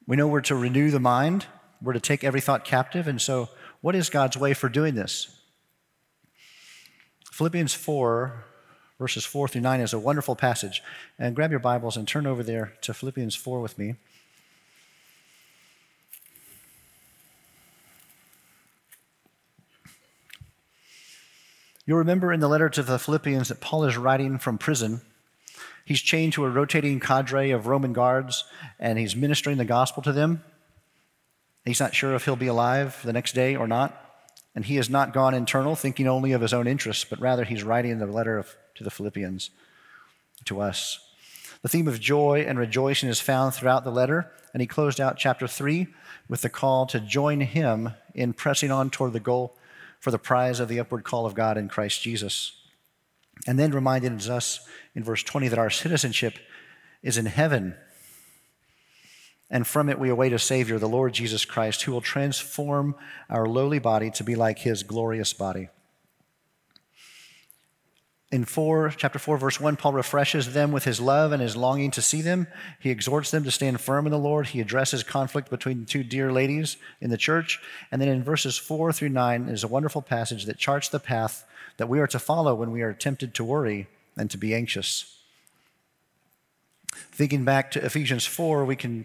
We 0.06 0.16
know 0.16 0.26
we're 0.26 0.40
to 0.42 0.56
renew 0.56 0.90
the 0.90 0.98
mind, 0.98 1.44
we're 1.82 1.92
to 1.92 2.00
take 2.00 2.24
every 2.24 2.40
thought 2.40 2.64
captive, 2.64 3.06
and 3.06 3.20
so 3.20 3.50
what 3.82 3.94
is 3.94 4.08
God's 4.08 4.38
way 4.38 4.54
for 4.54 4.70
doing 4.70 4.94
this? 4.94 5.28
Philippians 7.32 7.74
4, 7.74 8.44
verses 8.98 9.24
4 9.24 9.48
through 9.48 9.60
9 9.60 9.80
is 9.80 9.92
a 9.92 9.98
wonderful 9.98 10.36
passage. 10.36 10.82
And 11.18 11.34
grab 11.34 11.50
your 11.50 11.60
Bibles 11.60 11.96
and 11.96 12.06
turn 12.06 12.26
over 12.26 12.42
there 12.42 12.74
to 12.82 12.94
Philippians 12.94 13.34
4 13.34 13.60
with 13.60 13.78
me. 13.78 13.96
You'll 21.86 21.98
remember 21.98 22.32
in 22.32 22.40
the 22.40 22.48
letter 22.48 22.70
to 22.70 22.82
the 22.82 22.98
Philippians 22.98 23.48
that 23.48 23.60
Paul 23.60 23.84
is 23.84 23.98
writing 23.98 24.38
from 24.38 24.56
prison. 24.56 25.02
He's 25.84 26.00
chained 26.00 26.32
to 26.32 26.44
a 26.46 26.50
rotating 26.50 26.98
cadre 26.98 27.50
of 27.50 27.66
Roman 27.66 27.92
guards, 27.92 28.44
and 28.78 28.98
he's 28.98 29.14
ministering 29.14 29.58
the 29.58 29.66
gospel 29.66 30.02
to 30.04 30.12
them. 30.12 30.42
He's 31.66 31.80
not 31.80 31.94
sure 31.94 32.14
if 32.14 32.24
he'll 32.24 32.36
be 32.36 32.46
alive 32.46 33.00
the 33.04 33.12
next 33.12 33.34
day 33.34 33.54
or 33.54 33.66
not. 33.66 34.03
And 34.54 34.64
he 34.64 34.76
has 34.76 34.88
not 34.88 35.12
gone 35.12 35.34
internal, 35.34 35.74
thinking 35.74 36.06
only 36.06 36.32
of 36.32 36.40
his 36.40 36.52
own 36.52 36.66
interests, 36.66 37.04
but 37.04 37.20
rather 37.20 37.44
he's 37.44 37.64
writing 37.64 37.98
the 37.98 38.06
letter 38.06 38.38
of, 38.38 38.54
to 38.76 38.84
the 38.84 38.90
Philippians, 38.90 39.50
to 40.44 40.60
us. 40.60 41.00
The 41.62 41.68
theme 41.68 41.88
of 41.88 41.98
joy 41.98 42.44
and 42.46 42.58
rejoicing 42.58 43.08
is 43.08 43.20
found 43.20 43.54
throughout 43.54 43.84
the 43.84 43.90
letter, 43.90 44.30
and 44.52 44.60
he 44.60 44.66
closed 44.66 45.00
out 45.00 45.16
chapter 45.16 45.48
3 45.48 45.88
with 46.28 46.42
the 46.42 46.48
call 46.48 46.86
to 46.86 47.00
join 47.00 47.40
him 47.40 47.90
in 48.14 48.32
pressing 48.32 48.70
on 48.70 48.90
toward 48.90 49.12
the 49.12 49.20
goal 49.20 49.56
for 49.98 50.10
the 50.10 50.18
prize 50.18 50.60
of 50.60 50.68
the 50.68 50.78
upward 50.78 51.04
call 51.04 51.24
of 51.24 51.34
God 51.34 51.56
in 51.56 51.68
Christ 51.68 52.02
Jesus. 52.02 52.52
And 53.46 53.58
then 53.58 53.72
reminded 53.72 54.28
us 54.28 54.60
in 54.94 55.02
verse 55.02 55.22
20 55.22 55.48
that 55.48 55.58
our 55.58 55.70
citizenship 55.70 56.34
is 57.02 57.18
in 57.18 57.26
heaven 57.26 57.74
and 59.50 59.66
from 59.66 59.88
it 59.88 59.98
we 59.98 60.08
await 60.08 60.32
a 60.32 60.38
Savior, 60.38 60.78
the 60.78 60.88
Lord 60.88 61.12
Jesus 61.12 61.44
Christ, 61.44 61.82
who 61.82 61.92
will 61.92 62.00
transform 62.00 62.94
our 63.28 63.46
lowly 63.46 63.78
body 63.78 64.10
to 64.12 64.24
be 64.24 64.34
like 64.34 64.60
his 64.60 64.82
glorious 64.82 65.32
body. 65.32 65.68
In 68.32 68.44
4, 68.44 68.94
chapter 68.96 69.20
4, 69.20 69.38
verse 69.38 69.60
1, 69.60 69.76
Paul 69.76 69.92
refreshes 69.92 70.54
them 70.54 70.72
with 70.72 70.82
his 70.82 71.00
love 71.00 71.30
and 71.30 71.40
his 71.40 71.56
longing 71.56 71.92
to 71.92 72.02
see 72.02 72.20
them. 72.20 72.48
He 72.80 72.90
exhorts 72.90 73.30
them 73.30 73.44
to 73.44 73.50
stand 73.52 73.80
firm 73.80 74.06
in 74.06 74.10
the 74.10 74.18
Lord. 74.18 74.48
He 74.48 74.60
addresses 74.60 75.04
conflict 75.04 75.50
between 75.50 75.86
two 75.86 76.02
dear 76.02 76.32
ladies 76.32 76.76
in 77.00 77.10
the 77.10 77.16
church. 77.16 77.60
And 77.92 78.02
then 78.02 78.08
in 78.08 78.24
verses 78.24 78.58
4 78.58 78.92
through 78.92 79.10
9 79.10 79.48
is 79.48 79.62
a 79.62 79.68
wonderful 79.68 80.02
passage 80.02 80.46
that 80.46 80.58
charts 80.58 80.88
the 80.88 80.98
path 80.98 81.46
that 81.76 81.88
we 81.88 82.00
are 82.00 82.08
to 82.08 82.18
follow 82.18 82.56
when 82.56 82.72
we 82.72 82.82
are 82.82 82.92
tempted 82.92 83.34
to 83.34 83.44
worry 83.44 83.86
and 84.16 84.28
to 84.32 84.36
be 84.36 84.52
anxious. 84.52 85.16
Thinking 86.92 87.44
back 87.44 87.70
to 87.72 87.84
Ephesians 87.84 88.26
4, 88.26 88.64
we 88.64 88.74
can 88.74 89.04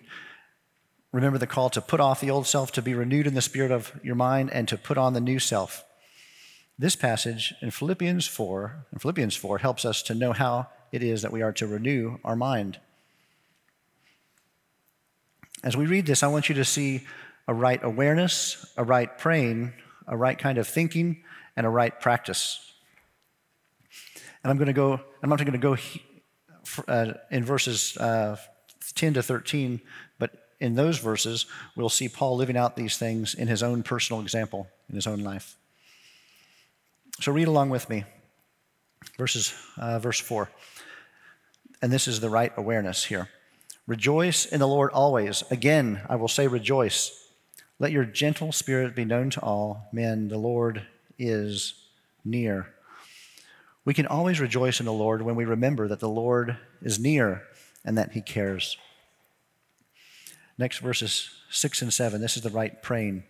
Remember 1.12 1.40
the 1.40 1.48
call 1.48 1.70
to 1.72 1.82
put 1.82 2.00
off 2.00 2.22
the 2.22 2.30
old 2.30 2.46
self, 2.46 2.72
to 2.74 2.82
be 2.82 2.94
renewed 2.94 3.26
in 3.26 3.34
the 3.34 3.42
spirit 3.42 3.72
of 3.72 4.00
your 4.04 4.16
mind, 4.16 4.52
and 4.54 4.68
to 4.68 4.78
put 4.78 4.98
on 4.98 5.14
the 5.14 5.22
new 5.22 5.40
self. 5.40 5.84
This 6.78 6.96
passage 6.96 7.54
in 7.62 7.72
Philippians 7.72 8.28
4, 8.28 8.86
in 8.94 9.00
Philippians 9.00 9.36
4 9.36 9.58
helps 9.58 9.86
us 9.86 10.02
to 10.04 10.16
know 10.16 10.34
how 10.34 10.68
it 10.92 11.04
is 11.04 11.24
that 11.24 11.32
we 11.32 11.42
are 11.42 11.52
to 11.54 11.68
renew 11.68 12.20
our 12.24 12.36
mind. 12.36 12.80
As 15.64 15.76
we 15.76 15.88
read 15.88 16.06
this, 16.06 16.24
I 16.24 16.28
want 16.28 16.48
you 16.48 16.56
to 16.56 16.64
see 16.64 17.02
a 17.48 17.54
right 17.54 17.84
awareness, 17.84 18.66
a 18.78 18.84
right 18.84 19.18
praying, 19.18 19.74
a 20.08 20.16
right 20.16 20.38
kind 20.38 20.58
of 20.58 20.68
thinking, 20.68 21.24
and 21.58 21.66
a 21.66 21.70
right 21.70 22.00
practice. 22.00 22.72
And 24.44 24.52
I'm 24.52 24.58
going 24.58 24.68
to 24.68 24.74
go, 24.74 25.02
I'm 25.22 25.30
not 25.30 25.40
going 25.40 25.52
to 25.52 25.58
go 25.58 25.78
uh, 26.88 27.14
in 27.30 27.44
verses 27.44 27.98
uh, 27.98 28.38
10 28.96 29.16
to 29.16 29.24
13, 29.24 29.82
but 30.18 30.49
in 30.60 30.76
those 30.76 30.98
verses, 30.98 31.46
we'll 31.76 31.90
see 31.90 32.10
Paul 32.10 32.36
living 32.36 32.58
out 32.58 32.76
these 32.76 32.98
things 32.98 33.34
in 33.34 33.48
his 33.48 33.64
own 33.64 33.84
personal 33.84 34.22
example, 34.22 34.68
in 34.90 34.96
his 34.96 35.08
own 35.08 35.20
life. 35.20 35.56
So 37.22 37.32
read 37.32 37.48
along 37.48 37.70
with 37.70 37.90
me. 37.90 38.04
Verses, 39.18 39.54
uh, 39.78 40.00
verse 40.00 40.20
4. 40.20 40.50
And 41.82 41.92
this 41.92 42.08
is 42.08 42.20
the 42.20 42.30
right 42.30 42.52
awareness 42.58 43.06
here. 43.06 43.30
Rejoice 43.88 44.46
in 44.46 44.60
the 44.60 44.68
Lord 44.68 44.92
always. 44.92 45.44
Again, 45.50 46.02
I 46.08 46.16
will 46.16 46.28
say 46.28 46.48
rejoice. 46.48 47.28
Let 47.80 47.92
your 47.92 48.06
gentle 48.06 48.52
spirit 48.52 48.96
be 48.96 49.06
known 49.06 49.30
to 49.32 49.42
all 49.42 49.88
men. 49.92 50.28
The 50.28 50.38
Lord 50.38 50.86
is 51.18 51.74
near. 52.26 52.74
We 53.86 53.94
can 53.94 54.06
always 54.06 54.40
rejoice 54.40 54.80
in 54.80 54.86
the 54.86 54.94
Lord 54.94 55.22
when 55.22 55.36
we 55.36 55.46
remember 55.46 55.88
that 55.88 56.02
the 56.02 56.10
Lord 56.10 56.58
is 56.82 57.00
near 57.00 57.44
and 57.86 57.98
that 57.98 58.12
he 58.12 58.22
cares. 58.22 58.78
Next 60.60 60.80
verses 60.80 61.30
6 61.52 61.82
and 61.82 61.94
7. 61.94 62.20
This 62.20 62.36
is 62.36 62.44
the 62.44 62.50
right 62.50 62.84
praying. 62.84 63.24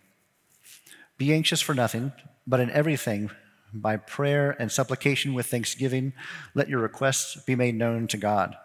Be 1.16 1.32
anxious 1.32 1.60
for 1.60 1.74
nothing, 1.74 2.12
but 2.44 2.58
in 2.58 2.70
everything, 2.70 3.30
by 3.72 3.98
prayer 3.98 4.56
and 4.58 4.72
supplication 4.72 5.32
with 5.32 5.46
thanksgiving, 5.46 6.12
let 6.54 6.68
your 6.68 6.80
requests 6.80 7.36
be 7.36 7.54
made 7.54 7.76
known 7.76 8.08
to 8.08 8.16
God. 8.16 8.56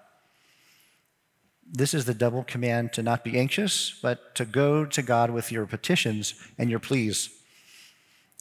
This 1.71 1.93
is 1.93 2.05
the 2.05 2.15
double 2.15 2.43
command 2.43 2.91
to 2.93 3.03
not 3.03 3.23
be 3.23 3.37
anxious, 3.37 3.99
but 4.01 4.33
to 4.33 4.45
go 4.45 4.83
to 4.83 5.01
God 5.03 5.29
with 5.29 5.51
your 5.51 5.67
petitions 5.67 6.33
and 6.57 6.67
your 6.67 6.79
pleas. 6.79 7.29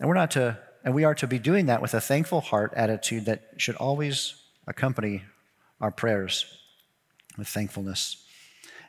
And 0.00 0.08
we're 0.08 0.14
not 0.14 0.30
to 0.32 0.58
and 0.84 0.94
we 0.94 1.04
are 1.04 1.14
to 1.14 1.26
be 1.26 1.38
doing 1.38 1.66
that 1.66 1.80
with 1.80 1.94
a 1.94 2.00
thankful 2.00 2.42
heart 2.42 2.72
attitude 2.76 3.24
that 3.24 3.52
should 3.56 3.76
always 3.76 4.34
accompany 4.66 5.22
our 5.80 5.90
prayers 5.90 6.44
with 7.38 7.48
thankfulness. 7.48 8.23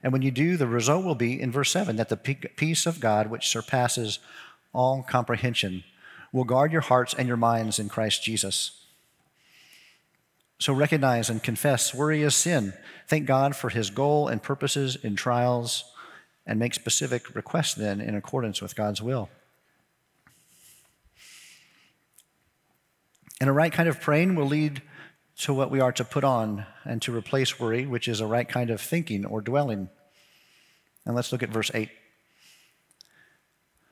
And 0.05 0.13
when 0.13 0.21
you 0.21 0.29
do, 0.29 0.55
the 0.55 0.67
result 0.67 1.03
will 1.03 1.15
be 1.15 1.41
in 1.41 1.51
verse 1.51 1.71
7 1.71 1.95
that 1.95 2.09
the 2.09 2.15
peace 2.15 2.85
of 2.85 2.99
God, 2.99 3.25
which 3.25 3.47
surpasses 3.47 4.19
all 4.71 5.01
comprehension, 5.01 5.83
will 6.31 6.43
guard 6.43 6.71
your 6.71 6.81
hearts 6.81 7.15
and 7.15 7.27
your 7.27 7.37
minds 7.37 7.79
in 7.79 7.89
Christ 7.89 8.21
Jesus. 8.21 8.85
So 10.59 10.73
recognize 10.73 11.27
and 11.27 11.41
confess 11.41 11.91
worry 11.91 12.21
is 12.21 12.35
sin. 12.35 12.73
Thank 13.07 13.25
God 13.25 13.55
for 13.55 13.69
his 13.69 13.89
goal 13.89 14.27
and 14.27 14.43
purposes 14.43 14.95
in 14.95 15.15
trials, 15.15 15.85
and 16.45 16.59
make 16.59 16.75
specific 16.75 17.33
requests 17.33 17.73
then 17.73 17.99
in 17.99 18.13
accordance 18.13 18.61
with 18.61 18.75
God's 18.75 19.01
will. 19.01 19.27
And 23.41 23.49
a 23.49 23.53
right 23.53 23.73
kind 23.73 23.89
of 23.89 23.99
praying 23.99 24.35
will 24.35 24.45
lead 24.45 24.83
to 25.39 25.51
what 25.51 25.71
we 25.71 25.79
are 25.79 25.91
to 25.93 26.05
put 26.05 26.23
on 26.23 26.67
and 26.83 27.01
to 27.01 27.11
replace 27.11 27.59
worry, 27.59 27.87
which 27.87 28.07
is 28.07 28.21
a 28.21 28.27
right 28.27 28.47
kind 28.47 28.69
of 28.69 28.79
thinking 28.79 29.25
or 29.25 29.41
dwelling. 29.41 29.89
And 31.05 31.15
let's 31.15 31.31
look 31.31 31.43
at 31.43 31.49
verse 31.49 31.71
8. 31.73 31.89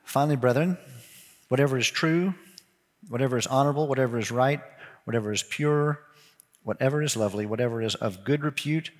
Finally, 0.04 0.36
brethren, 0.36 0.78
whatever 1.48 1.78
is 1.78 1.88
true, 1.88 2.34
whatever 3.08 3.36
is 3.36 3.46
honorable, 3.46 3.86
whatever 3.86 4.18
is 4.18 4.30
right, 4.30 4.60
whatever 5.04 5.32
is 5.32 5.42
pure, 5.42 6.00
whatever 6.62 7.02
is 7.02 7.16
lovely, 7.16 7.46
whatever 7.46 7.82
is 7.82 7.94
of 7.96 8.24
good 8.24 8.42
repute, 8.42 8.90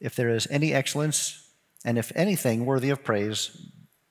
if 0.00 0.14
there 0.14 0.28
is 0.28 0.46
any 0.50 0.72
excellence, 0.74 1.48
and 1.84 1.98
if 1.98 2.12
anything 2.14 2.66
worthy 2.66 2.90
of 2.90 3.04
praise, 3.04 3.70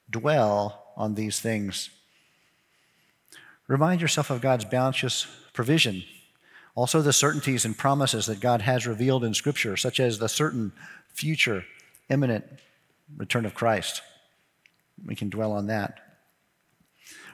dwell 0.10 0.94
on 0.96 1.16
these 1.16 1.40
things. 1.40 1.90
Remind 3.68 4.02
yourself 4.02 4.30
of 4.30 4.42
God's 4.42 4.66
bounteous 4.66 5.26
provision, 5.54 6.04
also 6.76 7.02
the 7.02 7.14
certainties 7.14 7.66
and 7.66 7.78
promises 7.78 8.26
that 8.26 8.40
God 8.40 8.62
has 8.62 8.88
revealed 8.88 9.24
in 9.24 9.34
Scripture, 9.34 9.78
such 9.78 10.00
as 10.00 10.20
the 10.20 10.30
certain 10.30 10.72
future, 11.14 11.66
imminent 12.10 12.46
return 13.18 13.46
of 13.46 13.54
Christ. 13.54 14.02
We 15.06 15.16
can 15.16 15.30
dwell 15.30 15.52
on 15.52 15.68
that. 15.68 16.00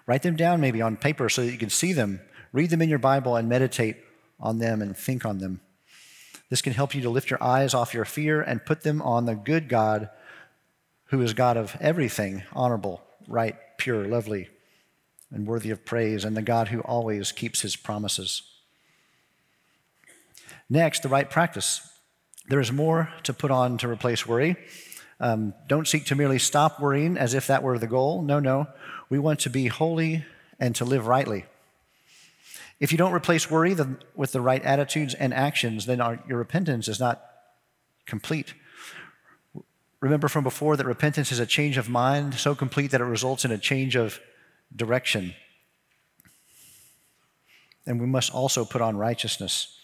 Write 0.06 0.24
them 0.24 0.36
down 0.36 0.60
maybe 0.62 0.82
on 0.82 0.98
paper 0.98 1.30
so 1.30 1.46
that 1.46 1.52
you 1.52 1.58
can 1.58 1.70
see 1.70 1.94
them. 1.94 2.22
Read 2.52 2.72
them 2.72 2.82
in 2.82 2.90
your 2.90 3.00
Bible 3.00 3.36
and 3.36 3.48
meditate 3.48 3.98
on 4.40 4.58
them 4.58 4.82
and 4.82 4.98
think 4.98 5.26
on 5.26 5.38
them. 5.38 5.62
This 6.50 6.62
can 6.62 6.74
help 6.74 6.96
you 6.96 7.02
to 7.02 7.10
lift 7.10 7.30
your 7.30 7.44
eyes 7.44 7.74
off 7.74 7.94
your 7.94 8.06
fear 8.06 8.42
and 8.42 8.66
put 8.66 8.82
them 8.82 9.02
on 9.02 9.26
the 9.26 9.36
good 9.36 9.70
God 9.70 10.10
who 11.06 11.22
is 11.22 11.34
God 11.34 11.58
of 11.58 11.76
everything 11.80 12.44
honorable, 12.54 13.04
right, 13.28 13.56
pure, 13.78 14.06
lovely, 14.06 14.50
and 15.32 15.46
worthy 15.46 15.70
of 15.70 15.86
praise, 15.86 16.26
and 16.26 16.36
the 16.36 16.42
God 16.42 16.70
who 16.70 16.82
always 16.82 17.32
keeps 17.32 17.62
his 17.62 17.76
promises. 17.76 18.42
Next, 20.70 21.02
the 21.04 21.10
right 21.10 21.30
practice. 21.30 21.82
There 22.48 22.60
is 22.60 22.72
more 22.72 23.10
to 23.24 23.34
put 23.34 23.52
on 23.52 23.78
to 23.80 23.88
replace 23.88 24.28
worry. 24.28 24.56
Um, 25.20 25.54
don't 25.68 25.88
seek 25.88 26.06
to 26.06 26.16
merely 26.16 26.40
stop 26.40 26.80
worrying 26.80 27.18
as 27.18 27.34
if 27.34 27.48
that 27.48 27.62
were 27.62 27.78
the 27.78 27.88
goal. 27.88 28.22
No, 28.22 28.40
no. 28.40 28.68
We 29.10 29.20
want 29.20 29.40
to 29.42 29.50
be 29.50 29.68
holy 29.68 30.26
and 30.60 30.76
to 30.76 30.86
live 30.86 31.08
rightly. 31.08 31.46
If 32.80 32.92
you 32.94 32.98
don't 32.98 33.12
replace 33.12 33.52
worry 33.52 33.76
with 34.16 34.32
the 34.32 34.40
right 34.40 34.64
attitudes 34.64 35.14
and 35.14 35.34
actions, 35.34 35.86
then 35.86 36.00
our, 36.00 36.20
your 36.28 36.38
repentance 36.38 36.88
is 36.88 37.00
not 37.00 37.22
complete. 38.06 38.54
Remember 40.00 40.30
from 40.30 40.46
before 40.46 40.78
that 40.78 40.86
repentance 40.86 41.32
is 41.32 41.40
a 41.40 41.46
change 41.46 41.78
of 41.78 41.90
mind 41.90 42.36
so 42.36 42.56
complete 42.56 42.92
that 42.92 43.02
it 43.02 43.06
results 43.06 43.44
in 43.44 43.52
a 43.52 43.58
change 43.58 43.98
of 43.98 44.22
direction. 44.74 45.36
And 47.86 48.00
we 48.00 48.08
must 48.08 48.34
also 48.34 48.64
put 48.64 48.82
on 48.82 48.96
righteousness. 48.96 49.78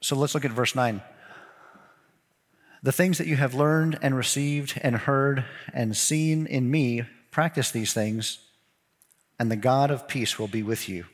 So 0.00 0.16
let's 0.16 0.34
look 0.34 0.46
at 0.46 0.52
verse 0.52 0.74
9. 0.74 1.02
The 2.84 2.92
things 2.92 3.16
that 3.16 3.26
you 3.26 3.36
have 3.36 3.54
learned 3.54 3.98
and 4.02 4.14
received 4.14 4.78
and 4.82 4.94
heard 4.94 5.46
and 5.72 5.96
seen 5.96 6.46
in 6.46 6.70
me, 6.70 7.04
practice 7.30 7.70
these 7.70 7.94
things, 7.94 8.40
and 9.38 9.50
the 9.50 9.56
God 9.56 9.90
of 9.90 10.06
peace 10.06 10.38
will 10.38 10.48
be 10.48 10.62
with 10.62 10.86
you. 10.86 11.06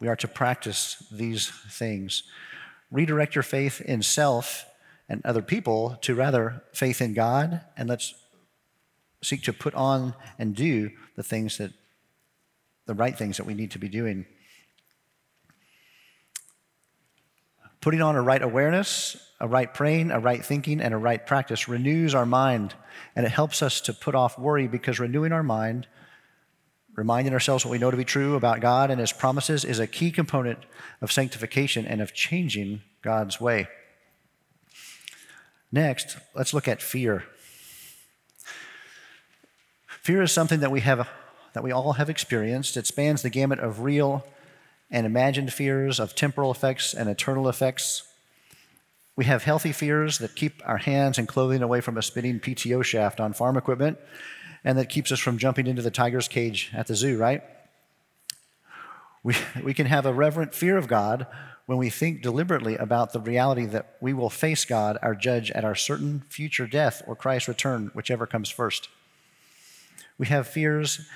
We 0.00 0.08
are 0.08 0.16
to 0.16 0.26
practice 0.26 1.04
these 1.12 1.50
things. 1.50 2.22
Redirect 2.90 3.34
your 3.34 3.42
faith 3.42 3.82
in 3.82 4.02
self 4.02 4.64
and 5.06 5.20
other 5.26 5.42
people 5.42 5.98
to 6.00 6.14
rather 6.14 6.64
faith 6.72 7.02
in 7.02 7.12
God, 7.12 7.60
and 7.76 7.90
let's 7.90 8.14
seek 9.22 9.42
to 9.42 9.52
put 9.52 9.74
on 9.74 10.14
and 10.38 10.56
do 10.56 10.92
the 11.14 11.22
things 11.22 11.58
that, 11.58 11.72
the 12.86 12.94
right 12.94 13.16
things 13.16 13.36
that 13.36 13.44
we 13.44 13.52
need 13.52 13.72
to 13.72 13.78
be 13.78 13.88
doing. 13.90 14.24
Putting 17.82 18.00
on 18.00 18.16
a 18.16 18.22
right 18.22 18.42
awareness, 18.42 19.28
a 19.42 19.46
right 19.48 19.74
praying, 19.74 20.10
a 20.10 20.18
right 20.18 20.42
thinking, 20.42 20.80
and 20.80 20.94
a 20.94 20.96
right 20.96 21.26
practice 21.26 21.68
renews 21.68 22.14
our 22.14 22.24
mind, 22.24 22.74
and 23.14 23.26
it 23.26 23.32
helps 23.32 23.60
us 23.60 23.82
to 23.82 23.92
put 23.92 24.14
off 24.14 24.38
worry 24.38 24.66
because 24.66 24.98
renewing 24.98 25.32
our 25.32 25.42
mind 25.42 25.86
Reminding 26.94 27.32
ourselves 27.32 27.64
what 27.64 27.70
we 27.70 27.78
know 27.78 27.90
to 27.90 27.96
be 27.96 28.04
true 28.04 28.36
about 28.36 28.60
God 28.60 28.90
and 28.90 29.00
His 29.00 29.12
promises 29.12 29.64
is 29.64 29.78
a 29.78 29.86
key 29.86 30.10
component 30.10 30.58
of 31.00 31.10
sanctification 31.10 31.86
and 31.86 32.02
of 32.02 32.12
changing 32.12 32.82
God's 33.00 33.40
way. 33.40 33.68
Next, 35.70 36.18
let's 36.34 36.52
look 36.52 36.68
at 36.68 36.82
fear. 36.82 37.24
Fear 39.86 40.22
is 40.22 40.32
something 40.32 40.60
that 40.60 40.70
we 40.70 40.80
have 40.80 41.08
that 41.54 41.62
we 41.62 41.72
all 41.72 41.94
have 41.94 42.10
experienced. 42.10 42.76
It 42.76 42.86
spans 42.86 43.22
the 43.22 43.30
gamut 43.30 43.58
of 43.58 43.80
real 43.80 44.24
and 44.90 45.06
imagined 45.06 45.52
fears, 45.52 45.98
of 45.98 46.14
temporal 46.14 46.50
effects 46.50 46.92
and 46.92 47.08
eternal 47.08 47.48
effects. 47.48 48.02
We 49.14 49.26
have 49.26 49.42
healthy 49.44 49.72
fears 49.72 50.18
that 50.18 50.34
keep 50.34 50.62
our 50.64 50.78
hands 50.78 51.18
and 51.18 51.28
clothing 51.28 51.62
away 51.62 51.80
from 51.80 51.98
a 51.98 52.02
spinning 52.02 52.40
PTO 52.40 52.82
shaft 52.82 53.20
on 53.20 53.32
farm 53.32 53.56
equipment 53.56 53.98
and 54.64 54.78
that 54.78 54.88
keeps 54.88 55.12
us 55.12 55.18
from 55.18 55.38
jumping 55.38 55.66
into 55.66 55.82
the 55.82 55.90
tiger's 55.90 56.28
cage 56.28 56.70
at 56.72 56.86
the 56.86 56.94
zoo, 56.94 57.18
right? 57.18 57.42
We, 59.22 59.34
we 59.62 59.74
can 59.74 59.86
have 59.86 60.06
a 60.06 60.12
reverent 60.12 60.54
fear 60.54 60.76
of 60.76 60.88
God 60.88 61.26
when 61.66 61.78
we 61.78 61.90
think 61.90 62.22
deliberately 62.22 62.76
about 62.76 63.12
the 63.12 63.20
reality 63.20 63.66
that 63.66 63.96
we 64.00 64.12
will 64.12 64.30
face 64.30 64.64
God, 64.64 64.98
our 65.00 65.14
judge, 65.14 65.50
at 65.52 65.64
our 65.64 65.74
certain 65.74 66.24
future 66.28 66.66
death 66.66 67.02
or 67.06 67.14
Christ's 67.14 67.48
return, 67.48 67.90
whichever 67.94 68.26
comes 68.26 68.50
first. 68.50 68.88
We 70.18 70.26
have 70.26 70.46
fears, 70.46 71.08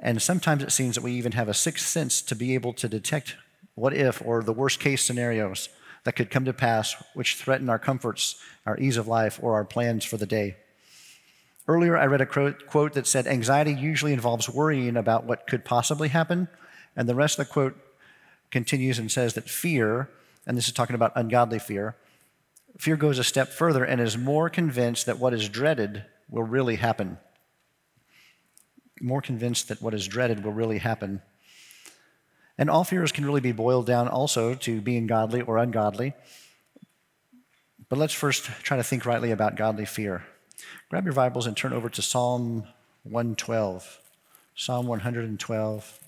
and 0.00 0.20
sometimes 0.22 0.62
it 0.62 0.72
seems 0.72 0.94
that 0.94 1.04
we 1.04 1.12
even 1.12 1.32
have 1.32 1.48
a 1.48 1.54
sixth 1.54 1.86
sense 1.86 2.22
to 2.22 2.34
be 2.34 2.54
able 2.54 2.72
to 2.74 2.88
detect 2.88 3.36
what 3.74 3.92
if 3.92 4.22
or 4.24 4.42
the 4.42 4.52
worst 4.52 4.80
case 4.80 5.04
scenarios 5.04 5.68
that 6.04 6.16
could 6.16 6.30
come 6.30 6.44
to 6.44 6.52
pass, 6.52 6.94
which 7.14 7.36
threaten 7.36 7.68
our 7.68 7.78
comforts, 7.78 8.36
our 8.66 8.78
ease 8.78 8.96
of 8.96 9.08
life, 9.08 9.40
or 9.42 9.54
our 9.54 9.64
plans 9.64 10.04
for 10.04 10.16
the 10.16 10.26
day. 10.26 10.56
Earlier, 11.66 11.96
I 11.96 12.04
read 12.06 12.20
a 12.20 12.26
quote 12.26 12.92
that 12.92 13.06
said, 13.06 13.26
Anxiety 13.26 13.72
usually 13.72 14.12
involves 14.12 14.48
worrying 14.50 14.96
about 14.96 15.24
what 15.24 15.46
could 15.46 15.64
possibly 15.64 16.08
happen. 16.08 16.48
And 16.94 17.08
the 17.08 17.14
rest 17.14 17.38
of 17.38 17.46
the 17.46 17.52
quote 17.52 17.76
continues 18.50 18.98
and 18.98 19.10
says 19.10 19.34
that 19.34 19.48
fear, 19.48 20.10
and 20.46 20.56
this 20.56 20.66
is 20.66 20.74
talking 20.74 20.94
about 20.94 21.12
ungodly 21.16 21.58
fear, 21.58 21.96
fear 22.76 22.96
goes 22.96 23.18
a 23.18 23.24
step 23.24 23.48
further 23.48 23.82
and 23.82 24.00
is 24.00 24.18
more 24.18 24.50
convinced 24.50 25.06
that 25.06 25.18
what 25.18 25.32
is 25.32 25.48
dreaded 25.48 26.04
will 26.28 26.42
really 26.42 26.76
happen. 26.76 27.18
More 29.00 29.22
convinced 29.22 29.68
that 29.68 29.80
what 29.80 29.94
is 29.94 30.06
dreaded 30.06 30.44
will 30.44 30.52
really 30.52 30.78
happen. 30.78 31.22
And 32.56 32.70
all 32.70 32.84
fears 32.84 33.10
can 33.10 33.26
really 33.26 33.40
be 33.40 33.52
boiled 33.52 33.86
down 33.86 34.08
also 34.08 34.54
to 34.54 34.80
being 34.80 35.06
godly 35.06 35.40
or 35.40 35.58
ungodly. 35.58 36.14
But 37.88 37.98
let's 37.98 38.14
first 38.14 38.44
try 38.62 38.76
to 38.76 38.84
think 38.84 39.04
rightly 39.04 39.30
about 39.30 39.56
godly 39.56 39.84
fear. 39.84 40.24
Grab 40.88 41.04
your 41.04 41.14
Bibles 41.14 41.46
and 41.46 41.56
turn 41.56 41.72
over 41.72 41.88
to 41.88 42.02
Psalm 42.02 42.66
112. 43.02 44.00
Psalm 44.54 44.86
112. 44.86 46.00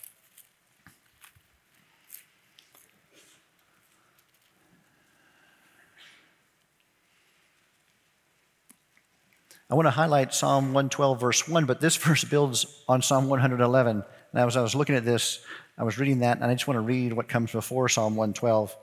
I 9.68 9.74
want 9.74 9.86
to 9.86 9.90
highlight 9.90 10.32
Psalm 10.32 10.66
112, 10.66 11.20
verse 11.20 11.48
1, 11.48 11.64
but 11.64 11.80
this 11.80 11.96
verse 11.96 12.22
builds 12.22 12.84
on 12.88 13.02
Psalm 13.02 13.28
111. 13.28 14.04
And 14.32 14.40
as 14.40 14.56
I 14.56 14.62
was 14.62 14.76
looking 14.76 14.94
at 14.94 15.04
this, 15.04 15.40
I 15.78 15.84
was 15.84 15.98
reading 15.98 16.20
that, 16.20 16.38
and 16.38 16.44
I 16.46 16.54
just 16.54 16.66
want 16.66 16.76
to 16.76 16.82
read 16.82 17.12
what 17.12 17.28
comes 17.28 17.52
before 17.52 17.88
Psalm 17.88 18.16
112. 18.16 18.74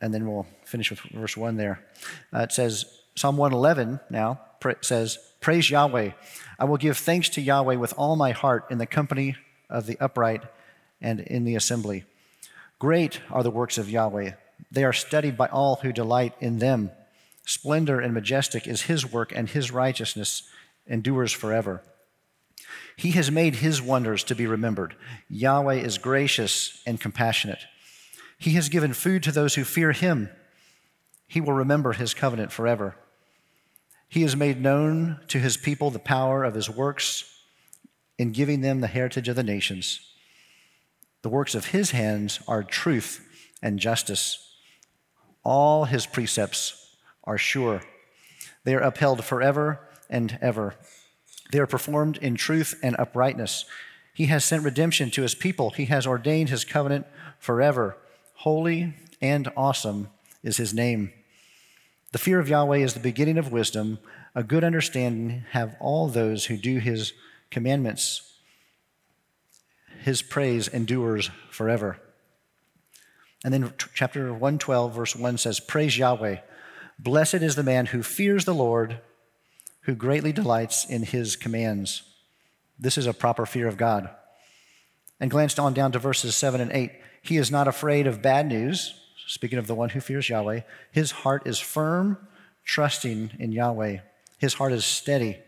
And 0.00 0.14
then 0.14 0.26
we'll 0.26 0.46
finish 0.64 0.90
with 0.90 1.00
verse 1.00 1.36
1 1.36 1.56
there. 1.56 1.84
Uh, 2.32 2.40
it 2.40 2.52
says, 2.52 2.84
Psalm 3.16 3.36
111 3.36 4.00
now 4.10 4.40
says, 4.82 5.18
Praise 5.40 5.68
Yahweh. 5.70 6.10
I 6.58 6.64
will 6.64 6.76
give 6.76 6.96
thanks 6.98 7.28
to 7.30 7.40
Yahweh 7.40 7.76
with 7.76 7.94
all 7.96 8.14
my 8.14 8.30
heart 8.30 8.66
in 8.70 8.78
the 8.78 8.86
company 8.86 9.36
of 9.68 9.86
the 9.86 9.98
upright 9.98 10.42
and 11.00 11.20
in 11.20 11.44
the 11.44 11.56
assembly. 11.56 12.04
Great 12.78 13.20
are 13.30 13.42
the 13.42 13.50
works 13.50 13.76
of 13.76 13.90
Yahweh. 13.90 14.32
They 14.70 14.84
are 14.84 14.92
studied 14.92 15.36
by 15.36 15.48
all 15.48 15.76
who 15.76 15.92
delight 15.92 16.34
in 16.40 16.58
them. 16.58 16.90
Splendor 17.44 18.00
and 18.00 18.14
majestic 18.14 18.68
is 18.68 18.82
his 18.82 19.10
work, 19.10 19.32
and 19.34 19.48
his 19.48 19.70
righteousness 19.70 20.44
endures 20.86 21.32
forever. 21.32 21.82
He 23.00 23.12
has 23.12 23.30
made 23.30 23.54
his 23.54 23.80
wonders 23.80 24.22
to 24.24 24.34
be 24.34 24.46
remembered. 24.46 24.94
Yahweh 25.30 25.76
is 25.76 25.96
gracious 25.96 26.82
and 26.86 27.00
compassionate. 27.00 27.64
He 28.36 28.50
has 28.50 28.68
given 28.68 28.92
food 28.92 29.22
to 29.22 29.32
those 29.32 29.54
who 29.54 29.64
fear 29.64 29.92
him. 29.92 30.28
He 31.26 31.40
will 31.40 31.54
remember 31.54 31.94
his 31.94 32.12
covenant 32.12 32.52
forever. 32.52 32.96
He 34.06 34.20
has 34.20 34.36
made 34.36 34.60
known 34.60 35.18
to 35.28 35.38
his 35.38 35.56
people 35.56 35.90
the 35.90 35.98
power 35.98 36.44
of 36.44 36.52
his 36.52 36.68
works 36.68 37.24
in 38.18 38.32
giving 38.32 38.60
them 38.60 38.82
the 38.82 38.86
heritage 38.86 39.28
of 39.28 39.36
the 39.36 39.42
nations. 39.42 40.00
The 41.22 41.30
works 41.30 41.54
of 41.54 41.68
his 41.68 41.92
hands 41.92 42.40
are 42.46 42.62
truth 42.62 43.26
and 43.62 43.78
justice. 43.78 44.56
All 45.42 45.86
his 45.86 46.04
precepts 46.04 46.96
are 47.24 47.38
sure. 47.38 47.80
They 48.64 48.74
are 48.74 48.80
upheld 48.80 49.24
forever 49.24 49.88
and 50.10 50.38
ever. 50.42 50.74
They 51.52 51.58
are 51.58 51.66
performed 51.66 52.16
in 52.18 52.36
truth 52.36 52.78
and 52.82 52.96
uprightness. 52.98 53.64
He 54.14 54.26
has 54.26 54.44
sent 54.44 54.64
redemption 54.64 55.10
to 55.12 55.22
his 55.22 55.34
people. 55.34 55.70
He 55.70 55.86
has 55.86 56.06
ordained 56.06 56.48
his 56.48 56.64
covenant 56.64 57.06
forever. 57.38 57.96
Holy 58.34 58.94
and 59.20 59.50
awesome 59.56 60.08
is 60.42 60.56
his 60.56 60.74
name. 60.74 61.12
The 62.12 62.18
fear 62.18 62.40
of 62.40 62.48
Yahweh 62.48 62.78
is 62.78 62.94
the 62.94 63.00
beginning 63.00 63.38
of 63.38 63.52
wisdom. 63.52 63.98
A 64.34 64.42
good 64.42 64.64
understanding 64.64 65.44
have 65.50 65.76
all 65.80 66.08
those 66.08 66.46
who 66.46 66.56
do 66.56 66.78
his 66.78 67.12
commandments. 67.50 68.32
His 70.02 70.22
praise 70.22 70.68
endures 70.68 71.30
forever. 71.50 71.98
And 73.44 73.54
then 73.54 73.72
chapter 73.94 74.32
112, 74.32 74.94
verse 74.94 75.16
1 75.16 75.38
says, 75.38 75.60
Praise 75.60 75.96
Yahweh. 75.96 76.38
Blessed 76.98 77.34
is 77.34 77.56
the 77.56 77.62
man 77.62 77.86
who 77.86 78.02
fears 78.02 78.44
the 78.44 78.54
Lord, 78.54 79.00
who 79.82 79.94
greatly 79.94 80.32
delights 80.32 80.84
in 80.84 81.02
his 81.02 81.36
commands. 81.36 82.02
This 82.78 82.98
is 82.98 83.06
a 83.06 83.14
proper 83.14 83.46
fear 83.46 83.68
of 83.68 83.76
God. 83.76 84.10
And 85.18 85.30
glanced 85.30 85.58
on 85.58 85.74
down 85.74 85.92
to 85.92 85.98
verses 85.98 86.34
7 86.34 86.60
and 86.60 86.72
8. 86.72 86.92
He 87.22 87.36
is 87.36 87.50
not 87.50 87.68
afraid 87.68 88.06
of 88.06 88.22
bad 88.22 88.46
news 88.46 88.94
speaking 89.30 89.60
of 89.60 89.68
the 89.68 89.74
one 89.76 89.90
who 89.90 90.00
fears 90.00 90.28
Yahweh, 90.28 90.60
his 90.90 91.12
heart 91.12 91.46
is 91.46 91.60
firm, 91.60 92.18
trusting 92.64 93.30
in 93.38 93.52
Yahweh. 93.52 93.98
His 94.38 94.54
heart 94.54 94.72
is 94.72 94.84
steady. 94.84 95.38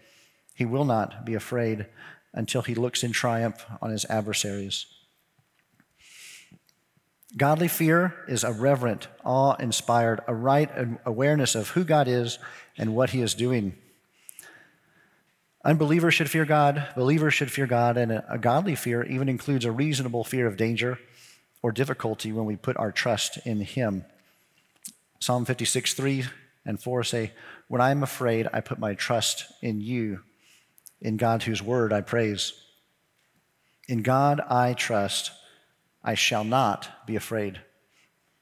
He 0.54 0.64
will 0.64 0.84
not 0.84 1.26
be 1.26 1.34
afraid 1.34 1.86
until 2.32 2.62
he 2.62 2.76
looks 2.76 3.02
in 3.02 3.10
triumph 3.10 3.66
on 3.80 3.90
his 3.90 4.04
adversaries. 4.04 4.86
Godly 7.36 7.66
fear 7.66 8.14
is 8.28 8.44
a 8.44 8.52
reverent, 8.52 9.08
awe 9.24 9.54
inspired, 9.54 10.20
a 10.28 10.34
right 10.34 10.70
awareness 11.04 11.56
of 11.56 11.70
who 11.70 11.82
God 11.82 12.06
is 12.06 12.38
and 12.78 12.94
what 12.94 13.10
he 13.10 13.20
is 13.20 13.34
doing. 13.34 13.74
Unbelievers 15.64 16.14
should 16.14 16.28
fear 16.28 16.44
God, 16.44 16.88
believers 16.96 17.34
should 17.34 17.50
fear 17.50 17.66
God, 17.66 17.96
and 17.96 18.10
a 18.10 18.38
godly 18.40 18.74
fear 18.74 19.04
even 19.04 19.28
includes 19.28 19.64
a 19.64 19.70
reasonable 19.70 20.24
fear 20.24 20.48
of 20.48 20.56
danger 20.56 20.98
or 21.62 21.70
difficulty 21.70 22.32
when 22.32 22.46
we 22.46 22.56
put 22.56 22.76
our 22.76 22.90
trust 22.90 23.38
in 23.46 23.60
Him. 23.60 24.04
Psalm 25.20 25.44
56, 25.44 25.94
3 25.94 26.24
and 26.66 26.82
4 26.82 27.04
say, 27.04 27.32
When 27.68 27.80
I 27.80 27.92
am 27.92 28.02
afraid, 28.02 28.48
I 28.52 28.60
put 28.60 28.80
my 28.80 28.94
trust 28.94 29.46
in 29.62 29.80
you. 29.80 30.20
In 31.00 31.16
God, 31.16 31.44
whose 31.44 31.62
word 31.62 31.92
I 31.92 32.00
praise. 32.00 32.52
In 33.88 34.02
God 34.02 34.40
I 34.40 34.72
trust. 34.72 35.30
I 36.02 36.14
shall 36.14 36.42
not 36.42 37.06
be 37.06 37.14
afraid. 37.14 37.60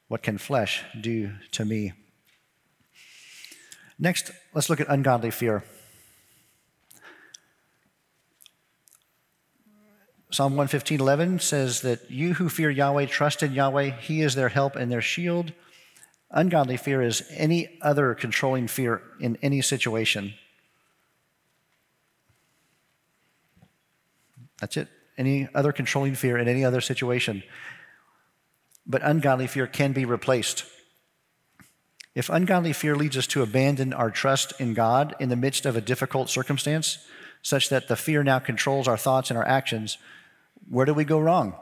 What 0.09 0.23
can 0.23 0.39
flesh 0.39 0.85
do 0.99 1.33
to 1.53 1.67
me? 1.67 1.93
Next, 3.99 4.31
let's 4.55 4.71
look 4.71 4.81
at 4.81 4.89
ungodly 4.89 5.31
fear. 5.31 5.63
Psalm 10.33 10.55
115:11 10.55 11.41
says 11.41 11.81
that 11.81 12.09
you 12.09 12.35
who 12.35 12.49
fear 12.49 12.71
Yahweh 12.71 13.07
trust 13.07 13.43
in 13.43 13.53
Yahweh, 13.53 13.91
he 13.91 14.23
is 14.23 14.37
their 14.37 14.49
help 14.49 14.77
and 14.77 14.91
their 14.91 15.03
shield. 15.03 15.53
Ungodly 16.31 16.77
fear 16.77 17.03
is 17.03 17.25
any 17.31 17.77
other 17.83 18.15
controlling 18.15 18.69
fear 18.69 19.03
in 19.19 19.37
any 19.43 19.61
situation. 19.61 20.35
That's 24.61 24.77
it. 24.77 24.89
Any 25.19 25.49
other 25.53 25.73
controlling 25.73 26.15
fear 26.15 26.39
in 26.39 26.47
any 26.47 26.65
other 26.65 26.81
situation. 26.81 27.43
But 28.87 29.03
ungodly 29.03 29.49
fear 29.49 29.67
can 29.67 29.93
be 29.93 30.05
replaced. 30.05 30.65
If 32.15 32.29
ungodly 32.29 32.73
fear 32.73 32.95
leads 32.95 33.17
us 33.17 33.27
to 33.29 33.43
abandon 33.43 33.93
our 33.93 34.11
trust 34.11 34.53
in 34.61 34.75
God 34.75 35.17
in 35.19 35.29
the 35.29 35.37
midst 35.37 35.67
of 35.67 35.77
a 35.77 35.81
difficult 35.81 36.29
circumstance, 36.29 36.99
such 37.43 37.69
that 37.71 37.89
the 37.89 37.97
fear 37.97 38.23
now 38.23 38.39
controls 38.39 38.87
our 38.87 38.97
thoughts 38.97 39.31
and 39.31 39.39
our 39.39 39.47
actions, 39.47 39.99
where 40.69 40.87
do 40.87 40.95
we 40.95 41.05
go 41.05 41.19
wrong? 41.19 41.55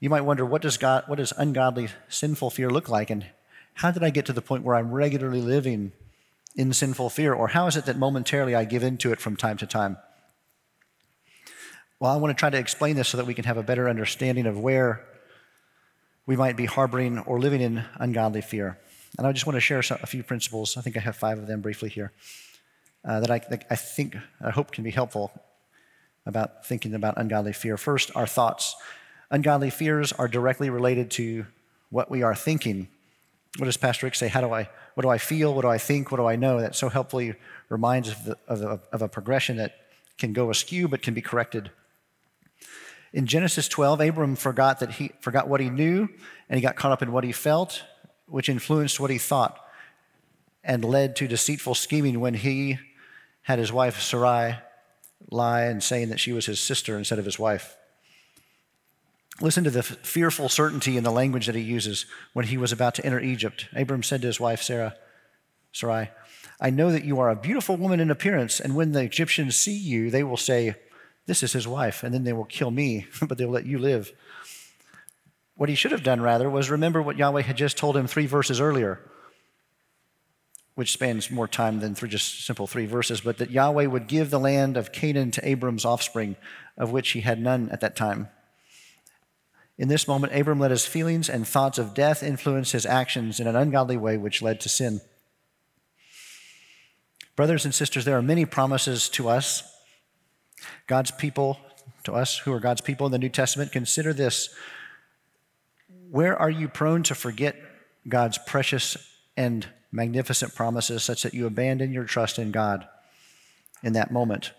You 0.00 0.10
might 0.10 0.22
wonder 0.22 0.44
what 0.44 0.62
does 0.62 0.76
God 0.76 1.04
what 1.06 1.16
does 1.16 1.32
ungodly 1.36 1.88
sinful 2.08 2.50
fear 2.50 2.70
look 2.70 2.88
like 2.88 3.10
and 3.10 3.26
how 3.74 3.90
did 3.90 4.02
I 4.02 4.10
get 4.10 4.26
to 4.26 4.32
the 4.32 4.42
point 4.42 4.64
where 4.64 4.76
I'm 4.76 4.90
regularly 4.90 5.40
living 5.40 5.92
in 6.54 6.72
sinful 6.72 7.10
fear 7.10 7.34
or 7.34 7.48
how 7.48 7.66
is 7.66 7.76
it 7.76 7.86
that 7.86 7.98
momentarily 7.98 8.54
I 8.54 8.64
give 8.64 8.82
into 8.82 9.12
it 9.12 9.20
from 9.20 9.36
time 9.36 9.56
to 9.58 9.66
time? 9.66 9.98
Well, 11.98 12.10
I 12.10 12.16
want 12.16 12.36
to 12.36 12.38
try 12.38 12.50
to 12.50 12.58
explain 12.58 12.96
this 12.96 13.08
so 13.08 13.16
that 13.16 13.26
we 13.26 13.34
can 13.34 13.44
have 13.44 13.56
a 13.56 13.62
better 13.62 13.88
understanding 13.88 14.46
of 14.46 14.58
where 14.58 15.06
we 16.26 16.36
might 16.36 16.56
be 16.56 16.66
harboring 16.66 17.18
or 17.20 17.38
living 17.38 17.60
in 17.60 17.84
ungodly 17.96 18.42
fear. 18.42 18.78
And 19.16 19.26
I 19.26 19.32
just 19.32 19.46
want 19.46 19.56
to 19.56 19.60
share 19.60 19.78
a 19.78 20.06
few 20.06 20.22
principles. 20.22 20.76
I 20.76 20.82
think 20.82 20.96
I 20.96 21.00
have 21.00 21.16
five 21.16 21.38
of 21.38 21.46
them 21.46 21.62
briefly 21.62 21.88
here 21.88 22.12
uh, 23.02 23.20
that, 23.20 23.30
I, 23.30 23.38
that 23.50 23.66
I 23.70 23.76
think, 23.76 24.16
I 24.42 24.50
hope 24.50 24.72
can 24.72 24.84
be 24.84 24.90
helpful 24.90 25.32
about 26.26 26.66
thinking 26.66 26.94
about 26.94 27.16
ungodly 27.16 27.52
fear. 27.52 27.76
First, 27.76 28.10
our 28.14 28.26
thoughts. 28.26 28.74
Ungodly 29.30 29.70
fears 29.70 30.12
are 30.12 30.28
directly 30.28 30.68
related 30.68 31.10
to 31.12 31.46
what 31.90 32.10
we 32.10 32.22
are 32.22 32.34
thinking. 32.34 32.88
What 33.58 33.66
does 33.66 33.76
Pastor 33.76 34.06
Rick 34.06 34.16
say? 34.16 34.28
How 34.28 34.40
do 34.40 34.52
I, 34.52 34.68
what 34.94 35.02
do 35.02 35.08
I 35.08 35.18
feel? 35.18 35.54
What 35.54 35.62
do 35.62 35.68
I 35.68 35.78
think? 35.78 36.10
What 36.10 36.18
do 36.18 36.26
I 36.26 36.36
know? 36.36 36.60
That 36.60 36.74
so 36.74 36.88
helpfully 36.88 37.34
reminds 37.68 38.10
of, 38.10 38.24
the, 38.24 38.38
of, 38.48 38.82
of 38.92 39.02
a 39.02 39.08
progression 39.08 39.56
that 39.56 39.76
can 40.18 40.32
go 40.32 40.50
askew 40.50 40.88
but 40.88 41.00
can 41.00 41.14
be 41.14 41.22
corrected. 41.22 41.70
In 43.12 43.26
Genesis 43.26 43.68
12, 43.68 44.00
Abram 44.00 44.36
forgot 44.36 44.80
that 44.80 44.92
he 44.92 45.12
forgot 45.20 45.48
what 45.48 45.60
he 45.60 45.70
knew 45.70 46.08
and 46.48 46.58
he 46.58 46.60
got 46.60 46.76
caught 46.76 46.92
up 46.92 47.02
in 47.02 47.12
what 47.12 47.24
he 47.24 47.32
felt 47.32 47.82
which 48.26 48.48
influenced 48.48 48.98
what 48.98 49.10
he 49.10 49.18
thought 49.18 49.58
and 50.64 50.84
led 50.84 51.14
to 51.16 51.28
deceitful 51.28 51.74
scheming 51.74 52.20
when 52.20 52.34
he 52.34 52.78
had 53.42 53.58
his 53.58 53.72
wife 53.72 54.00
Sarai 54.00 54.56
lie 55.30 55.62
and 55.62 55.82
saying 55.82 56.08
that 56.10 56.20
she 56.20 56.32
was 56.32 56.46
his 56.46 56.60
sister 56.60 56.96
instead 56.96 57.18
of 57.18 57.24
his 57.24 57.38
wife. 57.38 57.76
Listen 59.40 59.64
to 59.64 59.70
the 59.70 59.82
fearful 59.82 60.48
certainty 60.48 60.96
in 60.96 61.04
the 61.04 61.10
language 61.10 61.46
that 61.46 61.54
he 61.54 61.60
uses 61.60 62.06
when 62.32 62.46
he 62.46 62.56
was 62.56 62.72
about 62.72 62.94
to 62.94 63.04
enter 63.04 63.20
Egypt. 63.20 63.68
Abram 63.74 64.02
said 64.02 64.22
to 64.22 64.26
his 64.26 64.40
wife 64.40 64.62
Sarah, 64.62 64.96
Sarai, 65.72 66.08
I 66.58 66.70
know 66.70 66.90
that 66.90 67.04
you 67.04 67.20
are 67.20 67.28
a 67.28 67.36
beautiful 67.36 67.76
woman 67.76 68.00
in 68.00 68.10
appearance, 68.10 68.60
and 68.60 68.74
when 68.74 68.92
the 68.92 69.02
Egyptians 69.02 69.56
see 69.56 69.76
you, 69.76 70.10
they 70.10 70.22
will 70.22 70.38
say, 70.38 70.74
This 71.26 71.42
is 71.42 71.52
his 71.52 71.68
wife, 71.68 72.02
and 72.02 72.14
then 72.14 72.24
they 72.24 72.32
will 72.32 72.46
kill 72.46 72.70
me, 72.70 73.06
but 73.28 73.36
they'll 73.36 73.50
let 73.50 73.66
you 73.66 73.78
live. 73.78 74.12
What 75.54 75.68
he 75.68 75.74
should 75.74 75.92
have 75.92 76.02
done, 76.02 76.22
rather, 76.22 76.48
was 76.48 76.70
remember 76.70 77.02
what 77.02 77.18
Yahweh 77.18 77.42
had 77.42 77.56
just 77.56 77.76
told 77.76 77.96
him 77.96 78.06
three 78.06 78.26
verses 78.26 78.60
earlier, 78.60 79.00
which 80.76 80.92
spans 80.92 81.30
more 81.30 81.48
time 81.48 81.80
than 81.80 81.94
through 81.94 82.10
just 82.10 82.44
simple 82.44 82.66
three 82.66 82.84
verses, 82.84 83.22
but 83.22 83.38
that 83.38 83.50
Yahweh 83.50 83.86
would 83.86 84.06
give 84.06 84.28
the 84.28 84.38
land 84.38 84.76
of 84.76 84.92
Canaan 84.92 85.30
to 85.32 85.48
Abram's 85.48 85.86
offspring, 85.86 86.36
of 86.76 86.92
which 86.92 87.10
he 87.10 87.22
had 87.22 87.40
none 87.40 87.70
at 87.70 87.80
that 87.80 87.96
time. 87.96 88.28
In 89.78 89.88
this 89.88 90.06
moment, 90.06 90.34
Abram 90.34 90.60
let 90.60 90.70
his 90.70 90.84
feelings 90.84 91.30
and 91.30 91.48
thoughts 91.48 91.78
of 91.78 91.94
death 91.94 92.22
influence 92.22 92.72
his 92.72 92.84
actions 92.84 93.40
in 93.40 93.46
an 93.46 93.56
ungodly 93.56 93.96
way, 93.96 94.18
which 94.18 94.42
led 94.42 94.60
to 94.60 94.68
sin. 94.68 95.00
Brothers 97.36 97.64
and 97.64 97.74
sisters, 97.74 98.04
there 98.04 98.18
are 98.18 98.22
many 98.22 98.44
promises 98.44 99.08
to 99.10 99.30
us. 99.30 99.62
God's 100.86 101.10
people, 101.10 101.58
to 102.04 102.12
us 102.12 102.36
who 102.38 102.52
are 102.52 102.60
God's 102.60 102.82
people 102.82 103.06
in 103.06 103.12
the 103.12 103.18
New 103.18 103.30
Testament, 103.30 103.72
consider 103.72 104.12
this 104.12 104.54
where 106.10 106.38
are 106.38 106.50
you 106.50 106.68
prone 106.68 107.02
to 107.04 107.14
forget 107.14 107.56
God's 108.06 108.38
precious 108.38 108.96
and 109.38 109.66
magnificent 109.96 110.54
promises 110.54 111.02
such 111.02 111.22
that 111.22 111.34
you 111.34 111.46
abandon 111.46 111.92
your 111.92 112.04
trust 112.04 112.38
in 112.38 112.52
God 112.52 112.86
in 113.82 113.94
that 113.94 114.12
moment 114.12 114.52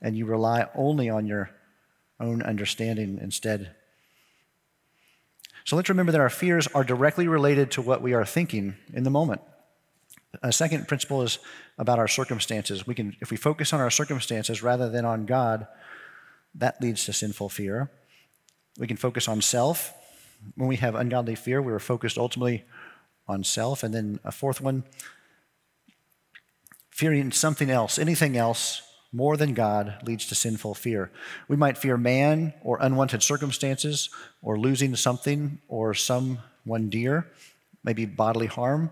and 0.00 0.16
you 0.16 0.26
rely 0.26 0.68
only 0.74 1.08
on 1.08 1.26
your 1.26 1.50
own 2.20 2.42
understanding 2.42 3.18
instead? 3.20 3.74
So 5.64 5.76
let's 5.76 5.88
remember 5.88 6.12
that 6.12 6.20
our 6.20 6.30
fears 6.30 6.66
are 6.68 6.84
directly 6.84 7.26
related 7.26 7.70
to 7.72 7.82
what 7.82 8.02
we 8.02 8.14
are 8.14 8.26
thinking 8.26 8.76
in 8.92 9.04
the 9.04 9.10
moment. 9.10 9.40
A 10.42 10.52
second 10.52 10.88
principle 10.88 11.22
is 11.22 11.38
about 11.78 11.98
our 11.98 12.08
circumstances. 12.08 12.86
We 12.86 12.94
can, 12.94 13.16
if 13.20 13.30
we 13.30 13.36
focus 13.36 13.72
on 13.72 13.80
our 13.80 13.90
circumstances 13.90 14.62
rather 14.62 14.88
than 14.88 15.04
on 15.04 15.26
God, 15.26 15.66
that 16.54 16.80
leads 16.80 17.04
to 17.06 17.12
sinful 17.12 17.48
fear. 17.48 17.90
We 18.78 18.86
can 18.86 18.96
focus 18.96 19.28
on 19.28 19.40
self 19.40 19.94
when 20.56 20.68
we 20.68 20.76
have 20.76 20.94
ungodly 20.94 21.34
fear, 21.34 21.62
we 21.62 21.72
are 21.72 21.78
focused 21.78 22.18
ultimately 22.18 22.64
on 23.28 23.44
self. 23.44 23.82
And 23.82 23.94
then 23.94 24.20
a 24.24 24.32
fourth 24.32 24.60
one, 24.60 24.84
fearing 26.90 27.32
something 27.32 27.70
else, 27.70 27.98
anything 27.98 28.36
else 28.36 28.82
more 29.12 29.36
than 29.36 29.52
God 29.52 29.98
leads 30.04 30.26
to 30.28 30.34
sinful 30.34 30.74
fear. 30.74 31.10
We 31.46 31.56
might 31.56 31.76
fear 31.76 31.98
man 31.98 32.54
or 32.62 32.78
unwanted 32.80 33.22
circumstances 33.22 34.08
or 34.40 34.58
losing 34.58 34.96
something 34.96 35.58
or 35.68 35.92
someone 35.92 36.88
dear, 36.88 37.30
maybe 37.84 38.06
bodily 38.06 38.46
harm. 38.46 38.90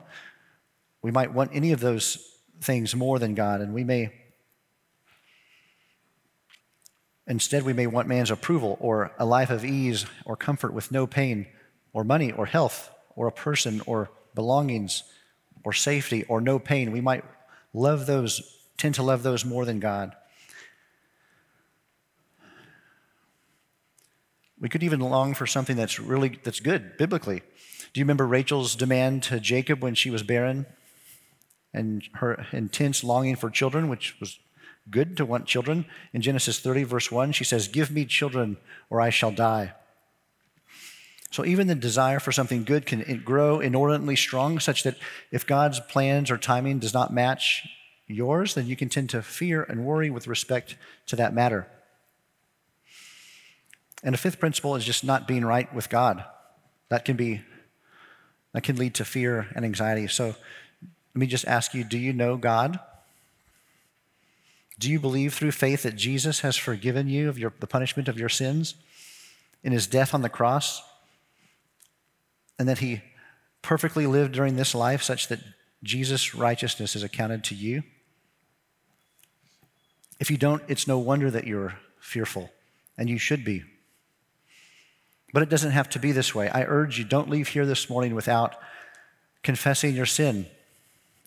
We 1.03 1.11
might 1.11 1.33
want 1.33 1.53
any 1.55 1.73
of 1.73 1.81
those 1.81 2.19
things 2.61 2.95
more 2.95 3.19
than 3.19 3.35
God, 3.35 3.61
and 3.63 3.73
we 3.73 3.85
may 3.85 4.13
Instead, 7.27 7.63
we 7.63 7.73
may 7.73 7.87
want 7.87 8.09
man's 8.09 8.33
approval 8.33 8.77
or 8.81 9.13
a 9.17 9.25
life 9.25 9.51
of 9.51 9.65
ease 9.65 10.05
or 10.25 10.37
comfort 10.37 10.73
with 10.73 10.91
no 10.91 11.07
pain 11.07 11.47
or 11.93 12.03
money 12.03 12.33
or 12.33 12.45
health 12.45 12.91
or 13.15 13.29
a 13.29 13.33
person 13.33 13.81
or 13.87 14.11
belongings 14.35 15.05
or 15.65 15.73
safety 15.73 16.25
or 16.25 16.41
no 16.41 16.59
pain. 16.59 16.93
We 16.93 17.01
might 17.01 17.25
love 17.73 18.07
those, 18.07 18.59
tend 18.77 18.95
to 18.97 19.03
love 19.03 19.23
those 19.23 19.45
more 19.45 19.65
than 19.65 19.81
God. 19.81 20.15
We 24.59 24.69
could 24.69 24.83
even 24.83 25.01
long 25.01 25.35
for 25.35 25.47
something 25.47 25.77
that's 25.77 25.99
really 25.99 26.39
that's 26.43 26.61
good 26.61 26.99
biblically. 26.99 27.41
Do 27.93 28.01
you 28.01 28.05
remember 28.05 28.27
Rachel's 28.27 28.77
demand 28.77 29.23
to 29.25 29.41
Jacob 29.41 29.83
when 29.83 29.95
she 29.95 30.11
was 30.11 30.23
barren 30.23 30.67
and 31.73 32.03
her 32.15 32.47
intense 32.53 33.03
longing 33.03 33.37
for 33.37 33.49
children, 33.49 33.89
which 33.89 34.19
was 34.21 34.39
good 34.91 35.17
to 35.17 35.25
want 35.25 35.47
children. 35.47 35.87
In 36.13 36.21
Genesis 36.21 36.61
30, 36.61 36.85
verse 36.85 37.11
1, 37.11 37.33
she 37.33 37.45
says, 37.45 37.69
Give 37.69 37.91
me 37.91 38.05
children 38.05 38.57
or 38.89 39.01
I 39.01 39.11
shall 39.11 39.31
die. 39.31 39.75
So 41.31 41.45
even 41.45 41.69
the 41.69 41.77
desire 41.77 42.19
for 42.19 42.33
something 42.33 42.65
good 42.65 42.87
can 42.87 43.23
grow 43.25 43.61
inordinately 43.61 44.17
strong, 44.17 44.59
such 44.59 44.83
that 44.83 44.97
if 45.31 45.47
God's 45.47 45.79
plans 45.79 46.31
or 46.31 46.37
timing 46.37 46.81
does 46.81 46.93
not 46.93 47.13
match 47.13 47.69
yours, 48.09 48.55
then 48.55 48.67
you 48.67 48.77
can 48.77 48.89
tend 48.89 49.11
to 49.11 49.23
fear 49.23 49.63
and 49.63 49.85
worry 49.85 50.11
with 50.11 50.27
respect 50.27 50.77
to 51.07 51.17
that 51.17 51.33
matter. 51.33 51.69
And 54.03 54.15
a 54.15 54.19
fifth 54.19 54.41
principle 54.41 54.75
is 54.75 54.85
just 54.85 55.05
not 55.05 55.29
being 55.29 55.45
right 55.45 55.73
with 55.73 55.89
God. 55.89 56.25
That 56.89 57.05
can 57.05 57.17
be 57.17 57.43
that 58.53 58.65
can 58.65 58.75
lead 58.75 58.95
to 58.95 59.05
fear 59.05 59.47
and 59.55 59.65
anxiety. 59.65 60.09
So 60.09 60.27
let 60.27 60.35
me 61.15 61.29
just 61.29 61.47
ask 61.47 61.73
you, 61.73 61.85
do 61.85 61.97
you 61.97 62.13
know 62.13 62.37
God? 62.37 62.81
Do 64.77 64.91
you 64.91 64.99
believe 64.99 65.35
through 65.35 65.53
faith 65.53 65.85
that 65.85 65.95
Jesus 65.95 66.41
has 66.41 66.57
forgiven 66.57 67.07
you 67.07 67.29
of 67.29 67.39
your, 67.39 67.53
the 67.61 67.69
punishment 67.69 68.09
of 68.09 68.19
your 68.19 68.29
sins 68.29 68.75
in 69.63 69.71
his 69.71 69.87
death 69.87 70.15
on 70.15 70.23
the 70.23 70.29
cross? 70.29 70.83
And 72.61 72.69
that 72.69 72.81
he 72.81 73.01
perfectly 73.63 74.07
lived 74.07 74.35
during 74.35 74.57
this 74.57 74.75
life 74.75 75.03
such 75.03 75.29
that 75.29 75.41
Jesus' 75.83 76.35
righteousness 76.35 76.95
is 76.95 77.03
accounted 77.03 77.43
to 77.45 77.55
you? 77.55 77.85
If 80.21 80.31
you 80.31 80.37
don't, 80.37 80.63
it's 80.69 80.87
no 80.87 80.99
wonder 80.99 81.31
that 81.31 81.47
you're 81.47 81.79
fearful, 82.01 82.51
and 82.99 83.09
you 83.09 83.17
should 83.17 83.47
be. 83.47 83.63
But 85.33 85.43
it 85.43 85.49
doesn't 85.49 85.71
have 85.71 85.89
to 85.89 85.99
be 85.99 86.13
this 86.13 86.35
way. 86.35 86.51
I 86.51 86.65
urge 86.65 86.99
you, 86.99 87.05
don't 87.05 87.31
leave 87.31 87.49
here 87.49 87.65
this 87.65 87.89
morning 87.89 88.15
without 88.15 88.57
confessing 89.43 89.95
your 89.95 90.05
sin 90.05 90.45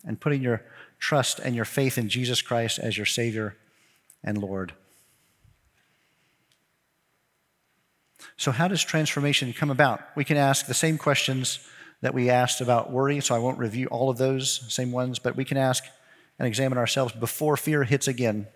and 0.05 0.21
putting 0.21 0.43
your 0.43 0.61
trust 0.99 1.39
and 1.39 1.55
your 1.55 1.65
faith 1.65 1.97
in 1.97 2.09
Jesus 2.09 2.43
Christ 2.43 2.77
as 2.77 2.95
your 2.95 3.07
Savior 3.07 3.57
and 4.23 4.37
Lord. 4.37 4.73
So, 8.37 8.51
how 8.51 8.67
does 8.67 8.83
transformation 8.83 9.53
come 9.53 9.69
about? 9.69 10.01
We 10.15 10.23
can 10.23 10.37
ask 10.37 10.65
the 10.65 10.73
same 10.73 10.97
questions 10.97 11.59
that 12.01 12.13
we 12.13 12.29
asked 12.29 12.61
about 12.61 12.91
worry, 12.91 13.21
so 13.21 13.33
I 13.33 13.39
won't 13.39 13.57
review 13.57 13.87
all 13.87 14.09
of 14.09 14.17
those 14.17 14.65
same 14.73 14.91
ones, 14.91 15.19
but 15.19 15.35
we 15.35 15.45
can 15.45 15.57
ask 15.57 15.83
and 16.37 16.47
examine 16.47 16.77
ourselves 16.77 17.13
before 17.13 17.55
fear 17.55 17.83
hits 17.83 18.07
again. 18.07 18.47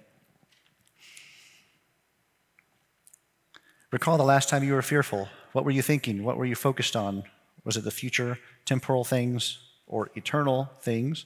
Recall 3.92 4.18
the 4.18 4.24
last 4.24 4.50
time 4.50 4.64
you 4.64 4.74
were 4.74 4.82
fearful. 4.82 5.30
What 5.54 5.64
were 5.64 5.72
you 5.72 5.82
thinking? 5.82 6.24
What 6.24 6.38
were 6.38 6.46
you 6.46 6.56
focused 6.56 6.96
on? 6.96 7.24
Was 7.64 7.78
it 7.78 7.84
the 7.84 7.92
future, 7.92 8.38
temporal 8.66 9.06
things, 9.06 9.60
or 9.88 10.12
eternal 10.16 10.70
things? 10.82 11.26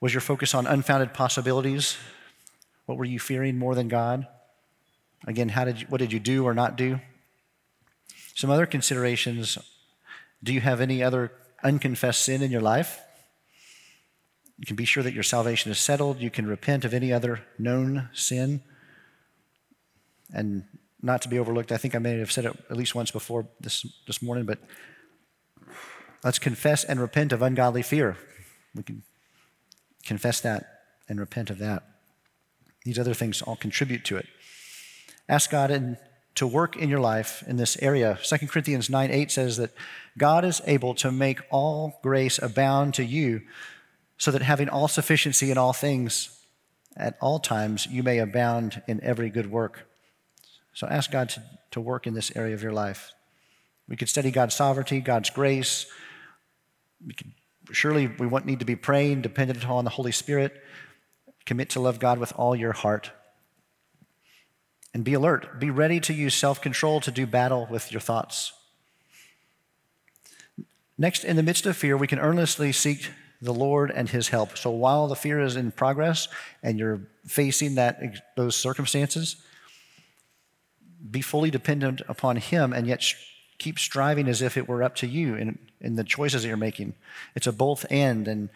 Was 0.00 0.14
your 0.14 0.20
focus 0.20 0.54
on 0.54 0.66
unfounded 0.66 1.14
possibilities? 1.14 1.96
What 2.86 2.98
were 2.98 3.04
you 3.04 3.18
fearing 3.18 3.58
more 3.58 3.74
than 3.74 3.88
God? 3.88 4.26
Again, 5.26 5.48
how 5.50 5.64
did 5.64 5.80
you, 5.80 5.86
what 5.88 5.98
did 5.98 6.12
you 6.12 6.20
do 6.20 6.44
or 6.44 6.54
not 6.54 6.76
do? 6.76 7.00
Some 8.34 8.50
other 8.50 8.66
considerations 8.66 9.58
do 10.42 10.52
you 10.52 10.60
have 10.60 10.80
any 10.80 11.02
other 11.02 11.32
unconfessed 11.62 12.22
sin 12.22 12.42
in 12.42 12.50
your 12.50 12.60
life? 12.60 13.00
You 14.58 14.66
can 14.66 14.76
be 14.76 14.84
sure 14.84 15.02
that 15.02 15.14
your 15.14 15.22
salvation 15.22 15.72
is 15.72 15.78
settled. 15.78 16.20
You 16.20 16.30
can 16.30 16.46
repent 16.46 16.84
of 16.84 16.92
any 16.92 17.12
other 17.12 17.40
known 17.58 18.10
sin 18.12 18.62
and 20.32 20.64
not 21.02 21.22
to 21.22 21.28
be 21.28 21.38
overlooked. 21.38 21.72
I 21.72 21.76
think 21.76 21.94
I 21.94 21.98
may 21.98 22.18
have 22.18 22.30
said 22.30 22.44
it 22.44 22.56
at 22.70 22.76
least 22.76 22.94
once 22.94 23.10
before 23.10 23.46
this, 23.60 23.86
this 24.06 24.22
morning, 24.22 24.44
but 24.44 24.58
let's 26.22 26.38
confess 26.38 26.84
and 26.84 27.00
repent 27.00 27.32
of 27.32 27.42
ungodly 27.42 27.82
fear. 27.82 28.16
We 28.74 28.82
can 28.82 29.02
confess 30.04 30.40
that 30.42 30.82
and 31.08 31.18
repent 31.18 31.50
of 31.50 31.58
that. 31.58 31.82
These 32.84 32.98
other 32.98 33.14
things 33.14 33.42
all 33.42 33.56
contribute 33.56 34.04
to 34.06 34.16
it. 34.16 34.26
Ask 35.28 35.50
God 35.50 35.70
in, 35.70 35.96
to 36.34 36.46
work 36.46 36.76
in 36.76 36.88
your 36.88 37.00
life 37.00 37.42
in 37.46 37.56
this 37.56 37.80
area. 37.80 38.18
2 38.22 38.46
Corinthians 38.46 38.90
9 38.90 39.10
8 39.10 39.30
says 39.30 39.56
that 39.56 39.70
God 40.18 40.44
is 40.44 40.60
able 40.66 40.94
to 40.96 41.10
make 41.10 41.40
all 41.50 41.98
grace 42.02 42.38
abound 42.38 42.94
to 42.94 43.04
you, 43.04 43.42
so 44.18 44.30
that 44.30 44.42
having 44.42 44.68
all 44.68 44.88
sufficiency 44.88 45.50
in 45.50 45.58
all 45.58 45.72
things 45.72 46.40
at 46.96 47.16
all 47.20 47.38
times, 47.38 47.86
you 47.86 48.02
may 48.02 48.18
abound 48.18 48.82
in 48.86 49.02
every 49.02 49.30
good 49.30 49.50
work. 49.50 49.88
So 50.74 50.86
ask 50.86 51.10
God 51.10 51.30
to, 51.30 51.42
to 51.72 51.80
work 51.80 52.06
in 52.06 52.14
this 52.14 52.34
area 52.36 52.54
of 52.54 52.62
your 52.62 52.72
life. 52.72 53.12
We 53.88 53.96
could 53.96 54.08
study 54.08 54.30
God's 54.30 54.54
sovereignty, 54.54 55.00
God's 55.00 55.30
grace. 55.30 55.86
We 57.04 57.14
could, 57.14 57.32
surely 57.72 58.06
we 58.06 58.26
want, 58.26 58.46
need 58.46 58.60
to 58.60 58.64
be 58.64 58.76
praying, 58.76 59.22
dependent 59.22 59.68
on 59.68 59.84
the 59.84 59.90
Holy 59.90 60.12
Spirit. 60.12 60.62
Commit 61.46 61.70
to 61.70 61.80
love 61.80 61.98
God 61.98 62.18
with 62.18 62.32
all 62.36 62.54
your 62.54 62.72
heart 62.72 63.10
and 64.94 65.04
be 65.04 65.12
alert. 65.12 65.58
Be 65.58 65.70
ready 65.70 66.00
to 66.00 66.14
use 66.14 66.34
self 66.34 66.60
control 66.60 67.00
to 67.00 67.10
do 67.10 67.26
battle 67.26 67.66
with 67.68 67.92
your 67.92 68.00
thoughts. 68.00 68.52
Next, 70.96 71.24
in 71.24 71.34
the 71.34 71.42
midst 71.42 71.66
of 71.66 71.76
fear, 71.76 71.96
we 71.96 72.06
can 72.06 72.20
earnestly 72.20 72.70
seek 72.70 73.10
the 73.42 73.52
Lord 73.52 73.90
and 73.90 74.08
His 74.08 74.28
help. 74.28 74.56
So 74.56 74.70
while 74.70 75.08
the 75.08 75.16
fear 75.16 75.40
is 75.40 75.56
in 75.56 75.72
progress 75.72 76.28
and 76.62 76.78
you're 76.78 77.00
facing 77.26 77.74
that, 77.74 78.00
those 78.36 78.54
circumstances, 78.54 79.36
be 81.10 81.20
fully 81.20 81.50
dependent 81.50 82.00
upon 82.08 82.36
Him 82.36 82.72
and 82.72 82.86
yet 82.86 83.04
keep 83.58 83.78
striving 83.78 84.28
as 84.28 84.40
if 84.40 84.56
it 84.56 84.68
were 84.68 84.82
up 84.82 84.94
to 84.96 85.06
you 85.06 85.34
in, 85.34 85.58
in 85.80 85.96
the 85.96 86.04
choices 86.04 86.42
that 86.42 86.48
you're 86.48 86.56
making. 86.56 86.94
It's 87.34 87.48
a 87.48 87.52
both 87.52 87.84
and. 87.90 88.28
And 88.28 88.48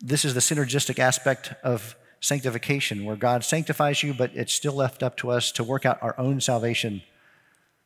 this 0.00 0.24
is 0.24 0.34
the 0.34 0.40
synergistic 0.40 0.98
aspect 0.98 1.54
of 1.62 1.96
sanctification, 2.24 3.04
where 3.04 3.16
God 3.16 3.44
sanctifies 3.44 4.02
you, 4.02 4.14
but 4.14 4.30
it's 4.34 4.54
still 4.54 4.72
left 4.72 5.02
up 5.02 5.16
to 5.18 5.30
us 5.30 5.52
to 5.52 5.62
work 5.62 5.84
out 5.84 6.02
our 6.02 6.18
own 6.18 6.40
salvation 6.40 7.02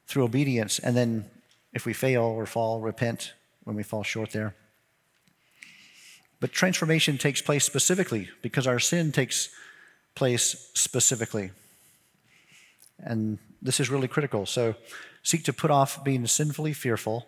through 0.07 0.25
obedience. 0.25 0.79
And 0.79 0.97
then 0.97 1.29
if 1.73 1.85
we 1.85 1.93
fail 1.93 2.23
or 2.23 2.47
fall, 2.47 2.81
repent 2.81 3.33
when 3.65 3.75
we 3.75 3.83
fall 3.83 4.05
short 4.05 4.31
there. 4.31 4.55
But 6.41 6.53
transformation 6.53 7.19
takes 7.19 7.43
place 7.43 7.65
specifically 7.65 8.29
because 8.41 8.69
our 8.69 8.79
sin 8.79 9.11
takes 9.11 9.49
place 10.15 10.71
specifically. 10.73 11.51
And 13.01 13.39
this 13.61 13.81
is 13.81 13.91
really 13.91 14.07
critical. 14.07 14.47
So 14.47 14.77
seek 15.25 15.43
to 15.45 15.53
put 15.53 15.73
off 15.73 16.05
being 16.05 16.25
sinfully 16.29 16.75
fearful 16.75 17.27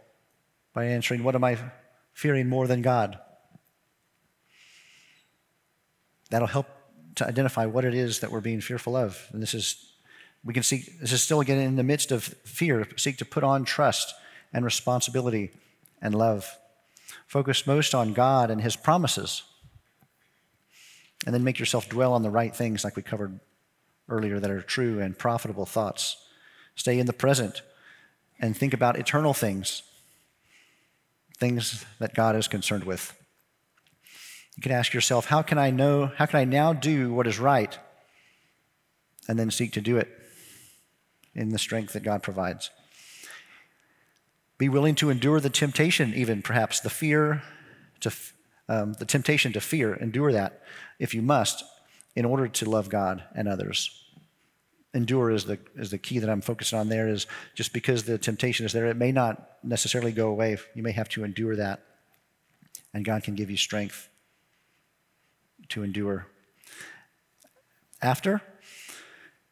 by 0.73 0.85
answering, 0.85 1.25
What 1.25 1.35
am 1.35 1.43
I 1.43 1.59
fearing 2.13 2.49
more 2.49 2.69
than 2.69 2.83
God? 2.83 3.19
That'll 6.31 6.47
help 6.47 6.69
to 7.21 7.29
identify 7.29 7.67
what 7.67 7.85
it 7.85 7.95
is 7.95 8.21
that 8.21 8.33
we're 8.33 8.41
being 8.41 8.63
fearful 8.63 8.97
of. 8.97 9.29
And 9.33 9.43
this 9.43 9.53
is, 9.53 9.93
we 10.43 10.55
can 10.55 10.63
see, 10.63 10.85
this 11.01 11.13
is 11.13 11.21
still 11.21 11.41
again 11.41 11.59
in 11.59 11.77
the 11.77 11.83
midst 11.83 12.11
of 12.11 12.25
fear, 12.25 12.87
seek 12.97 13.19
to 13.19 13.27
put 13.27 13.45
on 13.45 13.65
trust 13.65 14.15
and 14.55 14.65
responsibility 14.65 15.51
and 16.01 16.15
love. 16.15 16.57
Focus 17.27 17.67
most 17.67 17.95
on 17.95 18.15
God 18.15 18.51
and 18.51 18.63
His 18.63 18.75
promises. 18.75 19.43
And 21.27 21.35
then 21.35 21.45
make 21.45 21.59
yourself 21.59 21.91
dwell 21.91 22.15
on 22.15 22.23
the 22.23 22.31
right 22.31 22.57
things, 22.57 22.85
like 22.85 22.97
we 22.97 23.03
covered 23.03 23.39
earlier, 24.09 24.41
that 24.41 24.51
are 24.51 24.63
true 24.63 24.99
and 24.99 25.17
profitable 25.17 25.67
thoughts. 25.67 26.17
Stay 26.75 26.99
in 26.99 27.05
the 27.05 27.13
present 27.13 27.61
and 28.41 28.57
think 28.57 28.73
about 28.73 28.99
eternal 28.99 29.35
things, 29.35 29.83
things 31.39 31.85
that 31.99 32.15
God 32.15 32.35
is 32.35 32.49
concerned 32.49 32.85
with. 32.85 33.15
You 34.57 34.63
can 34.63 34.73
ask 34.73 34.93
yourself, 34.93 35.27
how 35.27 35.43
can 35.43 35.59
I 35.59 35.71
know, 35.71 36.13
how 36.17 36.27
can 36.27 36.39
I 36.39 36.45
now 36.45 36.73
do 36.73 37.13
what 37.13 37.27
is 37.27 37.39
right? 37.39 37.79
And 39.29 39.39
then 39.39 39.51
seek 39.51 39.73
to 39.73 39.81
do 39.81 39.97
it 39.97 40.09
in 41.35 41.51
the 41.51 41.59
strength 41.59 41.93
that 41.93 42.03
God 42.03 42.23
provides. 42.23 42.71
Be 44.59 44.69
willing 44.69 44.95
to 44.97 45.09
endure 45.09 45.41
the 45.41 45.49
temptation, 45.49 46.13
even 46.15 46.43
perhaps 46.43 46.81
the 46.81 46.91
fear, 46.91 47.43
to, 48.01 48.13
um, 48.69 48.93
the 48.95 49.07
temptation 49.07 49.53
to 49.55 49.61
fear. 49.61 49.95
Endure 49.95 50.33
that 50.33 50.63
if 50.99 51.15
you 51.15 51.23
must, 51.23 51.65
in 52.15 52.27
order 52.27 52.47
to 52.47 52.69
love 52.69 52.91
God 52.91 53.23
and 53.35 53.49
others. 53.49 53.91
Endure 54.93 55.31
is 55.31 55.47
the, 55.47 55.59
is 55.77 55.91
the 55.91 55.97
key 55.97 56.19
that 56.19 56.29
I'm 56.29 56.43
focusing 56.43 56.79
on 56.79 56.91
there, 56.91 57.09
is 57.09 57.27
just 57.55 57.73
because 57.73 58.05
the 58.05 58.19
temptation 58.19 58.67
is 58.67 58.75
there, 58.75 58.87
it 58.87 58.97
may 58.99 59.13
not 59.13 59.57
necessarily 59.63 60.13
go 60.13 60.29
away. 60.29 60.59
You 60.75 60.83
may 60.83 60.93
have 60.93 61.09
to 61.11 61.25
endure 61.25 61.57
that. 61.57 61.83
And 62.93 63.05
God 63.05 63.23
can 63.23 63.35
give 63.37 63.51
you 63.51 63.57
strength 63.57 64.10
to 65.71 65.83
endure. 65.83 66.27
After, 68.03 68.41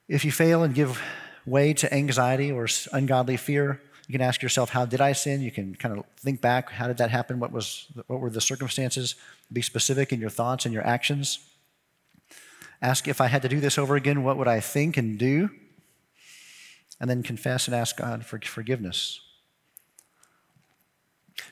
if 0.09 0.25
you 0.25 0.33
fail 0.33 0.63
and 0.63 0.75
give 0.75 1.01
way 1.45 1.73
to 1.75 1.93
anxiety 1.93 2.51
or 2.51 2.67
ungodly 2.93 3.37
fear, 3.37 3.81
you 4.07 4.13
can 4.13 4.23
ask 4.23 4.43
yourself, 4.43 4.71
How 4.71 4.87
did 4.87 5.01
I 5.01 5.13
sin? 5.13 5.43
You 5.43 5.51
can 5.51 5.75
kind 5.75 5.99
of 5.99 6.05
think 6.17 6.41
back. 6.41 6.71
How 6.71 6.87
did 6.87 6.99
that 6.99 7.11
happen? 7.11 7.41
What, 7.41 7.53
was, 7.53 7.87
what 8.07 8.21
were 8.21 8.31
the 8.31 8.41
circumstances? 8.41 9.17
Be 9.53 9.61
specific 9.61 10.13
in 10.13 10.21
your 10.21 10.31
thoughts 10.31 10.65
and 10.65 10.73
your 10.73 10.87
actions. 10.87 11.39
Ask 12.81 13.07
if 13.07 13.21
I 13.21 13.27
had 13.27 13.43
to 13.43 13.49
do 13.49 13.61
this 13.61 13.77
over 13.77 13.97
again, 13.97 14.23
what 14.23 14.37
would 14.39 14.49
I 14.49 14.61
think 14.61 14.97
and 14.97 15.19
do? 15.19 15.51
And 17.01 17.11
then 17.11 17.23
confess 17.23 17.67
and 17.67 17.75
ask 17.75 17.97
God 17.97 18.25
for 18.25 18.41
forgiveness. 18.41 19.21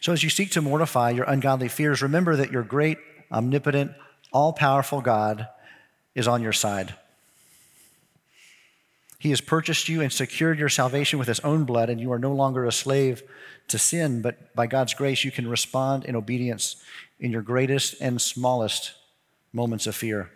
So, 0.00 0.12
as 0.12 0.22
you 0.22 0.30
seek 0.30 0.50
to 0.52 0.62
mortify 0.62 1.10
your 1.10 1.24
ungodly 1.26 1.68
fears, 1.68 2.02
remember 2.02 2.36
that 2.36 2.50
your 2.50 2.62
great, 2.62 2.98
omnipotent, 3.30 3.92
all 4.32 4.52
powerful 4.52 5.00
God 5.00 5.48
is 6.14 6.28
on 6.28 6.42
your 6.42 6.52
side. 6.52 6.94
He 9.18 9.30
has 9.30 9.40
purchased 9.40 9.88
you 9.88 10.02
and 10.02 10.12
secured 10.12 10.58
your 10.58 10.68
salvation 10.68 11.18
with 11.18 11.28
his 11.28 11.40
own 11.40 11.64
blood, 11.64 11.90
and 11.90 12.00
you 12.00 12.12
are 12.12 12.18
no 12.18 12.32
longer 12.32 12.64
a 12.64 12.72
slave 12.72 13.22
to 13.68 13.78
sin, 13.78 14.22
but 14.22 14.54
by 14.54 14.66
God's 14.66 14.94
grace, 14.94 15.24
you 15.24 15.30
can 15.30 15.48
respond 15.48 16.04
in 16.04 16.14
obedience 16.14 16.76
in 17.18 17.32
your 17.32 17.42
greatest 17.42 17.96
and 18.00 18.20
smallest 18.20 18.92
moments 19.52 19.86
of 19.86 19.96
fear. 19.96 20.30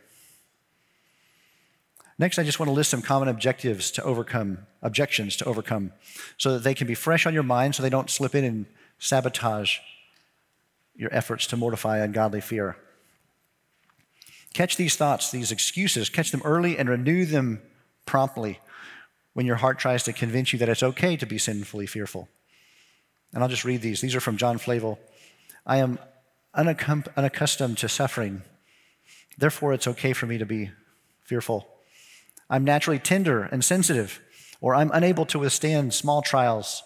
Next, 2.18 2.38
I 2.38 2.42
just 2.42 2.58
want 2.58 2.68
to 2.68 2.74
list 2.74 2.90
some 2.90 3.02
common 3.02 3.28
objectives 3.28 3.90
to 3.92 4.02
overcome, 4.02 4.66
objections 4.82 5.36
to 5.36 5.44
overcome, 5.44 5.92
so 6.36 6.52
that 6.52 6.64
they 6.64 6.74
can 6.74 6.86
be 6.86 6.94
fresh 6.94 7.26
on 7.26 7.34
your 7.34 7.42
mind 7.42 7.74
so 7.74 7.82
they 7.82 7.90
don't 7.90 8.10
slip 8.10 8.34
in 8.34 8.44
and 8.44 8.66
sabotage 8.98 9.78
your 10.96 11.14
efforts 11.14 11.46
to 11.46 11.56
mortify 11.56 11.98
ungodly 11.98 12.40
fear. 12.40 12.76
Catch 14.52 14.76
these 14.76 14.96
thoughts, 14.96 15.30
these 15.30 15.52
excuses, 15.52 16.08
catch 16.08 16.30
them 16.30 16.42
early 16.44 16.76
and 16.76 16.88
renew 16.88 17.24
them 17.24 17.62
promptly 18.04 18.60
when 19.32 19.46
your 19.46 19.56
heart 19.56 19.78
tries 19.78 20.02
to 20.04 20.12
convince 20.12 20.52
you 20.52 20.58
that 20.58 20.68
it's 20.68 20.82
okay 20.82 21.16
to 21.16 21.26
be 21.26 21.38
sinfully 21.38 21.86
fearful. 21.86 22.28
And 23.32 23.42
I'll 23.42 23.48
just 23.48 23.64
read 23.64 23.80
these. 23.80 24.00
These 24.00 24.16
are 24.16 24.20
from 24.20 24.36
John 24.36 24.58
Flavel. 24.58 24.98
I 25.64 25.76
am 25.76 26.00
unaccustomed 26.52 27.78
to 27.78 27.88
suffering. 27.88 28.42
Therefore, 29.38 29.72
it's 29.72 29.86
okay 29.86 30.12
for 30.12 30.26
me 30.26 30.36
to 30.38 30.46
be 30.46 30.72
fearful. 31.22 31.68
I'm 32.48 32.64
naturally 32.64 32.98
tender 32.98 33.44
and 33.44 33.64
sensitive, 33.64 34.20
or 34.60 34.74
I'm 34.74 34.90
unable 34.92 35.26
to 35.26 35.38
withstand 35.38 35.94
small 35.94 36.22
trials. 36.22 36.82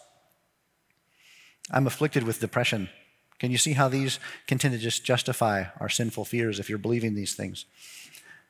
I'm 1.70 1.86
afflicted 1.86 2.24
with 2.24 2.40
depression. 2.40 2.90
Can 3.38 3.50
you 3.50 3.58
see 3.58 3.72
how 3.72 3.88
these 3.88 4.20
can 4.46 4.58
tend 4.58 4.74
to 4.74 4.80
just 4.80 5.04
justify 5.04 5.64
our 5.80 5.88
sinful 5.88 6.24
fears 6.24 6.60
if 6.60 6.68
you're 6.68 6.78
believing 6.78 7.14
these 7.14 7.34
things? 7.34 7.66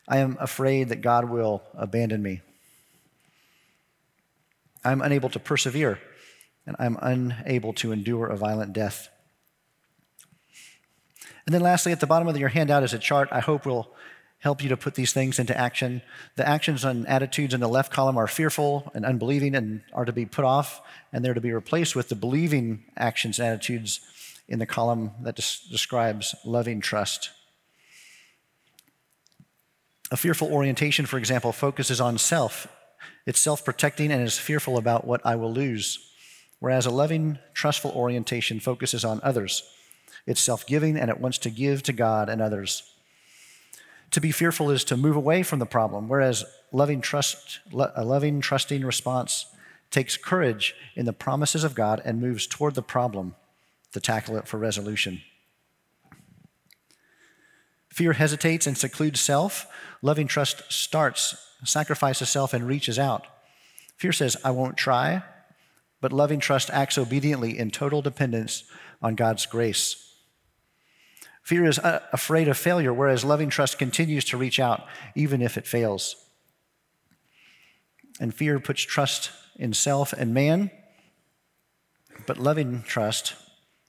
I 0.06 0.18
am 0.18 0.36
afraid 0.38 0.90
that 0.90 1.00
God 1.00 1.30
will 1.30 1.62
abandon 1.74 2.22
me. 2.22 2.42
I'm 4.84 5.00
unable 5.00 5.30
to 5.30 5.38
persevere, 5.38 5.98
and 6.66 6.76
I'm 6.78 6.98
unable 7.00 7.72
to 7.74 7.92
endure 7.92 8.26
a 8.26 8.36
violent 8.36 8.74
death. 8.74 9.08
And 11.46 11.54
then, 11.54 11.62
lastly, 11.62 11.92
at 11.92 12.00
the 12.00 12.06
bottom 12.06 12.28
of 12.28 12.36
your 12.36 12.50
handout 12.50 12.82
is 12.82 12.92
a 12.92 12.98
chart 12.98 13.28
I 13.32 13.40
hope 13.40 13.64
will 13.64 13.90
help 14.40 14.62
you 14.62 14.68
to 14.68 14.76
put 14.76 14.94
these 14.94 15.14
things 15.14 15.38
into 15.38 15.56
action. 15.56 16.02
The 16.36 16.46
actions 16.46 16.84
and 16.84 17.08
attitudes 17.08 17.54
in 17.54 17.60
the 17.60 17.68
left 17.68 17.90
column 17.90 18.18
are 18.18 18.26
fearful 18.26 18.90
and 18.94 19.06
unbelieving 19.06 19.54
and 19.54 19.80
are 19.94 20.04
to 20.04 20.12
be 20.12 20.26
put 20.26 20.44
off, 20.44 20.82
and 21.12 21.24
they're 21.24 21.32
to 21.32 21.40
be 21.40 21.52
replaced 21.52 21.96
with 21.96 22.10
the 22.10 22.14
believing 22.14 22.84
actions 22.94 23.38
and 23.38 23.48
attitudes 23.48 24.00
in 24.48 24.58
the 24.58 24.66
column 24.66 25.12
that 25.22 25.36
des- 25.36 25.68
describes 25.70 26.34
loving 26.44 26.80
trust. 26.80 27.30
A 30.10 30.16
fearful 30.16 30.52
orientation, 30.52 31.06
for 31.06 31.18
example, 31.18 31.52
focuses 31.52 32.00
on 32.00 32.18
self. 32.18 32.68
It's 33.26 33.40
self 33.40 33.64
protecting 33.64 34.12
and 34.12 34.22
is 34.22 34.38
fearful 34.38 34.76
about 34.76 35.06
what 35.06 35.24
I 35.24 35.36
will 35.36 35.52
lose. 35.52 36.10
Whereas 36.60 36.86
a 36.86 36.90
loving, 36.90 37.38
trustful 37.52 37.90
orientation 37.92 38.60
focuses 38.60 39.04
on 39.04 39.20
others. 39.22 39.62
It's 40.26 40.40
self 40.40 40.66
giving 40.66 40.96
and 40.96 41.10
it 41.10 41.20
wants 41.20 41.38
to 41.38 41.50
give 41.50 41.82
to 41.84 41.92
God 41.92 42.28
and 42.28 42.40
others. 42.40 42.82
To 44.10 44.20
be 44.20 44.30
fearful 44.30 44.70
is 44.70 44.84
to 44.84 44.96
move 44.96 45.16
away 45.16 45.42
from 45.42 45.58
the 45.58 45.66
problem, 45.66 46.08
whereas 46.08 46.44
loving, 46.70 47.00
trust, 47.00 47.60
a 47.72 48.04
loving, 48.04 48.40
trusting 48.40 48.84
response 48.84 49.46
takes 49.90 50.16
courage 50.16 50.74
in 50.94 51.06
the 51.06 51.12
promises 51.12 51.64
of 51.64 51.74
God 51.74 52.00
and 52.04 52.20
moves 52.20 52.46
toward 52.46 52.74
the 52.74 52.82
problem 52.82 53.34
to 53.94 54.00
tackle 54.00 54.36
it 54.36 54.46
for 54.46 54.58
resolution. 54.58 55.22
Fear 57.88 58.14
hesitates 58.14 58.66
and 58.66 58.76
secludes 58.76 59.20
self. 59.20 59.68
Loving 60.02 60.26
trust 60.26 60.64
starts, 60.68 61.36
sacrifices 61.64 62.28
self, 62.28 62.52
and 62.52 62.66
reaches 62.66 62.98
out. 62.98 63.24
Fear 63.96 64.10
says, 64.10 64.36
I 64.44 64.50
won't 64.50 64.76
try, 64.76 65.22
but 66.00 66.12
loving 66.12 66.40
trust 66.40 66.70
acts 66.70 66.98
obediently 66.98 67.56
in 67.56 67.70
total 67.70 68.02
dependence 68.02 68.64
on 69.00 69.14
God's 69.14 69.46
grace. 69.46 70.12
Fear 71.42 71.66
is 71.66 71.78
uh, 71.78 72.00
afraid 72.12 72.48
of 72.48 72.58
failure, 72.58 72.92
whereas 72.92 73.24
loving 73.24 73.48
trust 73.48 73.78
continues 73.78 74.24
to 74.24 74.36
reach 74.36 74.58
out 74.58 74.86
even 75.14 75.40
if 75.40 75.56
it 75.56 75.68
fails. 75.68 76.16
And 78.18 78.34
fear 78.34 78.58
puts 78.58 78.82
trust 78.82 79.30
in 79.54 79.72
self 79.72 80.12
and 80.12 80.34
man, 80.34 80.72
but 82.26 82.38
loving 82.38 82.82
trust 82.82 83.34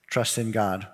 trusts 0.06 0.38
in 0.38 0.50
God. 0.50 0.86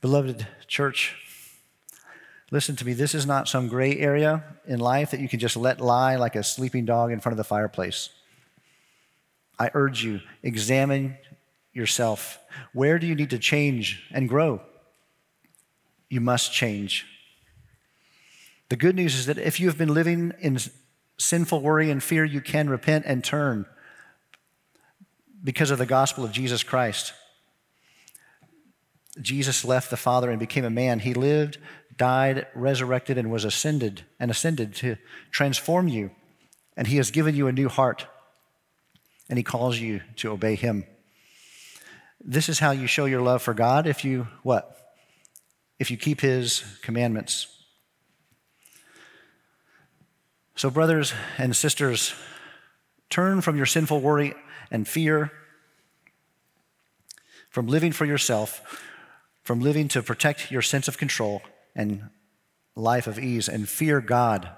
Beloved 0.00 0.46
church, 0.66 1.16
listen 2.50 2.76
to 2.76 2.84
me. 2.84 2.92
This 2.92 3.14
is 3.14 3.24
not 3.24 3.48
some 3.48 3.68
gray 3.68 3.96
area 3.96 4.44
in 4.66 4.78
life 4.78 5.10
that 5.10 5.20
you 5.20 5.28
can 5.28 5.40
just 5.40 5.56
let 5.56 5.80
lie 5.80 6.16
like 6.16 6.36
a 6.36 6.42
sleeping 6.42 6.84
dog 6.84 7.10
in 7.10 7.20
front 7.20 7.32
of 7.32 7.38
the 7.38 7.44
fireplace. 7.44 8.10
I 9.58 9.70
urge 9.72 10.04
you, 10.04 10.20
examine 10.42 11.16
yourself. 11.72 12.38
Where 12.72 12.98
do 12.98 13.06
you 13.06 13.14
need 13.14 13.30
to 13.30 13.38
change 13.38 14.04
and 14.10 14.28
grow? 14.28 14.60
You 16.08 16.20
must 16.20 16.52
change. 16.52 17.06
The 18.68 18.76
good 18.76 18.96
news 18.96 19.14
is 19.14 19.26
that 19.26 19.38
if 19.38 19.60
you 19.60 19.68
have 19.68 19.78
been 19.78 19.94
living 19.94 20.32
in 20.38 20.58
sinful 21.18 21.60
worry 21.60 21.90
and 21.90 22.02
fear, 22.02 22.24
you 22.24 22.40
can 22.40 22.68
repent 22.68 23.04
and 23.06 23.22
turn 23.22 23.66
because 25.44 25.70
of 25.70 25.78
the 25.78 25.86
gospel 25.86 26.24
of 26.24 26.32
Jesus 26.32 26.62
Christ. 26.62 27.12
Jesus 29.20 29.64
left 29.64 29.90
the 29.90 29.96
Father 29.96 30.30
and 30.30 30.40
became 30.40 30.64
a 30.64 30.70
man. 30.70 31.00
He 31.00 31.14
lived, 31.14 31.58
died, 31.96 32.46
resurrected, 32.54 33.18
and 33.18 33.30
was 33.30 33.44
ascended 33.44 34.02
and 34.18 34.30
ascended 34.30 34.74
to 34.76 34.96
transform 35.30 35.86
you. 35.86 36.10
And 36.76 36.88
He 36.88 36.96
has 36.96 37.10
given 37.12 37.36
you 37.36 37.46
a 37.46 37.52
new 37.52 37.68
heart, 37.68 38.06
and 39.28 39.38
He 39.38 39.44
calls 39.44 39.78
you 39.78 40.00
to 40.16 40.32
obey 40.32 40.56
Him. 40.56 40.84
This 42.20 42.48
is 42.48 42.58
how 42.58 42.72
you 42.72 42.86
show 42.86 43.04
your 43.04 43.22
love 43.22 43.42
for 43.42 43.54
God 43.54 43.86
if 43.86 44.04
you 44.04 44.26
what? 44.42 44.70
If 45.78 45.90
you 45.90 45.96
keep 45.96 46.20
His 46.20 46.64
commandments. 46.82 47.46
So, 50.56 50.70
brothers 50.70 51.12
and 51.36 51.54
sisters, 51.54 52.14
turn 53.14 53.40
from 53.40 53.56
your 53.56 53.66
sinful 53.66 54.00
worry 54.00 54.34
and 54.70 54.88
fear, 54.88 55.30
from 57.48 57.66
living 57.68 57.92
for 57.92 58.04
yourself 58.04 58.60
from 59.44 59.60
living 59.60 59.88
to 59.88 60.02
protect 60.02 60.50
your 60.50 60.62
sense 60.62 60.88
of 60.88 60.98
control 60.98 61.42
and 61.76 62.08
life 62.74 63.06
of 63.06 63.18
ease 63.18 63.48
and 63.48 63.68
fear 63.68 64.00
God. 64.00 64.48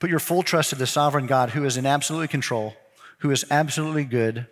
Put 0.00 0.10
your 0.10 0.18
full 0.18 0.42
trust 0.42 0.72
in 0.72 0.78
the 0.78 0.86
sovereign 0.86 1.26
God 1.26 1.50
who 1.50 1.64
is 1.64 1.76
in 1.76 1.86
absolute 1.86 2.30
control, 2.30 2.74
who 3.18 3.30
is 3.30 3.44
absolutely 3.50 4.04
good, 4.04 4.46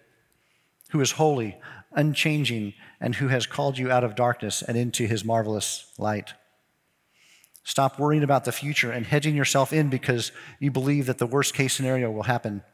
who 0.91 1.01
is 1.01 1.13
holy, 1.13 1.59
unchanging, 1.93 2.75
and 3.01 3.17
who 3.17 3.29
has 3.29 3.47
called 3.47 3.79
you 3.79 3.91
out 3.91 4.05
of 4.05 4.15
darkness 4.15 4.63
and 4.63 4.77
into 4.77 5.07
his 5.07 5.25
marvelous 5.25 5.91
light. 5.99 6.35
Stop 7.71 8.01
worrying 8.01 8.25
about 8.25 8.45
the 8.45 8.51
future 8.51 8.91
and 8.91 9.07
hedging 9.07 9.37
yourself 9.37 9.73
in 9.73 9.91
because 9.91 10.33
you 10.59 10.73
believe 10.73 11.07
that 11.07 11.19
the 11.19 11.27
worst 11.27 11.55
case 11.55 11.73
scenario 11.73 12.11
will 12.11 12.25
happen. 12.25 12.65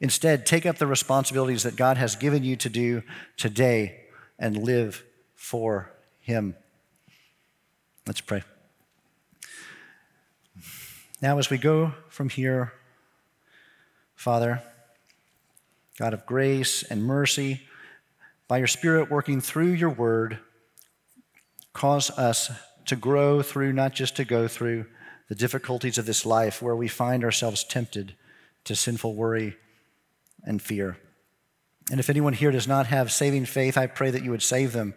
Instead, 0.00 0.46
take 0.46 0.64
up 0.64 0.78
the 0.78 0.86
responsibilities 0.86 1.64
that 1.64 1.74
God 1.74 1.96
has 1.96 2.14
given 2.14 2.44
you 2.44 2.54
to 2.54 2.68
do 2.68 3.02
today 3.36 4.02
and 4.38 4.56
live 4.56 5.02
for 5.34 5.90
Him. 6.20 6.54
Let's 8.06 8.20
pray. 8.20 8.44
Now, 11.20 11.36
as 11.38 11.50
we 11.50 11.58
go 11.58 11.92
from 12.08 12.28
here, 12.28 12.72
Father, 14.14 14.62
God 15.98 16.14
of 16.14 16.24
grace 16.24 16.84
and 16.84 17.02
mercy, 17.02 17.62
by 18.46 18.58
your 18.58 18.68
Spirit 18.68 19.10
working 19.10 19.40
through 19.40 19.72
your 19.72 19.90
word, 19.90 20.38
cause 21.72 22.10
us 22.10 22.52
to 22.86 22.96
grow 22.96 23.42
through, 23.42 23.72
not 23.72 23.92
just 23.92 24.16
to 24.16 24.24
go 24.24 24.48
through, 24.48 24.86
the 25.28 25.34
difficulties 25.34 25.98
of 25.98 26.06
this 26.06 26.24
life 26.24 26.62
where 26.62 26.76
we 26.76 26.88
find 26.88 27.24
ourselves 27.24 27.64
tempted 27.64 28.14
to 28.64 28.76
sinful 28.76 29.14
worry 29.14 29.56
and 30.44 30.62
fear. 30.62 30.98
And 31.90 32.00
if 32.00 32.10
anyone 32.10 32.32
here 32.32 32.50
does 32.50 32.68
not 32.68 32.86
have 32.86 33.12
saving 33.12 33.46
faith, 33.46 33.76
I 33.76 33.86
pray 33.86 34.10
that 34.10 34.24
you 34.24 34.30
would 34.30 34.42
save 34.42 34.72
them, 34.72 34.94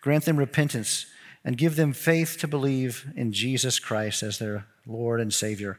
grant 0.00 0.24
them 0.24 0.36
repentance, 0.36 1.06
and 1.44 1.56
give 1.56 1.76
them 1.76 1.92
faith 1.92 2.36
to 2.40 2.48
believe 2.48 3.06
in 3.14 3.32
Jesus 3.32 3.78
Christ 3.78 4.22
as 4.22 4.38
their 4.38 4.66
Lord 4.86 5.20
and 5.20 5.32
Savior. 5.32 5.78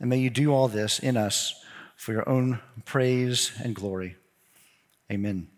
And 0.00 0.10
may 0.10 0.18
you 0.18 0.30
do 0.30 0.52
all 0.52 0.68
this 0.68 0.98
in 0.98 1.16
us 1.16 1.54
for 1.96 2.12
your 2.12 2.28
own 2.28 2.60
praise 2.84 3.52
and 3.62 3.74
glory. 3.74 4.16
Amen. 5.10 5.48